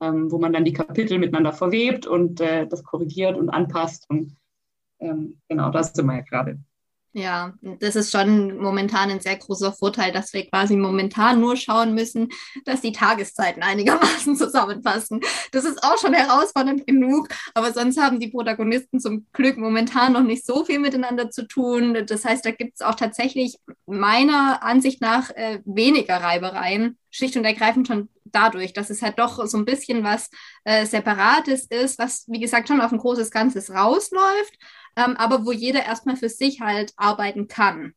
ähm, 0.00 0.30
wo 0.30 0.38
man 0.38 0.52
dann 0.52 0.64
die 0.64 0.72
Kapitel 0.72 1.18
miteinander 1.18 1.52
verwebt 1.52 2.06
und 2.06 2.40
äh, 2.40 2.66
das 2.66 2.84
korrigiert 2.84 3.36
und 3.36 3.50
anpasst. 3.50 4.08
Und 4.08 4.36
ähm, 5.00 5.40
genau, 5.48 5.70
das 5.70 5.92
sind 5.92 6.06
wir 6.06 6.16
ja 6.16 6.22
gerade. 6.22 6.58
Ja, 7.16 7.54
das 7.62 7.94
ist 7.94 8.10
schon 8.10 8.56
momentan 8.56 9.08
ein 9.08 9.20
sehr 9.20 9.36
großer 9.36 9.72
Vorteil, 9.72 10.10
dass 10.10 10.32
wir 10.32 10.50
quasi 10.50 10.74
momentan 10.74 11.40
nur 11.40 11.56
schauen 11.56 11.94
müssen, 11.94 12.30
dass 12.64 12.80
die 12.80 12.90
Tageszeiten 12.90 13.62
einigermaßen 13.62 14.34
zusammenpassen. 14.36 15.20
Das 15.52 15.64
ist 15.64 15.84
auch 15.84 15.96
schon 15.96 16.12
herausfordernd 16.12 16.88
genug, 16.88 17.28
aber 17.54 17.72
sonst 17.72 18.00
haben 18.00 18.18
die 18.18 18.32
Protagonisten 18.32 18.98
zum 18.98 19.26
Glück 19.32 19.58
momentan 19.58 20.12
noch 20.12 20.24
nicht 20.24 20.44
so 20.44 20.64
viel 20.64 20.80
miteinander 20.80 21.30
zu 21.30 21.46
tun. 21.46 22.04
Das 22.04 22.24
heißt, 22.24 22.44
da 22.44 22.50
gibt 22.50 22.74
es 22.74 22.80
auch 22.80 22.96
tatsächlich 22.96 23.58
meiner 23.86 24.64
Ansicht 24.64 25.00
nach 25.00 25.30
äh, 25.30 25.60
weniger 25.64 26.16
Reibereien, 26.16 26.98
schlicht 27.12 27.36
und 27.36 27.44
ergreifend 27.44 27.86
schon 27.86 28.08
dadurch, 28.24 28.72
dass 28.72 28.90
es 28.90 29.02
halt 29.02 29.20
doch 29.20 29.46
so 29.46 29.56
ein 29.56 29.64
bisschen 29.64 30.02
was 30.02 30.30
äh, 30.64 30.84
Separates 30.84 31.66
ist, 31.66 32.00
was, 32.00 32.24
wie 32.26 32.40
gesagt, 32.40 32.66
schon 32.66 32.80
auf 32.80 32.90
ein 32.90 32.98
großes 32.98 33.30
Ganzes 33.30 33.70
rausläuft 33.70 34.58
ähm, 34.96 35.16
aber 35.16 35.44
wo 35.44 35.52
jeder 35.52 35.84
erstmal 35.84 36.16
für 36.16 36.28
sich 36.28 36.60
halt 36.60 36.92
arbeiten 36.96 37.48
kann. 37.48 37.94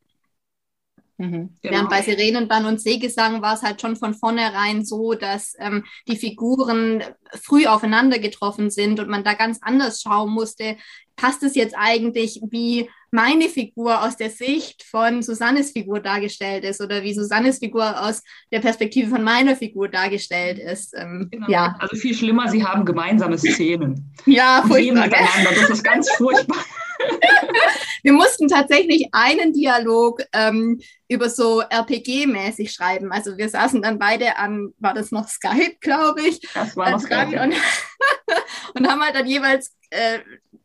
Mhm, 1.18 1.56
genau. 1.62 1.74
Während 1.74 1.90
bei 1.90 2.02
Sirenenbann 2.02 2.64
und 2.64 2.80
Seegesang 2.80 3.42
war 3.42 3.54
es 3.54 3.62
halt 3.62 3.80
schon 3.80 3.96
von 3.96 4.14
vornherein 4.14 4.84
so, 4.84 5.14
dass 5.14 5.54
ähm, 5.58 5.84
die 6.06 6.16
Figuren 6.16 7.02
früh 7.42 7.66
aufeinander 7.66 8.20
getroffen 8.20 8.70
sind 8.70 9.00
und 9.00 9.08
man 9.08 9.24
da 9.24 9.34
ganz 9.34 9.58
anders 9.60 10.00
schauen 10.00 10.30
musste, 10.30 10.76
passt 11.16 11.42
es 11.42 11.56
jetzt 11.56 11.74
eigentlich, 11.76 12.40
wie 12.50 12.88
meine 13.10 13.48
Figur 13.48 14.02
aus 14.02 14.16
der 14.16 14.30
Sicht 14.30 14.82
von 14.82 15.22
Susannes 15.22 15.72
Figur 15.72 16.00
dargestellt 16.00 16.64
ist 16.64 16.80
oder 16.80 17.02
wie 17.02 17.14
Susannes 17.14 17.58
Figur 17.58 18.02
aus 18.02 18.22
der 18.52 18.60
Perspektive 18.60 19.08
von 19.08 19.22
meiner 19.22 19.56
Figur 19.56 19.88
dargestellt 19.88 20.58
ist. 20.58 20.94
Ähm, 20.96 21.28
genau. 21.30 21.48
Ja. 21.48 21.76
Also 21.78 21.96
viel 21.96 22.14
schlimmer, 22.14 22.48
sie 22.48 22.64
haben 22.64 22.84
gemeinsame 22.84 23.38
Szenen. 23.38 24.14
Ja, 24.26 24.62
furchtbar. 24.66 25.08
Das 25.08 25.70
ist 25.70 25.84
ganz 25.84 26.10
furchtbar. 26.16 26.58
Wir 28.02 28.12
mussten 28.12 28.48
tatsächlich 28.48 29.08
einen 29.12 29.52
Dialog 29.52 30.22
ähm, 30.32 30.80
über 31.08 31.28
so 31.28 31.62
RPG-mäßig 31.62 32.70
schreiben. 32.70 33.12
Also 33.12 33.36
wir 33.36 33.48
saßen 33.48 33.82
dann 33.82 33.98
beide 33.98 34.36
an, 34.36 34.72
war 34.78 34.94
das 34.94 35.10
noch 35.10 35.28
Skype, 35.28 35.76
glaube 35.80 36.22
ich, 36.22 36.40
das 36.54 36.76
war 36.76 36.90
noch 36.90 37.00
Skype. 37.00 37.40
Und, 37.42 37.54
und 38.74 38.88
haben 38.88 39.02
halt 39.02 39.14
dann 39.14 39.26
jeweils 39.26 39.72
äh, 39.90 40.18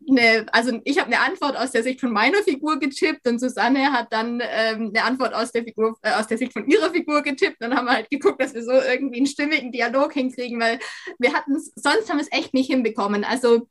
eine, 0.09 0.45
also 0.51 0.79
ich 0.83 0.99
habe 0.99 1.07
eine 1.07 1.21
Antwort 1.21 1.55
aus 1.57 1.71
der 1.71 1.83
Sicht 1.83 1.99
von 2.01 2.11
meiner 2.11 2.39
Figur 2.39 2.79
getippt 2.79 3.27
und 3.27 3.39
Susanne 3.39 3.91
hat 3.91 4.11
dann 4.11 4.41
ähm, 4.41 4.91
eine 4.93 5.03
Antwort 5.03 5.33
aus 5.33 5.51
der 5.51 5.63
Figur, 5.63 5.97
äh, 6.01 6.11
aus 6.11 6.27
der 6.27 6.37
Sicht 6.37 6.53
von 6.53 6.67
ihrer 6.67 6.91
Figur 6.91 7.21
getippt. 7.21 7.57
Dann 7.59 7.75
haben 7.75 7.85
wir 7.85 7.93
halt 7.93 8.09
geguckt, 8.09 8.41
dass 8.41 8.53
wir 8.53 8.63
so 8.63 8.71
irgendwie 8.71 9.17
einen 9.17 9.27
stimmigen 9.27 9.71
Dialog 9.71 10.13
hinkriegen, 10.13 10.59
weil 10.59 10.79
wir 11.19 11.33
hatten 11.33 11.55
es, 11.55 11.71
sonst 11.75 12.09
haben 12.09 12.17
wir 12.17 12.23
es 12.23 12.37
echt 12.37 12.53
nicht 12.53 12.69
hinbekommen. 12.69 13.23
Also 13.23 13.67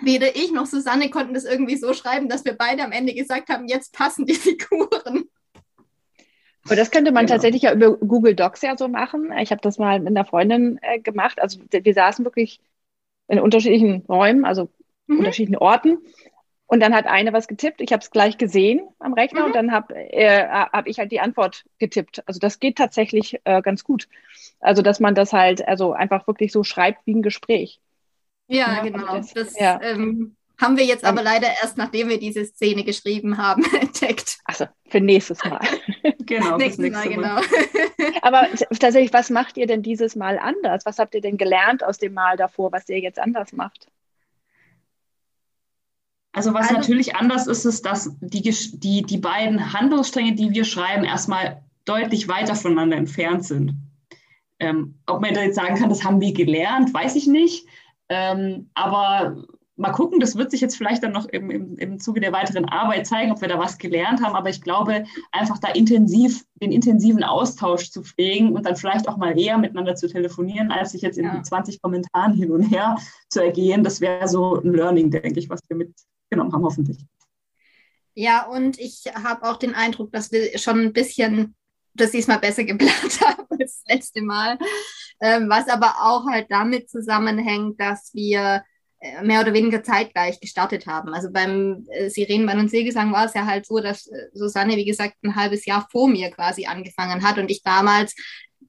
weder 0.00 0.34
ich 0.36 0.52
noch 0.52 0.66
Susanne 0.66 1.10
konnten 1.10 1.34
das 1.34 1.44
irgendwie 1.44 1.76
so 1.76 1.92
schreiben, 1.92 2.28
dass 2.28 2.44
wir 2.44 2.54
beide 2.54 2.82
am 2.82 2.92
Ende 2.92 3.14
gesagt 3.14 3.48
haben, 3.48 3.68
jetzt 3.68 3.92
passen 3.92 4.26
die 4.26 4.34
Figuren. 4.34 5.28
Aber 6.64 6.76
das 6.76 6.90
könnte 6.90 7.12
man 7.12 7.26
genau. 7.26 7.34
tatsächlich 7.36 7.62
ja 7.62 7.72
über 7.72 7.96
Google 7.96 8.34
Docs 8.34 8.62
ja 8.62 8.76
so 8.76 8.88
machen. 8.88 9.32
Ich 9.38 9.52
habe 9.52 9.60
das 9.60 9.78
mal 9.78 10.00
mit 10.00 10.08
einer 10.08 10.24
Freundin 10.24 10.78
äh, 10.82 10.98
gemacht. 10.98 11.40
Also 11.40 11.60
wir 11.70 11.94
saßen 11.94 12.24
wirklich 12.24 12.60
in 13.28 13.40
unterschiedlichen 13.40 14.04
Räumen, 14.08 14.44
also 14.44 14.68
mhm. 15.06 15.18
unterschiedlichen 15.18 15.58
Orten. 15.58 15.98
Und 16.68 16.80
dann 16.80 16.94
hat 16.94 17.06
eine 17.06 17.32
was 17.32 17.46
getippt. 17.46 17.80
Ich 17.80 17.92
habe 17.92 18.02
es 18.02 18.10
gleich 18.10 18.38
gesehen 18.38 18.88
am 18.98 19.12
Rechner 19.12 19.40
mhm. 19.40 19.46
und 19.46 19.54
dann 19.54 19.72
habe 19.72 19.94
äh, 19.94 20.44
hab 20.48 20.88
ich 20.88 20.98
halt 20.98 21.12
die 21.12 21.20
Antwort 21.20 21.64
getippt. 21.78 22.24
Also 22.26 22.40
das 22.40 22.58
geht 22.58 22.76
tatsächlich 22.76 23.40
äh, 23.44 23.62
ganz 23.62 23.84
gut. 23.84 24.08
Also 24.58 24.82
dass 24.82 24.98
man 24.98 25.14
das 25.14 25.32
halt 25.32 25.66
also 25.66 25.92
einfach 25.92 26.26
wirklich 26.26 26.50
so 26.50 26.64
schreibt 26.64 27.06
wie 27.06 27.14
ein 27.14 27.22
Gespräch. 27.22 27.80
Ja, 28.48 28.74
ja 28.74 28.82
genau. 28.82 29.16
Das, 29.16 29.32
das 29.32 29.58
ja. 29.58 29.80
Ähm, 29.80 30.36
haben 30.60 30.76
wir 30.78 30.84
jetzt 30.84 31.04
aber 31.04 31.22
leider 31.22 31.48
erst, 31.48 31.76
nachdem 31.76 32.08
wir 32.08 32.18
diese 32.18 32.44
Szene 32.44 32.82
geschrieben 32.82 33.36
haben, 33.36 33.62
entdeckt. 33.80 34.38
Achso, 34.44 34.66
für 34.88 35.00
nächstes 35.00 35.44
Mal. 35.44 35.60
genau, 36.20 36.56
nächstes 36.56 36.78
nächste 36.90 37.10
Mal, 37.10 37.16
Mal. 37.16 37.42
genau. 37.42 38.18
aber 38.22 38.48
tatsächlich, 38.70 39.12
was 39.12 39.30
macht 39.30 39.56
ihr 39.56 39.66
denn 39.66 39.82
dieses 39.82 40.16
Mal 40.16 40.38
anders? 40.38 40.86
Was 40.86 40.98
habt 40.98 41.14
ihr 41.14 41.20
denn 41.20 41.36
gelernt 41.36 41.84
aus 41.84 41.98
dem 41.98 42.14
Mal 42.14 42.36
davor, 42.36 42.72
was 42.72 42.88
ihr 42.88 42.98
jetzt 42.98 43.18
anders 43.18 43.52
macht? 43.52 43.88
Also 46.36 46.52
was 46.52 46.68
also, 46.68 46.74
natürlich 46.74 47.16
anders 47.16 47.46
ist, 47.46 47.64
ist, 47.64 47.86
dass 47.86 48.14
die, 48.20 48.42
die, 48.42 49.02
die 49.02 49.18
beiden 49.18 49.72
Handlungsstränge, 49.72 50.34
die 50.34 50.50
wir 50.50 50.66
schreiben, 50.66 51.04
erstmal 51.04 51.62
deutlich 51.86 52.28
weiter 52.28 52.54
voneinander 52.54 52.98
entfernt 52.98 53.46
sind. 53.46 53.74
Ähm, 54.58 54.98
ob 55.06 55.22
man 55.22 55.32
da 55.32 55.40
jetzt 55.40 55.56
sagen 55.56 55.76
kann, 55.76 55.88
das 55.88 56.04
haben 56.04 56.20
wir 56.20 56.34
gelernt, 56.34 56.92
weiß 56.92 57.16
ich 57.16 57.26
nicht. 57.26 57.66
Ähm, 58.10 58.68
aber 58.74 59.46
mal 59.76 59.92
gucken, 59.92 60.20
das 60.20 60.36
wird 60.36 60.50
sich 60.50 60.60
jetzt 60.60 60.76
vielleicht 60.76 61.02
dann 61.02 61.12
noch 61.12 61.24
im, 61.24 61.50
im, 61.50 61.78
im 61.78 61.98
Zuge 62.00 62.20
der 62.20 62.32
weiteren 62.32 62.66
Arbeit 62.66 63.06
zeigen, 63.06 63.32
ob 63.32 63.40
wir 63.40 63.48
da 63.48 63.58
was 63.58 63.78
gelernt 63.78 64.22
haben. 64.22 64.36
Aber 64.36 64.50
ich 64.50 64.60
glaube, 64.60 65.04
einfach 65.32 65.56
da 65.56 65.68
intensiv, 65.68 66.44
den 66.60 66.70
intensiven 66.70 67.24
Austausch 67.24 67.90
zu 67.90 68.02
pflegen 68.02 68.54
und 68.54 68.66
dann 68.66 68.76
vielleicht 68.76 69.08
auch 69.08 69.16
mal 69.16 69.38
eher 69.40 69.56
miteinander 69.56 69.94
zu 69.94 70.06
telefonieren, 70.06 70.70
als 70.70 70.92
sich 70.92 71.00
jetzt 71.00 71.16
in 71.16 71.24
ja. 71.24 71.42
20 71.42 71.80
Kommentaren 71.80 72.34
hin 72.34 72.50
und 72.50 72.64
her 72.64 72.96
zu 73.30 73.42
ergehen, 73.42 73.82
das 73.82 74.02
wäre 74.02 74.28
so 74.28 74.60
ein 74.60 74.74
Learning, 74.74 75.10
denke 75.10 75.38
ich, 75.38 75.48
was 75.48 75.60
wir 75.70 75.78
mitgenommen 76.30 76.52
haben, 76.52 76.64
hoffentlich. 76.64 76.98
Ja, 78.14 78.46
und 78.46 78.78
ich 78.78 79.04
habe 79.14 79.46
auch 79.48 79.56
den 79.56 79.74
Eindruck, 79.74 80.10
dass 80.12 80.32
wir 80.32 80.58
schon 80.58 80.80
ein 80.80 80.92
bisschen 80.92 81.54
das 81.94 82.10
diesmal 82.10 82.38
besser 82.38 82.64
geplant 82.64 83.20
haben 83.20 83.46
als 83.50 83.82
das 83.82 83.94
letzte 83.94 84.22
Mal. 84.22 84.58
Ähm, 85.20 85.48
was 85.48 85.68
aber 85.68 85.96
auch 86.00 86.26
halt 86.26 86.46
damit 86.50 86.90
zusammenhängt, 86.90 87.80
dass 87.80 88.12
wir 88.14 88.62
äh, 89.00 89.22
mehr 89.22 89.40
oder 89.40 89.52
weniger 89.52 89.82
zeitgleich 89.82 90.40
gestartet 90.40 90.86
haben. 90.86 91.14
Also 91.14 91.30
beim 91.30 91.86
äh, 91.90 92.08
Sirenenbahn 92.08 92.60
und 92.60 92.70
Seegesang 92.70 93.12
war 93.12 93.26
es 93.26 93.34
ja 93.34 93.46
halt 93.46 93.66
so, 93.66 93.80
dass 93.80 94.06
äh, 94.06 94.28
Susanne, 94.32 94.76
wie 94.76 94.84
gesagt, 94.84 95.16
ein 95.22 95.36
halbes 95.36 95.64
Jahr 95.66 95.86
vor 95.90 96.08
mir 96.08 96.30
quasi 96.30 96.66
angefangen 96.66 97.22
hat 97.22 97.38
und 97.38 97.50
ich 97.50 97.62
damals 97.62 98.14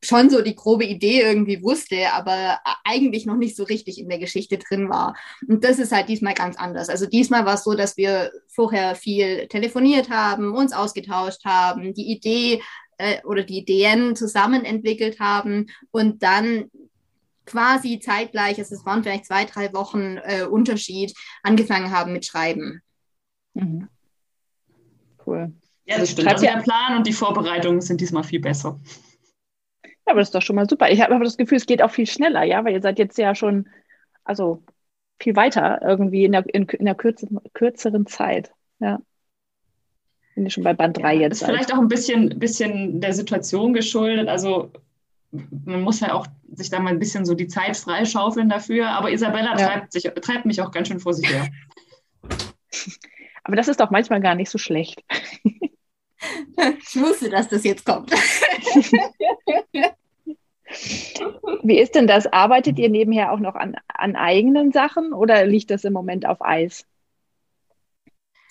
schon 0.03 0.29
so 0.29 0.41
die 0.41 0.55
grobe 0.55 0.85
Idee 0.85 1.21
irgendwie 1.21 1.61
wusste, 1.63 2.11
aber 2.13 2.59
eigentlich 2.83 3.25
noch 3.25 3.37
nicht 3.37 3.55
so 3.55 3.63
richtig 3.63 3.99
in 3.99 4.09
der 4.09 4.19
Geschichte 4.19 4.57
drin 4.57 4.89
war. 4.89 5.15
Und 5.47 5.63
das 5.63 5.79
ist 5.79 5.91
halt 5.91 6.09
diesmal 6.09 6.33
ganz 6.33 6.57
anders. 6.57 6.89
Also 6.89 7.05
diesmal 7.05 7.45
war 7.45 7.55
es 7.55 7.63
so, 7.63 7.73
dass 7.73 7.97
wir 7.97 8.31
vorher 8.47 8.95
viel 8.95 9.47
telefoniert 9.47 10.09
haben, 10.09 10.55
uns 10.55 10.73
ausgetauscht 10.73 11.45
haben, 11.45 11.93
die 11.93 12.11
Idee 12.11 12.61
äh, 12.97 13.23
oder 13.23 13.43
die 13.43 13.59
Ideen 13.59 14.15
zusammen 14.15 14.65
entwickelt 14.65 15.19
haben 15.19 15.67
und 15.91 16.23
dann 16.23 16.69
quasi 17.45 17.99
zeitgleich, 17.99 18.59
also 18.59 18.75
es 18.75 18.85
waren 18.85 19.03
vielleicht 19.03 19.25
zwei, 19.25 19.45
drei 19.45 19.73
Wochen 19.73 20.17
äh, 20.17 20.43
Unterschied, 20.43 21.13
angefangen 21.43 21.91
haben 21.91 22.13
mit 22.13 22.25
Schreiben. 22.25 22.81
Mhm. 23.53 23.87
Cool. 25.25 25.53
Ja, 25.85 25.97
das 25.97 26.11
stimmt. 26.11 26.27
Also 26.27 26.45
der 26.45 26.61
Plan 26.61 26.97
und 26.97 27.07
die 27.07 27.13
Vorbereitungen 27.13 27.81
sind 27.81 28.01
diesmal 28.01 28.23
viel 28.23 28.41
besser. 28.41 28.79
Ja, 30.07 30.13
aber 30.13 30.21
das 30.21 30.29
ist 30.29 30.35
doch 30.35 30.41
schon 30.41 30.55
mal 30.55 30.69
super. 30.69 30.89
Ich 30.89 31.01
habe 31.01 31.13
aber 31.13 31.25
das 31.25 31.35
Gefühl, 31.35 31.57
es 31.57 31.65
geht 31.65 31.81
auch 31.81 31.91
viel 31.91 32.07
schneller, 32.07 32.43
ja, 32.43 32.63
weil 32.63 32.73
ihr 32.73 32.81
seid 32.81 32.97
jetzt 32.97 33.17
ja 33.17 33.35
schon, 33.35 33.67
also 34.23 34.63
viel 35.19 35.35
weiter 35.35 35.81
irgendwie 35.83 36.23
in 36.23 36.31
der, 36.31 36.45
in, 36.53 36.63
in 36.65 36.85
der 36.85 36.95
kürzeren, 36.95 37.39
kürzeren 37.53 38.05
Zeit. 38.05 38.53
Ja. 38.79 39.01
Bin 40.35 40.45
ich 40.45 40.53
schon 40.53 40.63
bei 40.63 40.73
Band 40.73 40.97
3 40.97 41.15
ja, 41.15 41.21
jetzt. 41.21 41.41
Ist 41.41 41.47
vielleicht 41.47 41.73
auch 41.73 41.79
ein 41.79 41.89
bisschen, 41.89 42.39
bisschen 42.39 43.01
der 43.01 43.11
Situation 43.11 43.73
geschuldet. 43.73 44.29
Also 44.29 44.71
man 45.31 45.81
muss 45.81 45.99
ja 45.99 46.13
auch 46.13 46.27
sich 46.53 46.69
da 46.69 46.79
mal 46.79 46.91
ein 46.91 46.99
bisschen 46.99 47.25
so 47.25 47.33
die 47.33 47.47
Zeit 47.47 47.75
freischaufeln 47.75 48.47
dafür. 48.47 48.89
Aber 48.91 49.11
Isabella 49.11 49.57
ja. 49.57 49.67
treibt, 49.67 49.91
sich, 49.91 50.03
treibt 50.03 50.45
mich 50.45 50.61
auch 50.61 50.71
ganz 50.71 50.87
schön 50.87 51.01
vor 51.01 51.13
sich 51.13 51.29
her. 51.29 51.49
Aber 53.43 53.55
das 53.55 53.67
ist 53.67 53.79
doch 53.79 53.91
manchmal 53.91 54.21
gar 54.21 54.35
nicht 54.35 54.49
so 54.49 54.57
schlecht. 54.57 55.03
Ich 56.57 56.95
wusste, 56.99 57.29
dass 57.29 57.47
das 57.47 57.63
jetzt 57.63 57.85
kommt. 57.85 58.11
Wie 61.63 61.79
ist 61.79 61.95
denn 61.95 62.07
das? 62.07 62.27
Arbeitet 62.27 62.77
ihr 62.79 62.89
nebenher 62.89 63.31
auch 63.31 63.39
noch 63.39 63.55
an, 63.55 63.75
an 63.87 64.15
eigenen 64.15 64.71
Sachen 64.71 65.13
oder 65.13 65.45
liegt 65.45 65.71
das 65.71 65.83
im 65.83 65.93
Moment 65.93 66.25
auf 66.25 66.41
Eis? 66.41 66.85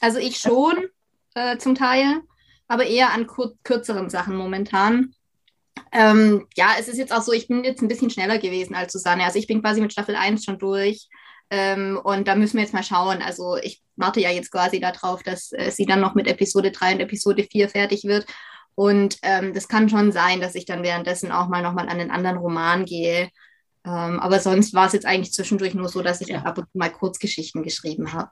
Also 0.00 0.18
ich 0.18 0.38
schon 0.38 0.86
äh, 1.34 1.58
zum 1.58 1.74
Teil, 1.74 2.20
aber 2.68 2.86
eher 2.86 3.12
an 3.12 3.26
kur 3.26 3.54
kürzeren 3.62 4.10
Sachen 4.10 4.36
momentan. 4.36 5.14
Ähm, 5.92 6.46
ja, 6.56 6.70
es 6.78 6.88
ist 6.88 6.98
jetzt 6.98 7.12
auch 7.12 7.22
so, 7.22 7.32
ich 7.32 7.48
bin 7.48 7.64
jetzt 7.64 7.82
ein 7.82 7.88
bisschen 7.88 8.10
schneller 8.10 8.38
gewesen 8.38 8.74
als 8.74 8.92
Susanne. 8.92 9.24
Also 9.24 9.38
ich 9.38 9.46
bin 9.46 9.62
quasi 9.62 9.80
mit 9.80 9.92
Staffel 9.92 10.16
1 10.16 10.44
schon 10.44 10.58
durch. 10.58 11.08
Ähm, 11.50 12.00
und 12.02 12.26
da 12.28 12.34
müssen 12.34 12.54
wir 12.54 12.62
jetzt 12.62 12.74
mal 12.74 12.82
schauen. 12.82 13.22
Also 13.22 13.56
ich 13.56 13.82
warte 13.96 14.20
ja 14.20 14.30
jetzt 14.30 14.50
quasi 14.50 14.80
darauf, 14.80 15.22
dass 15.22 15.52
äh, 15.52 15.70
sie 15.70 15.86
dann 15.86 16.00
noch 16.00 16.14
mit 16.14 16.26
Episode 16.26 16.70
3 16.70 16.94
und 16.94 17.00
Episode 17.00 17.44
4 17.44 17.68
fertig 17.68 18.04
wird. 18.04 18.26
Und 18.74 19.18
ähm, 19.22 19.54
das 19.54 19.68
kann 19.68 19.88
schon 19.88 20.12
sein, 20.12 20.40
dass 20.40 20.54
ich 20.54 20.66
dann 20.66 20.82
währenddessen 20.82 21.32
auch 21.32 21.48
mal 21.48 21.62
nochmal 21.62 21.88
an 21.88 21.98
einen 21.98 22.10
anderen 22.10 22.36
Roman 22.36 22.84
gehe. 22.84 23.30
Ähm, 23.86 24.20
aber 24.20 24.40
sonst 24.40 24.74
war 24.74 24.86
es 24.86 24.92
jetzt 24.92 25.06
eigentlich 25.06 25.32
zwischendurch 25.32 25.74
nur 25.74 25.88
so, 25.88 26.02
dass 26.02 26.20
ich 26.20 26.28
ja. 26.28 26.42
ab 26.42 26.58
und 26.58 26.64
zu 26.70 26.78
mal 26.78 26.90
Kurzgeschichten 26.90 27.62
geschrieben 27.62 28.12
habe. 28.12 28.30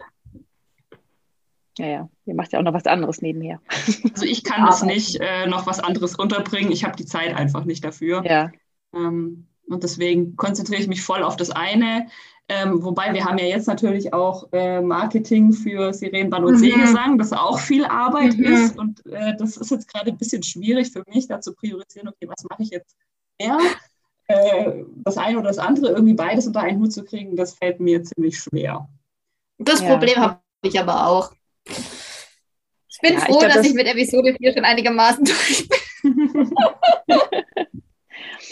Ja, 1.79 1.87
ja, 1.87 2.09
ihr 2.27 2.35
macht 2.35 2.53
ja 2.53 2.59
auch 2.59 2.63
noch 2.63 2.75
was 2.75 2.87
anderes 2.87 3.23
nebenher. 3.23 3.61
Also 4.15 4.27
ich 4.27 4.45
kann 4.45 4.65
das 4.67 4.83
nicht 4.83 5.19
äh, 5.21 5.47
noch 5.47 5.67
was 5.67 5.81
anderes 5.81 6.15
unterbringen. 6.15 6.71
Ich 6.71 6.85
habe 6.85 6.95
die 6.97 7.07
Zeit 7.07 7.35
einfach 7.35 7.65
nicht 7.65 7.85
dafür. 7.85 8.25
Ja. 8.25 8.53
Ähm, 8.95 9.49
und 9.69 9.83
deswegen 9.83 10.37
konzentriere 10.37 10.81
ich 10.81 10.89
mich 10.89 11.03
voll 11.03 11.23
auf 11.23 11.37
das 11.37 11.51
eine. 11.51 12.09
Ähm, 12.47 12.83
wobei 12.83 13.15
wir 13.15 13.25
haben 13.25 13.39
ja 13.39 13.47
jetzt 13.47 13.67
natürlich 13.67 14.13
auch 14.13 14.49
äh, 14.53 14.83
Marketing 14.83 15.53
für 15.53 15.95
Sirenenband 15.95 16.45
und 16.45 16.55
mhm. 16.55 16.59
Seegesang, 16.59 17.17
das 17.17 17.33
auch 17.33 17.59
viel 17.59 17.87
Arbeit 17.87 18.37
mhm. 18.37 18.45
ist. 18.45 18.79
Und 18.79 19.05
äh, 19.07 19.35
das 19.39 19.57
ist 19.57 19.71
jetzt 19.71 19.89
gerade 19.89 20.11
ein 20.11 20.19
bisschen 20.19 20.43
schwierig 20.43 20.93
für 20.93 21.03
mich, 21.07 21.27
da 21.27 21.41
zu 21.41 21.55
priorisieren, 21.55 22.09
okay, 22.09 22.29
was 22.29 22.45
mache 22.51 22.63
ich 22.63 22.71
jetzt 22.71 22.97
mehr? 23.41 23.59
Äh, 24.27 24.85
das 24.97 25.17
eine 25.17 25.39
oder 25.39 25.49
das 25.49 25.59
andere, 25.59 25.93
irgendwie 25.93 26.15
beides 26.15 26.47
unter 26.47 26.61
einen 26.61 26.81
Hut 26.81 26.93
zu 26.93 27.05
kriegen, 27.05 27.35
das 27.35 27.55
fällt 27.55 27.81
mir 27.81 28.03
ziemlich 28.05 28.39
schwer. 28.39 28.89
Das 29.59 29.81
ja. 29.81 29.89
Problem 29.89 30.17
habe 30.17 30.41
ich 30.63 30.79
aber 30.79 31.07
auch. 31.07 31.33
Ich 31.67 32.99
bin 33.01 33.15
ja, 33.15 33.21
froh, 33.21 33.33
ich 33.33 33.39
glaub, 33.39 33.43
dass 33.43 33.55
das 33.55 33.67
ich 33.67 33.75
mit 33.75 33.87
Episode 33.87 34.35
4 34.39 34.53
schon 34.53 34.65
einigermaßen 34.65 35.25
durch 35.25 35.69
bin. 36.03 36.53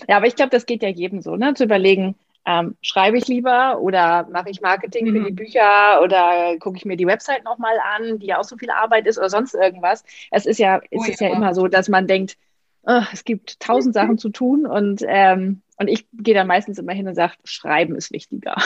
ja, 0.09 0.17
aber 0.17 0.27
ich 0.27 0.37
glaube, 0.37 0.51
das 0.51 0.67
geht 0.67 0.83
ja 0.83 0.89
jedem 0.89 1.23
so, 1.23 1.37
ne? 1.37 1.55
zu 1.55 1.65
überlegen, 1.65 2.15
ähm, 2.45 2.77
schreibe 2.83 3.19
ich 3.19 3.29
lieber 3.29 3.81
oder 3.81 4.27
mache 4.31 4.51
ich 4.51 4.61
Marketing 4.61 5.07
mhm. 5.07 5.13
für 5.13 5.25
die 5.25 5.31
mhm. 5.33 5.37
Bücher 5.37 6.03
oder 6.03 6.57
gucke 6.59 6.77
ich 6.77 6.85
mir 6.85 6.97
die 6.97 7.07
Website 7.07 7.45
nochmal 7.45 7.77
an, 7.97 8.19
die 8.19 8.27
ja 8.27 8.39
auch 8.39 8.45
so 8.45 8.57
viel 8.57 8.71
Arbeit 8.71 9.07
ist 9.07 9.19
oder 9.19 9.31
sonst 9.31 9.55
irgendwas. 9.55 10.05
Es 10.31 10.47
ist 10.47 10.59
ja, 10.59 10.81
es 10.91 11.01
oh, 11.01 11.05
ist 11.05 11.21
ja. 11.21 11.29
ja 11.29 11.37
immer 11.37 11.55
so, 11.55 11.69
dass 11.69 11.89
man 11.89 12.07
denkt, 12.07 12.37
oh, 12.85 13.03
es 13.13 13.25
gibt 13.25 13.61
tausend 13.61 13.95
Sachen 13.95 14.19
zu 14.19 14.31
tun 14.31 14.67
und, 14.67 15.05
ähm, 15.07 15.63
und 15.79 15.89
ich 15.89 16.07
gehe 16.13 16.35
dann 16.35 16.47
meistens 16.47 16.79
immer 16.79 16.93
hin 16.93 17.07
und 17.07 17.15
sage, 17.15 17.35
Schreiben 17.45 17.95
ist 17.95 18.13
wichtiger. 18.13 18.57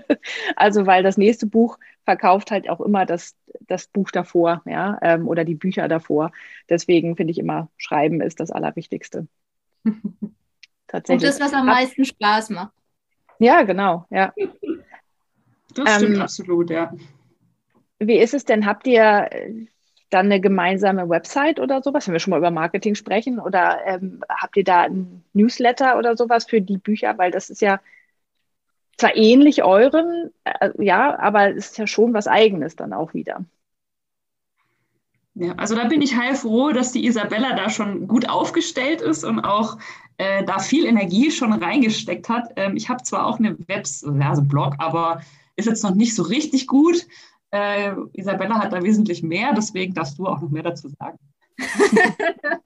also 0.56 0.86
weil 0.86 1.02
das 1.02 1.16
nächste 1.16 1.46
Buch 1.46 1.78
verkauft 2.04 2.50
halt 2.50 2.68
auch 2.68 2.80
immer 2.80 3.06
das, 3.06 3.34
das 3.60 3.86
Buch 3.86 4.10
davor, 4.10 4.62
ja, 4.66 4.98
ähm, 5.02 5.26
oder 5.26 5.44
die 5.44 5.54
Bücher 5.54 5.88
davor. 5.88 6.32
Deswegen 6.68 7.16
finde 7.16 7.30
ich 7.30 7.38
immer, 7.38 7.68
Schreiben 7.78 8.20
ist 8.20 8.40
das 8.40 8.50
Allerwichtigste. 8.50 9.26
Tatsächlich. 10.92 11.30
Und 11.30 11.40
das, 11.40 11.40
was 11.40 11.58
am 11.58 11.66
meisten 11.66 12.04
Spaß 12.04 12.50
macht. 12.50 12.72
Ja, 13.38 13.62
genau, 13.62 14.06
ja. 14.10 14.32
Das 15.74 15.94
stimmt 15.94 16.16
ähm, 16.16 16.20
absolut, 16.20 16.68
ja. 16.68 16.92
Wie 17.98 18.18
ist 18.18 18.34
es 18.34 18.44
denn? 18.44 18.66
Habt 18.66 18.86
ihr 18.86 19.30
dann 20.10 20.26
eine 20.26 20.38
gemeinsame 20.38 21.08
Website 21.08 21.58
oder 21.58 21.82
sowas, 21.82 22.06
wenn 22.06 22.12
wir 22.12 22.20
schon 22.20 22.32
mal 22.32 22.36
über 22.36 22.50
Marketing 22.50 22.94
sprechen? 22.94 23.40
Oder 23.40 23.80
ähm, 23.86 24.22
habt 24.28 24.58
ihr 24.58 24.64
da 24.64 24.82
ein 24.82 25.24
Newsletter 25.32 25.96
oder 25.96 26.14
sowas 26.14 26.44
für 26.44 26.60
die 26.60 26.76
Bücher? 26.76 27.16
Weil 27.16 27.30
das 27.30 27.48
ist 27.48 27.62
ja 27.62 27.80
zwar 28.98 29.16
ähnlich 29.16 29.62
euren, 29.62 30.30
äh, 30.44 30.68
ja, 30.78 31.18
aber 31.18 31.56
es 31.56 31.70
ist 31.70 31.78
ja 31.78 31.86
schon 31.86 32.12
was 32.12 32.26
Eigenes 32.26 32.76
dann 32.76 32.92
auch 32.92 33.14
wieder. 33.14 33.46
Ja, 35.34 35.52
also 35.54 35.74
da 35.74 35.84
bin 35.84 36.02
ich 36.02 36.16
heilfroh, 36.16 36.72
dass 36.72 36.92
die 36.92 37.06
Isabella 37.06 37.54
da 37.54 37.70
schon 37.70 38.06
gut 38.06 38.28
aufgestellt 38.28 39.00
ist 39.00 39.24
und 39.24 39.40
auch 39.40 39.78
äh, 40.18 40.44
da 40.44 40.58
viel 40.58 40.84
Energie 40.84 41.30
schon 41.30 41.52
reingesteckt 41.52 42.28
hat. 42.28 42.52
Ähm, 42.56 42.76
ich 42.76 42.88
habe 42.90 43.02
zwar 43.02 43.26
auch 43.26 43.38
eine 43.38 43.56
Webs, 43.66 44.04
also 44.04 44.42
Blog, 44.42 44.74
aber 44.78 45.22
ist 45.56 45.66
jetzt 45.66 45.82
noch 45.82 45.94
nicht 45.94 46.14
so 46.14 46.22
richtig 46.22 46.66
gut. 46.66 47.06
Äh, 47.50 47.92
Isabella 48.12 48.58
hat 48.58 48.72
da 48.72 48.82
wesentlich 48.82 49.22
mehr, 49.22 49.54
deswegen 49.54 49.94
darfst 49.94 50.18
du 50.18 50.26
auch 50.26 50.40
noch 50.40 50.50
mehr 50.50 50.64
dazu 50.64 50.88
sagen. 50.88 51.18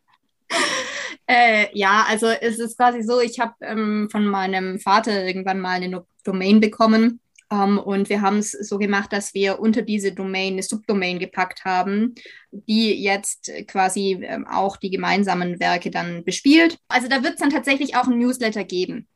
äh, 1.26 1.66
ja, 1.72 2.04
also 2.08 2.26
es 2.26 2.58
ist 2.58 2.76
quasi 2.76 3.02
so, 3.02 3.20
ich 3.20 3.38
habe 3.38 3.54
ähm, 3.60 4.08
von 4.10 4.26
meinem 4.26 4.80
Vater 4.80 5.24
irgendwann 5.24 5.60
mal 5.60 5.80
eine 5.80 6.04
Domain 6.24 6.60
bekommen 6.60 7.20
um, 7.48 7.58
ähm, 7.58 7.78
und 7.78 8.08
wir 8.08 8.22
haben 8.22 8.38
es 8.38 8.50
so 8.50 8.78
gemacht, 8.78 9.12
dass 9.12 9.32
wir 9.32 9.60
unter 9.60 9.82
diese 9.82 10.12
Domain 10.12 10.54
eine 10.54 10.62
Subdomain 10.62 11.18
gepackt 11.18 11.64
haben, 11.64 12.14
die 12.50 13.02
jetzt 13.02 13.52
quasi 13.68 14.18
ähm, 14.22 14.46
auch 14.46 14.76
die 14.76 14.90
gemeinsamen 14.90 15.60
Werke 15.60 15.90
dann 15.90 16.24
bespielt. 16.24 16.78
Also 16.88 17.08
da 17.08 17.22
wird 17.22 17.34
es 17.34 17.40
dann 17.40 17.50
tatsächlich 17.50 17.94
auch 17.96 18.08
ein 18.08 18.18
Newsletter 18.18 18.64
geben. 18.64 19.06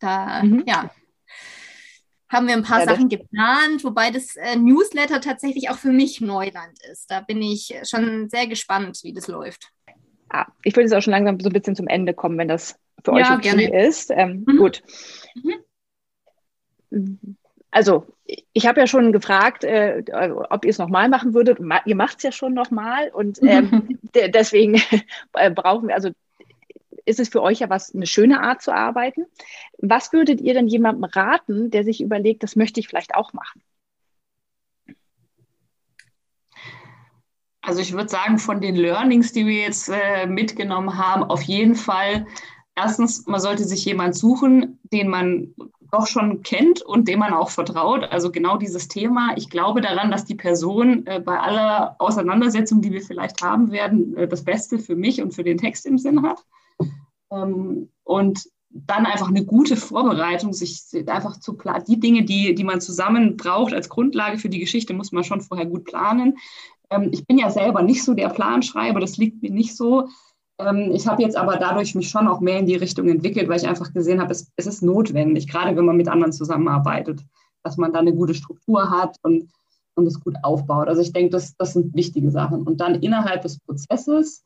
Da, 0.00 0.42
mhm. 0.42 0.64
ja, 0.66 0.90
haben 2.28 2.48
wir 2.48 2.54
ein 2.54 2.64
paar 2.64 2.80
ja, 2.80 2.86
Sachen 2.86 3.08
geplant, 3.08 3.84
wobei 3.84 4.10
das 4.10 4.34
äh, 4.34 4.56
Newsletter 4.56 5.20
tatsächlich 5.20 5.70
auch 5.70 5.78
für 5.78 5.92
mich 5.92 6.20
Neuland 6.20 6.78
ist. 6.90 7.08
Da 7.08 7.20
bin 7.20 7.40
ich 7.40 7.72
schon 7.88 8.28
sehr 8.28 8.48
gespannt, 8.48 8.98
wie 9.04 9.12
das 9.12 9.28
läuft. 9.28 9.70
Ah, 10.28 10.46
ich 10.64 10.74
würde 10.74 10.88
jetzt 10.88 10.94
auch 10.94 11.02
schon 11.02 11.12
langsam 11.12 11.38
so 11.38 11.48
ein 11.48 11.52
bisschen 11.52 11.76
zum 11.76 11.86
Ende 11.86 12.14
kommen, 12.14 12.36
wenn 12.36 12.48
das 12.48 12.74
für 13.04 13.12
ja, 13.12 13.18
euch 13.18 13.30
okay 13.30 13.56
gerne. 13.56 13.86
ist. 13.86 14.10
Ähm, 14.10 14.44
mhm. 14.44 14.56
Gut. 14.56 14.82
Mhm 16.90 17.35
also 17.76 18.06
ich 18.52 18.66
habe 18.66 18.80
ja 18.80 18.86
schon 18.86 19.12
gefragt, 19.12 19.62
äh, 19.62 20.02
ob 20.48 20.64
ihr 20.64 20.70
es 20.70 20.78
nochmal 20.78 21.10
machen 21.10 21.34
würdet. 21.34 21.58
Ihr 21.84 21.94
macht 21.94 22.16
es 22.16 22.22
ja 22.22 22.32
schon 22.32 22.54
nochmal 22.54 23.10
und 23.10 23.38
ähm, 23.42 23.98
deswegen 24.14 24.80
äh, 25.34 25.50
brauchen 25.50 25.88
wir, 25.88 25.94
also 25.94 26.08
ist 27.04 27.20
es 27.20 27.28
für 27.28 27.42
euch 27.42 27.58
ja 27.60 27.68
was 27.68 27.94
eine 27.94 28.06
schöne 28.06 28.40
Art 28.40 28.62
zu 28.62 28.74
arbeiten. 28.74 29.26
Was 29.76 30.14
würdet 30.14 30.40
ihr 30.40 30.54
denn 30.54 30.68
jemandem 30.68 31.04
raten, 31.04 31.70
der 31.70 31.84
sich 31.84 32.00
überlegt, 32.00 32.42
das 32.42 32.56
möchte 32.56 32.80
ich 32.80 32.88
vielleicht 32.88 33.14
auch 33.14 33.34
machen? 33.34 33.60
Also 37.60 37.82
ich 37.82 37.92
würde 37.92 38.08
sagen, 38.08 38.38
von 38.38 38.62
den 38.62 38.76
Learnings, 38.76 39.34
die 39.34 39.44
wir 39.44 39.60
jetzt 39.60 39.90
äh, 39.90 40.26
mitgenommen 40.26 40.96
haben, 40.96 41.24
auf 41.24 41.42
jeden 41.42 41.74
Fall 41.74 42.26
erstens, 42.76 43.26
man 43.26 43.40
sollte 43.40 43.64
sich 43.64 43.84
jemand 43.84 44.14
suchen, 44.14 44.78
den 44.92 45.08
man 45.08 45.54
doch 45.90 46.06
schon 46.06 46.42
kennt 46.42 46.82
und 46.82 47.08
dem 47.08 47.20
man 47.20 47.32
auch 47.32 47.50
vertraut. 47.50 48.04
Also 48.04 48.30
genau 48.30 48.56
dieses 48.56 48.88
Thema. 48.88 49.32
Ich 49.36 49.50
glaube 49.50 49.80
daran, 49.80 50.10
dass 50.10 50.24
die 50.24 50.34
Person 50.34 51.06
äh, 51.06 51.20
bei 51.20 51.38
aller 51.38 51.96
Auseinandersetzung, 51.98 52.80
die 52.82 52.92
wir 52.92 53.02
vielleicht 53.02 53.42
haben 53.42 53.70
werden, 53.70 54.16
äh, 54.16 54.28
das 54.28 54.44
Beste 54.44 54.78
für 54.78 54.96
mich 54.96 55.22
und 55.22 55.34
für 55.34 55.44
den 55.44 55.58
Text 55.58 55.86
im 55.86 55.98
Sinn 55.98 56.22
hat. 56.22 56.44
Ähm, 57.30 57.90
und 58.04 58.48
dann 58.70 59.06
einfach 59.06 59.28
eine 59.28 59.44
gute 59.44 59.76
Vorbereitung, 59.76 60.52
sich 60.52 60.82
einfach 61.06 61.38
zu 61.38 61.54
planen. 61.54 61.84
Die 61.88 62.00
Dinge, 62.00 62.24
die, 62.24 62.54
die 62.54 62.64
man 62.64 62.80
zusammen 62.80 63.36
braucht 63.36 63.72
als 63.72 63.88
Grundlage 63.88 64.38
für 64.38 64.48
die 64.48 64.58
Geschichte, 64.58 64.92
muss 64.92 65.12
man 65.12 65.24
schon 65.24 65.40
vorher 65.40 65.66
gut 65.66 65.84
planen. 65.84 66.36
Ähm, 66.90 67.10
ich 67.12 67.26
bin 67.26 67.38
ja 67.38 67.50
selber 67.50 67.82
nicht 67.82 68.04
so 68.04 68.14
der 68.14 68.28
Planschreiber, 68.28 69.00
das 69.00 69.16
liegt 69.16 69.42
mir 69.42 69.50
nicht 69.50 69.76
so. 69.76 70.08
Ähm, 70.58 70.92
ich 70.92 71.06
habe 71.06 71.22
jetzt 71.22 71.36
aber 71.36 71.56
dadurch 71.56 71.94
mich 71.94 72.08
schon 72.08 72.28
auch 72.28 72.40
mehr 72.40 72.58
in 72.58 72.66
die 72.66 72.76
Richtung 72.76 73.08
entwickelt, 73.08 73.48
weil 73.48 73.58
ich 73.58 73.68
einfach 73.68 73.92
gesehen 73.92 74.20
habe, 74.20 74.32
es, 74.32 74.50
es 74.56 74.66
ist 74.66 74.82
notwendig, 74.82 75.48
gerade 75.48 75.76
wenn 75.76 75.84
man 75.84 75.96
mit 75.96 76.08
anderen 76.08 76.32
zusammenarbeitet, 76.32 77.20
dass 77.62 77.76
man 77.76 77.92
da 77.92 78.00
eine 78.00 78.14
gute 78.14 78.34
Struktur 78.34 78.90
hat 78.90 79.16
und, 79.22 79.50
und 79.94 80.06
es 80.06 80.20
gut 80.20 80.36
aufbaut. 80.42 80.88
Also 80.88 81.02
ich 81.02 81.12
denke, 81.12 81.30
das, 81.30 81.56
das 81.56 81.72
sind 81.72 81.94
wichtige 81.94 82.30
Sachen. 82.30 82.62
Und 82.62 82.80
dann 82.80 82.96
innerhalb 82.96 83.42
des 83.42 83.58
Prozesses 83.58 84.44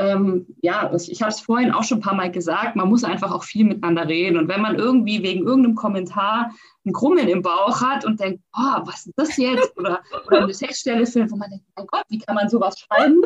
ähm, 0.00 0.46
ja, 0.62 0.92
ich 0.94 1.20
habe 1.20 1.30
es 1.30 1.40
vorhin 1.40 1.72
auch 1.72 1.84
schon 1.84 1.98
ein 1.98 2.02
paar 2.02 2.14
Mal 2.14 2.30
gesagt, 2.30 2.74
man 2.76 2.88
muss 2.88 3.04
einfach 3.04 3.30
auch 3.32 3.44
viel 3.44 3.64
miteinander 3.64 4.08
reden. 4.08 4.38
Und 4.38 4.48
wenn 4.48 4.62
man 4.62 4.76
irgendwie 4.76 5.22
wegen 5.22 5.46
irgendeinem 5.46 5.74
Kommentar 5.74 6.52
ein 6.86 6.92
Krummeln 6.92 7.28
im 7.28 7.42
Bauch 7.42 7.80
hat 7.80 8.04
und 8.04 8.18
denkt, 8.18 8.42
oh, 8.56 8.80
was 8.84 9.06
ist 9.06 9.14
das 9.16 9.36
jetzt? 9.36 9.76
Oder, 9.78 10.00
oder 10.26 10.44
eine 10.44 10.52
Textstelle 10.52 11.06
findet, 11.06 11.30
wo 11.30 11.36
man 11.36 11.50
denkt, 11.50 11.66
mein 11.76 11.86
Gott, 11.86 12.04
wie 12.08 12.18
kann 12.18 12.34
man 12.34 12.48
sowas 12.48 12.78
schreiben? 12.78 13.20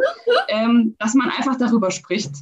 Ähm, 0.49 0.97
dass 0.99 1.15
man 1.15 1.31
einfach 1.31 1.57
darüber 1.57 1.91
spricht. 1.91 2.35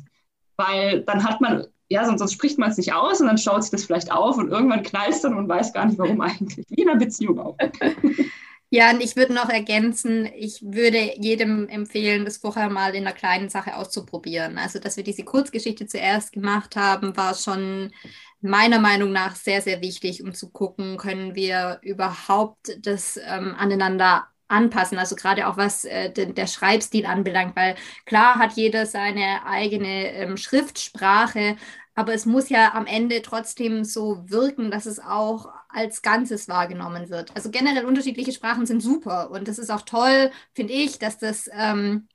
Weil 0.56 1.02
dann 1.02 1.22
hat 1.24 1.40
man, 1.40 1.66
ja, 1.88 2.04
sonst, 2.04 2.20
sonst 2.20 2.32
spricht 2.32 2.58
man 2.58 2.70
es 2.70 2.78
nicht 2.78 2.94
aus 2.94 3.20
und 3.20 3.26
dann 3.26 3.38
schaut 3.38 3.62
sich 3.62 3.70
das 3.70 3.84
vielleicht 3.84 4.10
auf 4.10 4.38
und 4.38 4.50
irgendwann 4.50 4.82
knallt 4.82 5.10
es 5.10 5.20
dann 5.20 5.36
und 5.36 5.48
weiß 5.48 5.72
gar 5.72 5.84
nicht, 5.84 5.98
warum 5.98 6.20
eigentlich. 6.20 6.64
Wie 6.68 6.82
in 6.82 6.88
einer 6.88 6.98
Beziehung 6.98 7.38
auch. 7.38 7.56
Ja, 8.74 8.90
und 8.90 9.02
ich 9.02 9.16
würde 9.16 9.34
noch 9.34 9.50
ergänzen, 9.50 10.24
ich 10.34 10.62
würde 10.62 11.12
jedem 11.20 11.68
empfehlen, 11.68 12.24
das 12.24 12.38
vorher 12.38 12.70
mal 12.70 12.94
in 12.94 13.06
einer 13.06 13.14
kleinen 13.14 13.50
Sache 13.50 13.76
auszuprobieren. 13.76 14.56
Also, 14.56 14.78
dass 14.78 14.96
wir 14.96 15.04
diese 15.04 15.24
Kurzgeschichte 15.24 15.86
zuerst 15.86 16.32
gemacht 16.32 16.74
haben, 16.74 17.14
war 17.14 17.34
schon 17.34 17.92
meiner 18.40 18.78
Meinung 18.80 19.12
nach 19.12 19.36
sehr, 19.36 19.60
sehr 19.60 19.82
wichtig, 19.82 20.22
um 20.22 20.32
zu 20.32 20.50
gucken, 20.50 20.96
können 20.96 21.34
wir 21.34 21.80
überhaupt 21.82 22.78
das 22.80 23.18
ähm, 23.22 23.54
aneinander 23.58 24.26
anpassen. 24.48 24.96
Also 24.98 25.16
gerade 25.16 25.48
auch 25.48 25.58
was 25.58 25.84
äh, 25.84 26.10
den, 26.10 26.34
der 26.34 26.46
Schreibstil 26.46 27.04
anbelangt, 27.04 27.54
weil 27.56 27.74
klar 28.06 28.36
hat 28.38 28.52
jeder 28.54 28.86
seine 28.86 29.44
eigene 29.46 30.12
ähm, 30.14 30.36
Schriftsprache, 30.38 31.56
aber 31.94 32.14
es 32.14 32.24
muss 32.26 32.48
ja 32.48 32.74
am 32.74 32.86
Ende 32.86 33.20
trotzdem 33.22 33.84
so 33.84 34.24
wirken, 34.30 34.70
dass 34.70 34.86
es 34.86 34.98
auch 34.98 35.48
als 35.72 36.02
Ganzes 36.02 36.48
wahrgenommen 36.48 37.10
wird. 37.10 37.34
Also 37.34 37.50
generell 37.50 37.84
unterschiedliche 37.84 38.32
Sprachen 38.32 38.66
sind 38.66 38.82
super 38.82 39.30
und 39.30 39.48
das 39.48 39.58
ist 39.58 39.70
auch 39.70 39.82
toll, 39.82 40.30
finde 40.54 40.72
ich, 40.72 40.98
dass 40.98 41.18
das 41.18 41.48
ähm, 41.52 42.08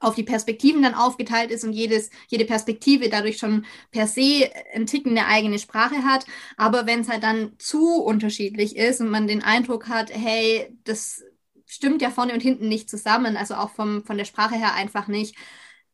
auf 0.00 0.14
die 0.14 0.22
Perspektiven 0.22 0.82
dann 0.82 0.94
aufgeteilt 0.94 1.50
ist 1.50 1.64
und 1.64 1.72
jedes, 1.72 2.10
jede 2.28 2.44
Perspektive 2.44 3.08
dadurch 3.08 3.38
schon 3.38 3.66
per 3.90 4.06
se 4.06 4.50
ein 4.74 4.86
Ticken 4.86 5.12
eine 5.12 5.26
eigene 5.26 5.58
Sprache 5.58 6.04
hat. 6.04 6.26
Aber 6.56 6.86
wenn 6.86 7.00
es 7.00 7.08
halt 7.08 7.22
dann 7.22 7.52
zu 7.58 8.02
unterschiedlich 8.02 8.76
ist 8.76 9.00
und 9.00 9.10
man 9.10 9.26
den 9.26 9.42
Eindruck 9.42 9.88
hat, 9.88 10.10
hey, 10.12 10.74
das 10.84 11.22
stimmt 11.66 12.02
ja 12.02 12.10
vorne 12.10 12.32
und 12.32 12.40
hinten 12.40 12.68
nicht 12.68 12.88
zusammen, 12.88 13.36
also 13.36 13.54
auch 13.54 13.70
vom, 13.70 14.04
von 14.04 14.16
der 14.16 14.24
Sprache 14.24 14.54
her 14.54 14.74
einfach 14.74 15.08
nicht, 15.08 15.36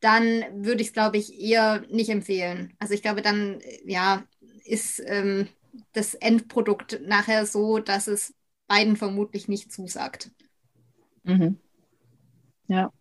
dann 0.00 0.44
würde 0.52 0.82
ich 0.82 0.88
es, 0.88 0.92
glaube 0.92 1.16
ich, 1.16 1.40
eher 1.40 1.84
nicht 1.88 2.10
empfehlen. 2.10 2.74
Also 2.78 2.94
ich 2.94 3.02
glaube, 3.02 3.22
dann 3.22 3.60
ja, 3.84 4.24
ist 4.64 5.00
ähm, 5.06 5.48
das 5.92 6.14
Endprodukt 6.14 7.00
nachher 7.06 7.46
so, 7.46 7.78
dass 7.78 8.06
es 8.06 8.34
beiden 8.66 8.96
vermutlich 8.96 9.48
nicht 9.48 9.72
zusagt. 9.72 10.30
Mhm. 11.24 11.58
Ja. 12.66 12.92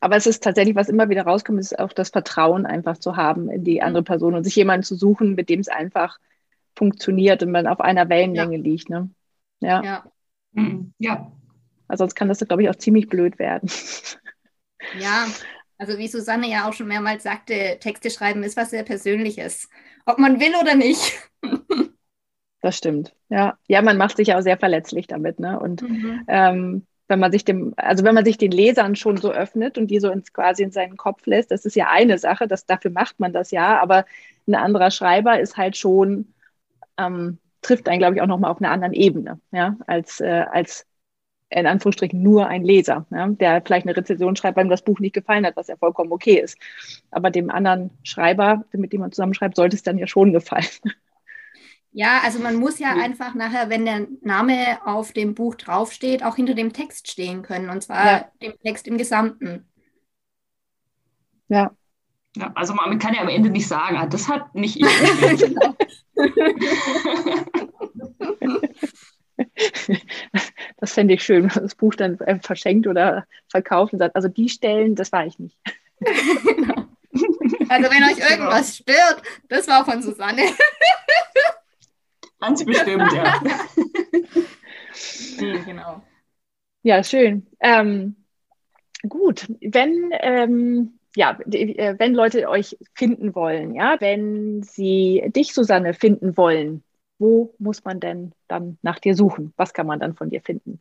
Aber 0.00 0.16
es 0.16 0.26
ist 0.26 0.42
tatsächlich, 0.42 0.76
was 0.76 0.88
immer 0.88 1.08
wieder 1.08 1.22
rauskommt, 1.22 1.58
ist 1.58 1.78
auch 1.78 1.92
das 1.92 2.10
Vertrauen 2.10 2.66
einfach 2.66 2.98
zu 2.98 3.16
haben 3.16 3.50
in 3.50 3.64
die 3.64 3.82
andere 3.82 4.02
mhm. 4.02 4.06
Person 4.06 4.34
und 4.34 4.44
sich 4.44 4.56
jemanden 4.56 4.84
zu 4.84 4.94
suchen, 4.94 5.34
mit 5.34 5.48
dem 5.48 5.60
es 5.60 5.68
einfach 5.68 6.18
funktioniert 6.76 7.42
und 7.42 7.50
man 7.50 7.66
auf 7.66 7.80
einer 7.80 8.08
Wellenlänge 8.08 8.56
ja. 8.56 8.62
liegt. 8.62 8.90
Ne? 8.90 9.10
Ja. 9.60 9.82
Ja. 9.82 10.04
Mhm. 10.52 10.92
ja. 10.98 11.32
Also 11.88 12.02
sonst 12.02 12.14
kann 12.14 12.28
das, 12.28 12.38
glaube 12.40 12.62
ich, 12.62 12.70
auch 12.70 12.76
ziemlich 12.76 13.08
blöd 13.08 13.38
werden. 13.38 13.70
Ja, 14.98 15.26
also 15.78 15.98
wie 15.98 16.08
Susanne 16.08 16.48
ja 16.48 16.68
auch 16.68 16.72
schon 16.72 16.88
mehrmals 16.88 17.22
sagte, 17.22 17.78
Texte 17.80 18.10
schreiben 18.10 18.42
ist 18.42 18.56
was 18.56 18.70
sehr 18.70 18.82
Persönliches. 18.82 19.68
Ob 20.06 20.18
man 20.18 20.40
will 20.40 20.54
oder 20.60 20.74
nicht. 20.74 21.18
Das 22.62 22.78
stimmt. 22.78 23.14
Ja, 23.28 23.58
ja, 23.66 23.82
man 23.82 23.98
macht 23.98 24.16
sich 24.16 24.28
ja 24.28 24.38
auch 24.38 24.42
sehr 24.42 24.56
verletzlich 24.56 25.08
damit, 25.08 25.40
ne? 25.40 25.58
Und 25.58 25.82
mhm. 25.82 26.22
ähm, 26.28 26.86
wenn 27.08 27.18
man 27.18 27.32
sich 27.32 27.44
dem, 27.44 27.74
also 27.76 28.04
wenn 28.04 28.14
man 28.14 28.24
sich 28.24 28.38
den 28.38 28.52
Lesern 28.52 28.96
schon 28.96 29.16
so 29.16 29.32
öffnet 29.32 29.76
und 29.76 29.88
die 29.88 29.98
so 29.98 30.08
ins 30.10 30.32
quasi 30.32 30.62
in 30.62 30.70
seinen 30.70 30.96
Kopf 30.96 31.26
lässt, 31.26 31.50
das 31.50 31.66
ist 31.66 31.74
ja 31.74 31.88
eine 31.90 32.18
Sache, 32.18 32.46
das, 32.46 32.64
dafür 32.64 32.92
macht 32.92 33.18
man 33.20 33.32
das 33.32 33.50
ja, 33.50 33.80
aber 33.82 34.06
ein 34.46 34.54
anderer 34.54 34.92
Schreiber 34.92 35.38
ist 35.40 35.56
halt 35.56 35.76
schon, 35.76 36.32
ähm, 36.96 37.38
trifft 37.62 37.88
einen, 37.88 37.98
glaube 37.98 38.14
ich, 38.14 38.22
auch 38.22 38.26
nochmal 38.26 38.52
auf 38.52 38.60
einer 38.60 38.70
anderen 38.70 38.92
Ebene, 38.92 39.40
ja, 39.50 39.76
als, 39.86 40.20
äh, 40.20 40.44
als 40.50 40.86
in 41.50 41.66
Anführungsstrichen 41.66 42.22
nur 42.22 42.46
ein 42.46 42.62
Leser, 42.62 43.06
ja, 43.10 43.26
der 43.26 43.60
vielleicht 43.60 43.86
eine 43.86 43.96
Rezension 43.96 44.36
schreibt, 44.36 44.56
weil 44.56 44.66
ihm 44.66 44.70
das 44.70 44.82
Buch 44.82 45.00
nicht 45.00 45.14
gefallen 45.14 45.44
hat, 45.44 45.56
was 45.56 45.66
ja 45.66 45.76
vollkommen 45.76 46.12
okay 46.12 46.38
ist. 46.40 46.56
Aber 47.10 47.30
dem 47.30 47.50
anderen 47.50 47.90
Schreiber, 48.04 48.64
mit 48.72 48.92
dem 48.92 49.00
man 49.00 49.12
zusammenschreibt, 49.12 49.56
sollte 49.56 49.76
es 49.76 49.82
dann 49.82 49.98
ja 49.98 50.06
schon 50.06 50.32
gefallen. 50.32 50.64
Ja, 51.94 52.22
also 52.24 52.38
man 52.38 52.56
muss 52.56 52.78
ja 52.78 52.94
einfach 52.94 53.34
nachher, 53.34 53.68
wenn 53.68 53.84
der 53.84 54.06
Name 54.22 54.78
auf 54.86 55.12
dem 55.12 55.34
Buch 55.34 55.56
draufsteht, 55.56 56.24
auch 56.24 56.36
hinter 56.36 56.54
dem 56.54 56.72
Text 56.72 57.10
stehen 57.10 57.42
können, 57.42 57.68
und 57.68 57.82
zwar 57.82 58.06
ja. 58.06 58.30
dem 58.40 58.54
Text 58.64 58.88
im 58.88 58.96
Gesamten. 58.96 59.68
Ja. 61.48 61.70
ja. 62.34 62.50
Also 62.54 62.72
man 62.72 62.98
kann 62.98 63.12
ja 63.14 63.20
am 63.20 63.28
Ende 63.28 63.50
nicht 63.50 63.68
sagen, 63.68 63.98
ah, 63.98 64.06
das 64.06 64.26
hat 64.26 64.54
nicht 64.54 64.80
ich 64.80 64.86
das 70.78 70.92
fände 70.92 71.12
ich 71.14 71.22
schön, 71.22 71.44
wenn 71.44 71.52
man 71.54 71.64
das 71.64 71.74
Buch 71.74 71.94
dann 71.94 72.18
äh, 72.20 72.38
verschenkt 72.40 72.86
oder 72.86 73.26
verkauft 73.50 73.92
und 73.92 73.98
sagt, 73.98 74.16
also 74.16 74.28
die 74.28 74.48
Stellen, 74.48 74.94
das 74.94 75.12
war 75.12 75.26
ich 75.26 75.38
nicht. 75.38 75.58
genau. 76.00 76.86
Also 77.68 77.90
wenn 77.90 78.04
euch 78.04 78.18
irgendwas 78.30 78.78
stört, 78.78 79.22
das 79.50 79.68
war 79.68 79.84
von 79.84 80.02
Susanne. 80.02 80.44
Ganz 82.42 82.64
bestimmt, 82.64 83.12
ja. 83.12 83.40
genau. 85.64 86.02
Ja, 86.82 87.04
schön. 87.04 87.46
Ähm, 87.60 88.16
gut, 89.08 89.46
wenn 89.60 90.10
ähm, 90.20 90.98
ja, 91.14 91.38
äh, 91.52 91.94
wenn 91.98 92.14
Leute 92.14 92.48
euch 92.48 92.76
finden 92.94 93.36
wollen, 93.36 93.76
ja, 93.76 93.96
wenn 94.00 94.62
sie 94.64 95.22
dich, 95.36 95.54
Susanne, 95.54 95.94
finden 95.94 96.36
wollen, 96.36 96.82
wo 97.18 97.54
muss 97.58 97.84
man 97.84 98.00
denn 98.00 98.32
dann 98.48 98.76
nach 98.82 98.98
dir 98.98 99.14
suchen? 99.14 99.52
Was 99.56 99.72
kann 99.72 99.86
man 99.86 100.00
dann 100.00 100.14
von 100.14 100.30
dir 100.30 100.40
finden? 100.40 100.80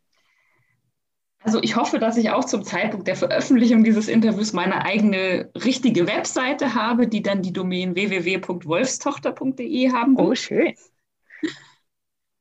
Also 1.43 1.59
ich 1.61 1.75
hoffe, 1.75 1.99
dass 1.99 2.17
ich 2.17 2.31
auch 2.31 2.45
zum 2.45 2.63
Zeitpunkt 2.63 3.07
der 3.07 3.15
Veröffentlichung 3.15 3.83
dieses 3.83 4.07
Interviews 4.07 4.53
meine 4.53 4.83
eigene 4.85 5.51
richtige 5.63 6.07
Webseite 6.07 6.73
habe, 6.73 7.07
die 7.07 7.21
dann 7.21 7.43
die 7.43 7.53
Domain 7.53 7.93
www.wolfstochter.de 7.95 9.91
haben 9.91 10.17
wird. 10.17 10.27
Oh, 10.27 10.35
schön. 10.35 10.73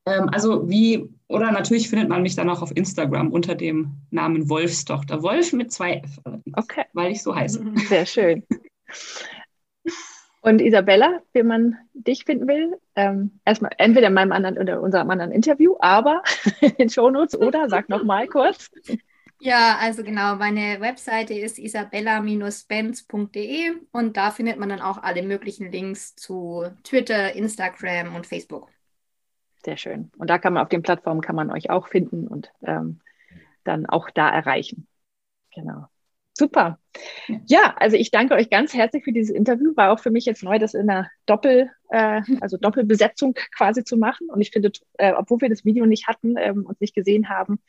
Ähm, 0.05 0.29
also 0.29 0.69
wie, 0.69 1.09
oder 1.27 1.51
natürlich 1.51 1.89
findet 1.89 2.09
man 2.09 2.23
mich 2.23 2.35
dann 2.35 2.49
auch 2.49 2.61
auf 2.61 2.75
Instagram 2.75 3.31
unter 3.31 3.55
dem 3.55 3.91
Namen 4.09 4.49
Wolfstochter. 4.49 5.21
Wolf 5.21 5.53
mit 5.53 5.71
zwei 5.71 6.01
F, 6.03 6.19
okay. 6.53 6.85
weil 6.93 7.11
ich 7.11 7.21
so 7.21 7.35
heiße. 7.35 7.63
Sehr 7.87 8.05
schön. 8.05 8.43
Und 10.41 10.59
Isabella, 10.59 11.21
wenn 11.33 11.45
man 11.45 11.77
dich 11.93 12.25
finden 12.25 12.47
will, 12.47 12.75
ähm, 12.95 13.39
erstmal 13.45 13.73
entweder 13.77 14.07
in 14.07 14.15
meinem 14.15 14.31
anderen 14.31 14.57
oder 14.57 14.81
unserem 14.81 15.11
anderen 15.11 15.31
Interview, 15.31 15.75
aber 15.79 16.23
in 16.61 16.73
den 16.77 16.89
Shownotes 16.89 17.37
oder 17.37 17.69
sag 17.69 17.89
noch 17.89 18.03
mal 18.03 18.25
kurz. 18.27 18.71
Ja, 19.39 19.77
also 19.79 20.03
genau, 20.03 20.35
meine 20.35 20.81
Webseite 20.81 21.35
ist 21.35 21.59
isabella-benz.de 21.59 23.71
und 23.91 24.17
da 24.17 24.31
findet 24.31 24.57
man 24.57 24.69
dann 24.69 24.81
auch 24.81 24.97
alle 25.01 25.23
möglichen 25.23 25.71
Links 25.71 26.15
zu 26.15 26.65
Twitter, 26.83 27.33
Instagram 27.35 28.15
und 28.15 28.27
Facebook. 28.27 28.69
Sehr 29.63 29.77
schön. 29.77 30.11
Und 30.17 30.29
da 30.29 30.37
kann 30.37 30.53
man 30.53 30.63
auf 30.63 30.69
den 30.69 30.81
Plattformen 30.81 31.21
kann 31.21 31.35
man 31.35 31.51
euch 31.51 31.69
auch 31.69 31.87
finden 31.87 32.27
und 32.27 32.51
ähm, 32.63 32.99
dann 33.63 33.85
auch 33.85 34.09
da 34.09 34.29
erreichen. 34.29 34.87
Genau. 35.53 35.87
Super. 36.33 36.79
Ja, 37.45 37.75
also 37.77 37.97
ich 37.97 38.09
danke 38.09 38.33
euch 38.33 38.49
ganz 38.49 38.73
herzlich 38.73 39.03
für 39.03 39.11
dieses 39.11 39.35
Interview. 39.35 39.75
War 39.75 39.91
auch 39.91 39.99
für 39.99 40.11
mich 40.11 40.25
jetzt 40.25 40.43
neu, 40.43 40.57
das 40.57 40.73
in 40.73 40.89
einer 40.89 41.09
Doppel, 41.25 41.69
äh, 41.89 42.21
also 42.39 42.57
Doppelbesetzung 42.57 43.35
quasi 43.55 43.83
zu 43.83 43.97
machen. 43.97 44.29
Und 44.29 44.41
ich 44.41 44.49
finde, 44.51 44.71
äh, 44.97 45.13
obwohl 45.13 45.41
wir 45.41 45.49
das 45.49 45.65
Video 45.65 45.85
nicht 45.85 46.07
hatten 46.07 46.35
ähm, 46.37 46.65
und 46.65 46.79
nicht 46.81 46.95
gesehen 46.95 47.29
haben, 47.29 47.59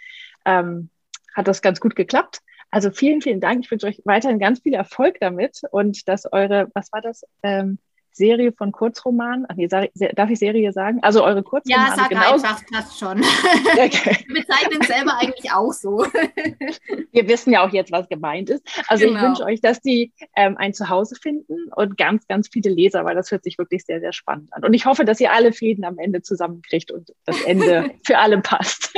ähm, 0.46 0.90
hat 1.34 1.48
das 1.48 1.60
ganz 1.60 1.80
gut 1.80 1.96
geklappt. 1.96 2.40
Also 2.70 2.90
vielen, 2.90 3.20
vielen 3.20 3.40
Dank. 3.40 3.64
Ich 3.64 3.70
wünsche 3.70 3.86
euch 3.86 4.00
weiterhin 4.04 4.38
ganz 4.38 4.60
viel 4.60 4.74
Erfolg 4.74 5.18
damit 5.20 5.60
und 5.72 6.08
dass 6.08 6.32
eure, 6.32 6.70
was 6.72 6.90
war 6.92 7.02
das? 7.02 7.24
Ähm, 7.42 7.78
Serie 8.12 8.52
von 8.52 8.72
Kurzromanen. 8.72 9.46
Ach 9.48 9.56
nee, 9.56 9.68
darf 9.68 10.30
ich 10.30 10.38
Serie 10.38 10.72
sagen? 10.72 10.98
Also 11.02 11.24
eure 11.24 11.42
Kurzromane. 11.42 11.88
Ja, 11.88 11.96
sag 11.96 12.08
genauso. 12.10 12.46
einfach, 12.46 12.62
passt 12.70 12.98
schon. 12.98 13.22
Okay. 13.72 14.24
Wir 14.26 14.42
bezeichnen 14.42 14.78
es 14.80 14.86
selber 14.86 15.18
eigentlich 15.18 15.50
auch 15.52 15.72
so. 15.72 16.04
Wir 17.12 17.28
wissen 17.28 17.52
ja 17.52 17.66
auch 17.66 17.72
jetzt, 17.72 17.90
was 17.90 18.08
gemeint 18.08 18.50
ist. 18.50 18.62
Also 18.86 19.06
genau. 19.06 19.16
ich 19.16 19.26
wünsche 19.26 19.44
euch, 19.44 19.60
dass 19.60 19.80
die 19.80 20.12
ähm, 20.36 20.56
ein 20.56 20.74
Zuhause 20.74 21.16
finden 21.16 21.72
und 21.74 21.96
ganz, 21.96 22.26
ganz 22.26 22.48
viele 22.48 22.70
Leser, 22.70 23.04
weil 23.04 23.14
das 23.14 23.30
hört 23.30 23.44
sich 23.44 23.58
wirklich 23.58 23.84
sehr, 23.84 24.00
sehr 24.00 24.12
spannend 24.12 24.52
an. 24.52 24.64
Und 24.64 24.74
ich 24.74 24.86
hoffe, 24.86 25.04
dass 25.04 25.20
ihr 25.20 25.32
alle 25.32 25.52
Fäden 25.52 25.84
am 25.84 25.98
Ende 25.98 26.22
zusammenkriegt 26.22 26.90
und 26.90 27.12
das 27.24 27.40
Ende 27.42 27.90
für 28.06 28.18
alle 28.18 28.40
passt. 28.40 28.92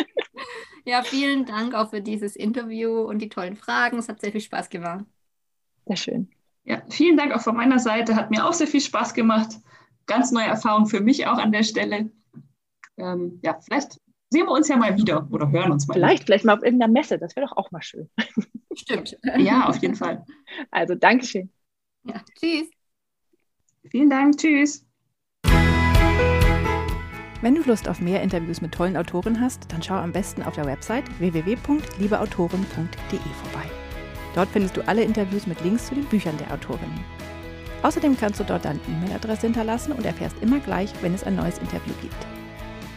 Ja, 0.85 1.03
vielen 1.03 1.47
Dank 1.47 1.75
auch 1.75 1.91
für 1.91 2.01
dieses 2.01 2.37
Interview 2.37 3.03
und 3.03 3.21
die 3.21 3.29
tollen 3.29 3.57
Fragen. 3.57 3.99
Es 3.99 4.09
hat 4.09 4.21
sehr 4.21 4.33
viel 4.33 4.41
Spaß 4.41 4.69
gemacht. 4.69 5.05
Sehr 5.87 5.97
schön. 5.97 6.34
Ja, 6.65 6.83
vielen 6.89 7.17
Dank 7.17 7.33
auch 7.33 7.43
von 7.43 7.57
meiner 7.57 7.79
Seite. 7.79 8.17
Hat 8.17 8.31
mir 8.31 8.47
auch 8.47 8.53
sehr 8.53 8.67
viel 8.67 8.81
Spaß 8.81 9.15
gemacht. 9.15 9.51
Ganz 10.07 10.33
neue 10.33 10.47
Erfahrung 10.47 10.87
für 10.87 11.01
mich 11.01 11.27
auch 11.27 11.39
an 11.39 11.53
der 11.53 11.63
Stelle. 11.63 12.11
Ähm, 12.97 13.41
ja, 13.43 13.59
vielleicht 13.61 14.01
sehen 14.31 14.47
wir 14.47 14.53
uns 14.53 14.69
ja 14.69 14.77
mal 14.77 14.97
wieder 14.97 15.27
oder 15.31 15.51
hören 15.51 15.73
uns 15.73 15.87
mal. 15.87 15.95
Vielleicht, 15.95 16.23
wieder. 16.23 16.27
vielleicht 16.27 16.45
mal 16.45 16.57
auf 16.57 16.63
irgendeiner 16.63 16.93
Messe. 16.93 17.19
Das 17.19 17.37
wäre 17.37 17.47
doch 17.47 17.57
auch 17.57 17.71
mal 17.71 17.83
schön. 17.83 18.09
Stimmt. 18.75 19.17
Ja, 19.39 19.67
auf 19.67 19.77
jeden 19.79 19.95
Fall. 19.95 20.25
Also, 20.71 20.95
Dankeschön. 20.95 21.51
Ja, 22.05 22.21
tschüss. 22.39 22.69
Vielen 23.91 24.11
Dank. 24.11 24.37
Tschüss. 24.37 24.85
Wenn 27.43 27.55
du 27.55 27.63
Lust 27.63 27.89
auf 27.89 28.01
mehr 28.01 28.23
Interviews 28.23 28.63
mit 28.63 28.73
tollen 28.73 28.97
Autoren 28.97 29.39
hast, 29.39 29.71
dann 29.71 29.83
schau 29.83 29.95
am 29.95 30.13
besten 30.13 30.43
auf 30.43 30.55
der 30.55 30.65
Website 30.65 31.05
www.liebeautoren.de 31.21 33.19
vorbei. 33.19 33.84
Dort 34.35 34.49
findest 34.51 34.77
du 34.77 34.87
alle 34.87 35.03
Interviews 35.03 35.47
mit 35.47 35.63
Links 35.63 35.87
zu 35.87 35.95
den 35.95 36.05
Büchern 36.05 36.37
der 36.39 36.53
Autorinnen. 36.53 37.05
Außerdem 37.83 38.17
kannst 38.17 38.41
du 38.41 38.45
dort 38.45 38.65
deine 38.65 38.81
E-Mail-Adresse 38.89 39.43
hinterlassen 39.43 39.93
und 39.93 40.07
erfährst 40.07 40.37
immer 40.41 40.59
gleich, 40.59 40.91
wenn 41.03 41.15
es 41.15 41.25
ein 41.25 41.37
neues 41.37 41.59
Interview 41.59 41.93
gibt. 42.01 42.27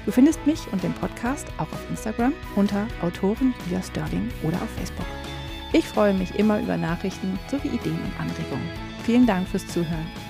Du 0.05 0.11
findest 0.11 0.45
mich 0.47 0.61
und 0.71 0.81
den 0.83 0.93
Podcast 0.93 1.47
auch 1.57 1.71
auf 1.71 1.89
Instagram 1.89 2.31
unter 2.55 2.87
Autorin 3.01 3.53
Julia 3.65 3.83
Sterling 3.83 4.29
oder 4.43 4.55
auf 4.55 4.69
Facebook. 4.77 5.05
Ich 5.73 5.85
freue 5.85 6.13
mich 6.13 6.39
immer 6.39 6.61
über 6.61 6.77
Nachrichten 6.77 7.37
sowie 7.51 7.67
Ideen 7.67 7.99
und 7.99 8.19
Anregungen. 8.19 8.69
Vielen 9.03 9.25
Dank 9.25 9.47
fürs 9.49 9.67
Zuhören. 9.67 10.26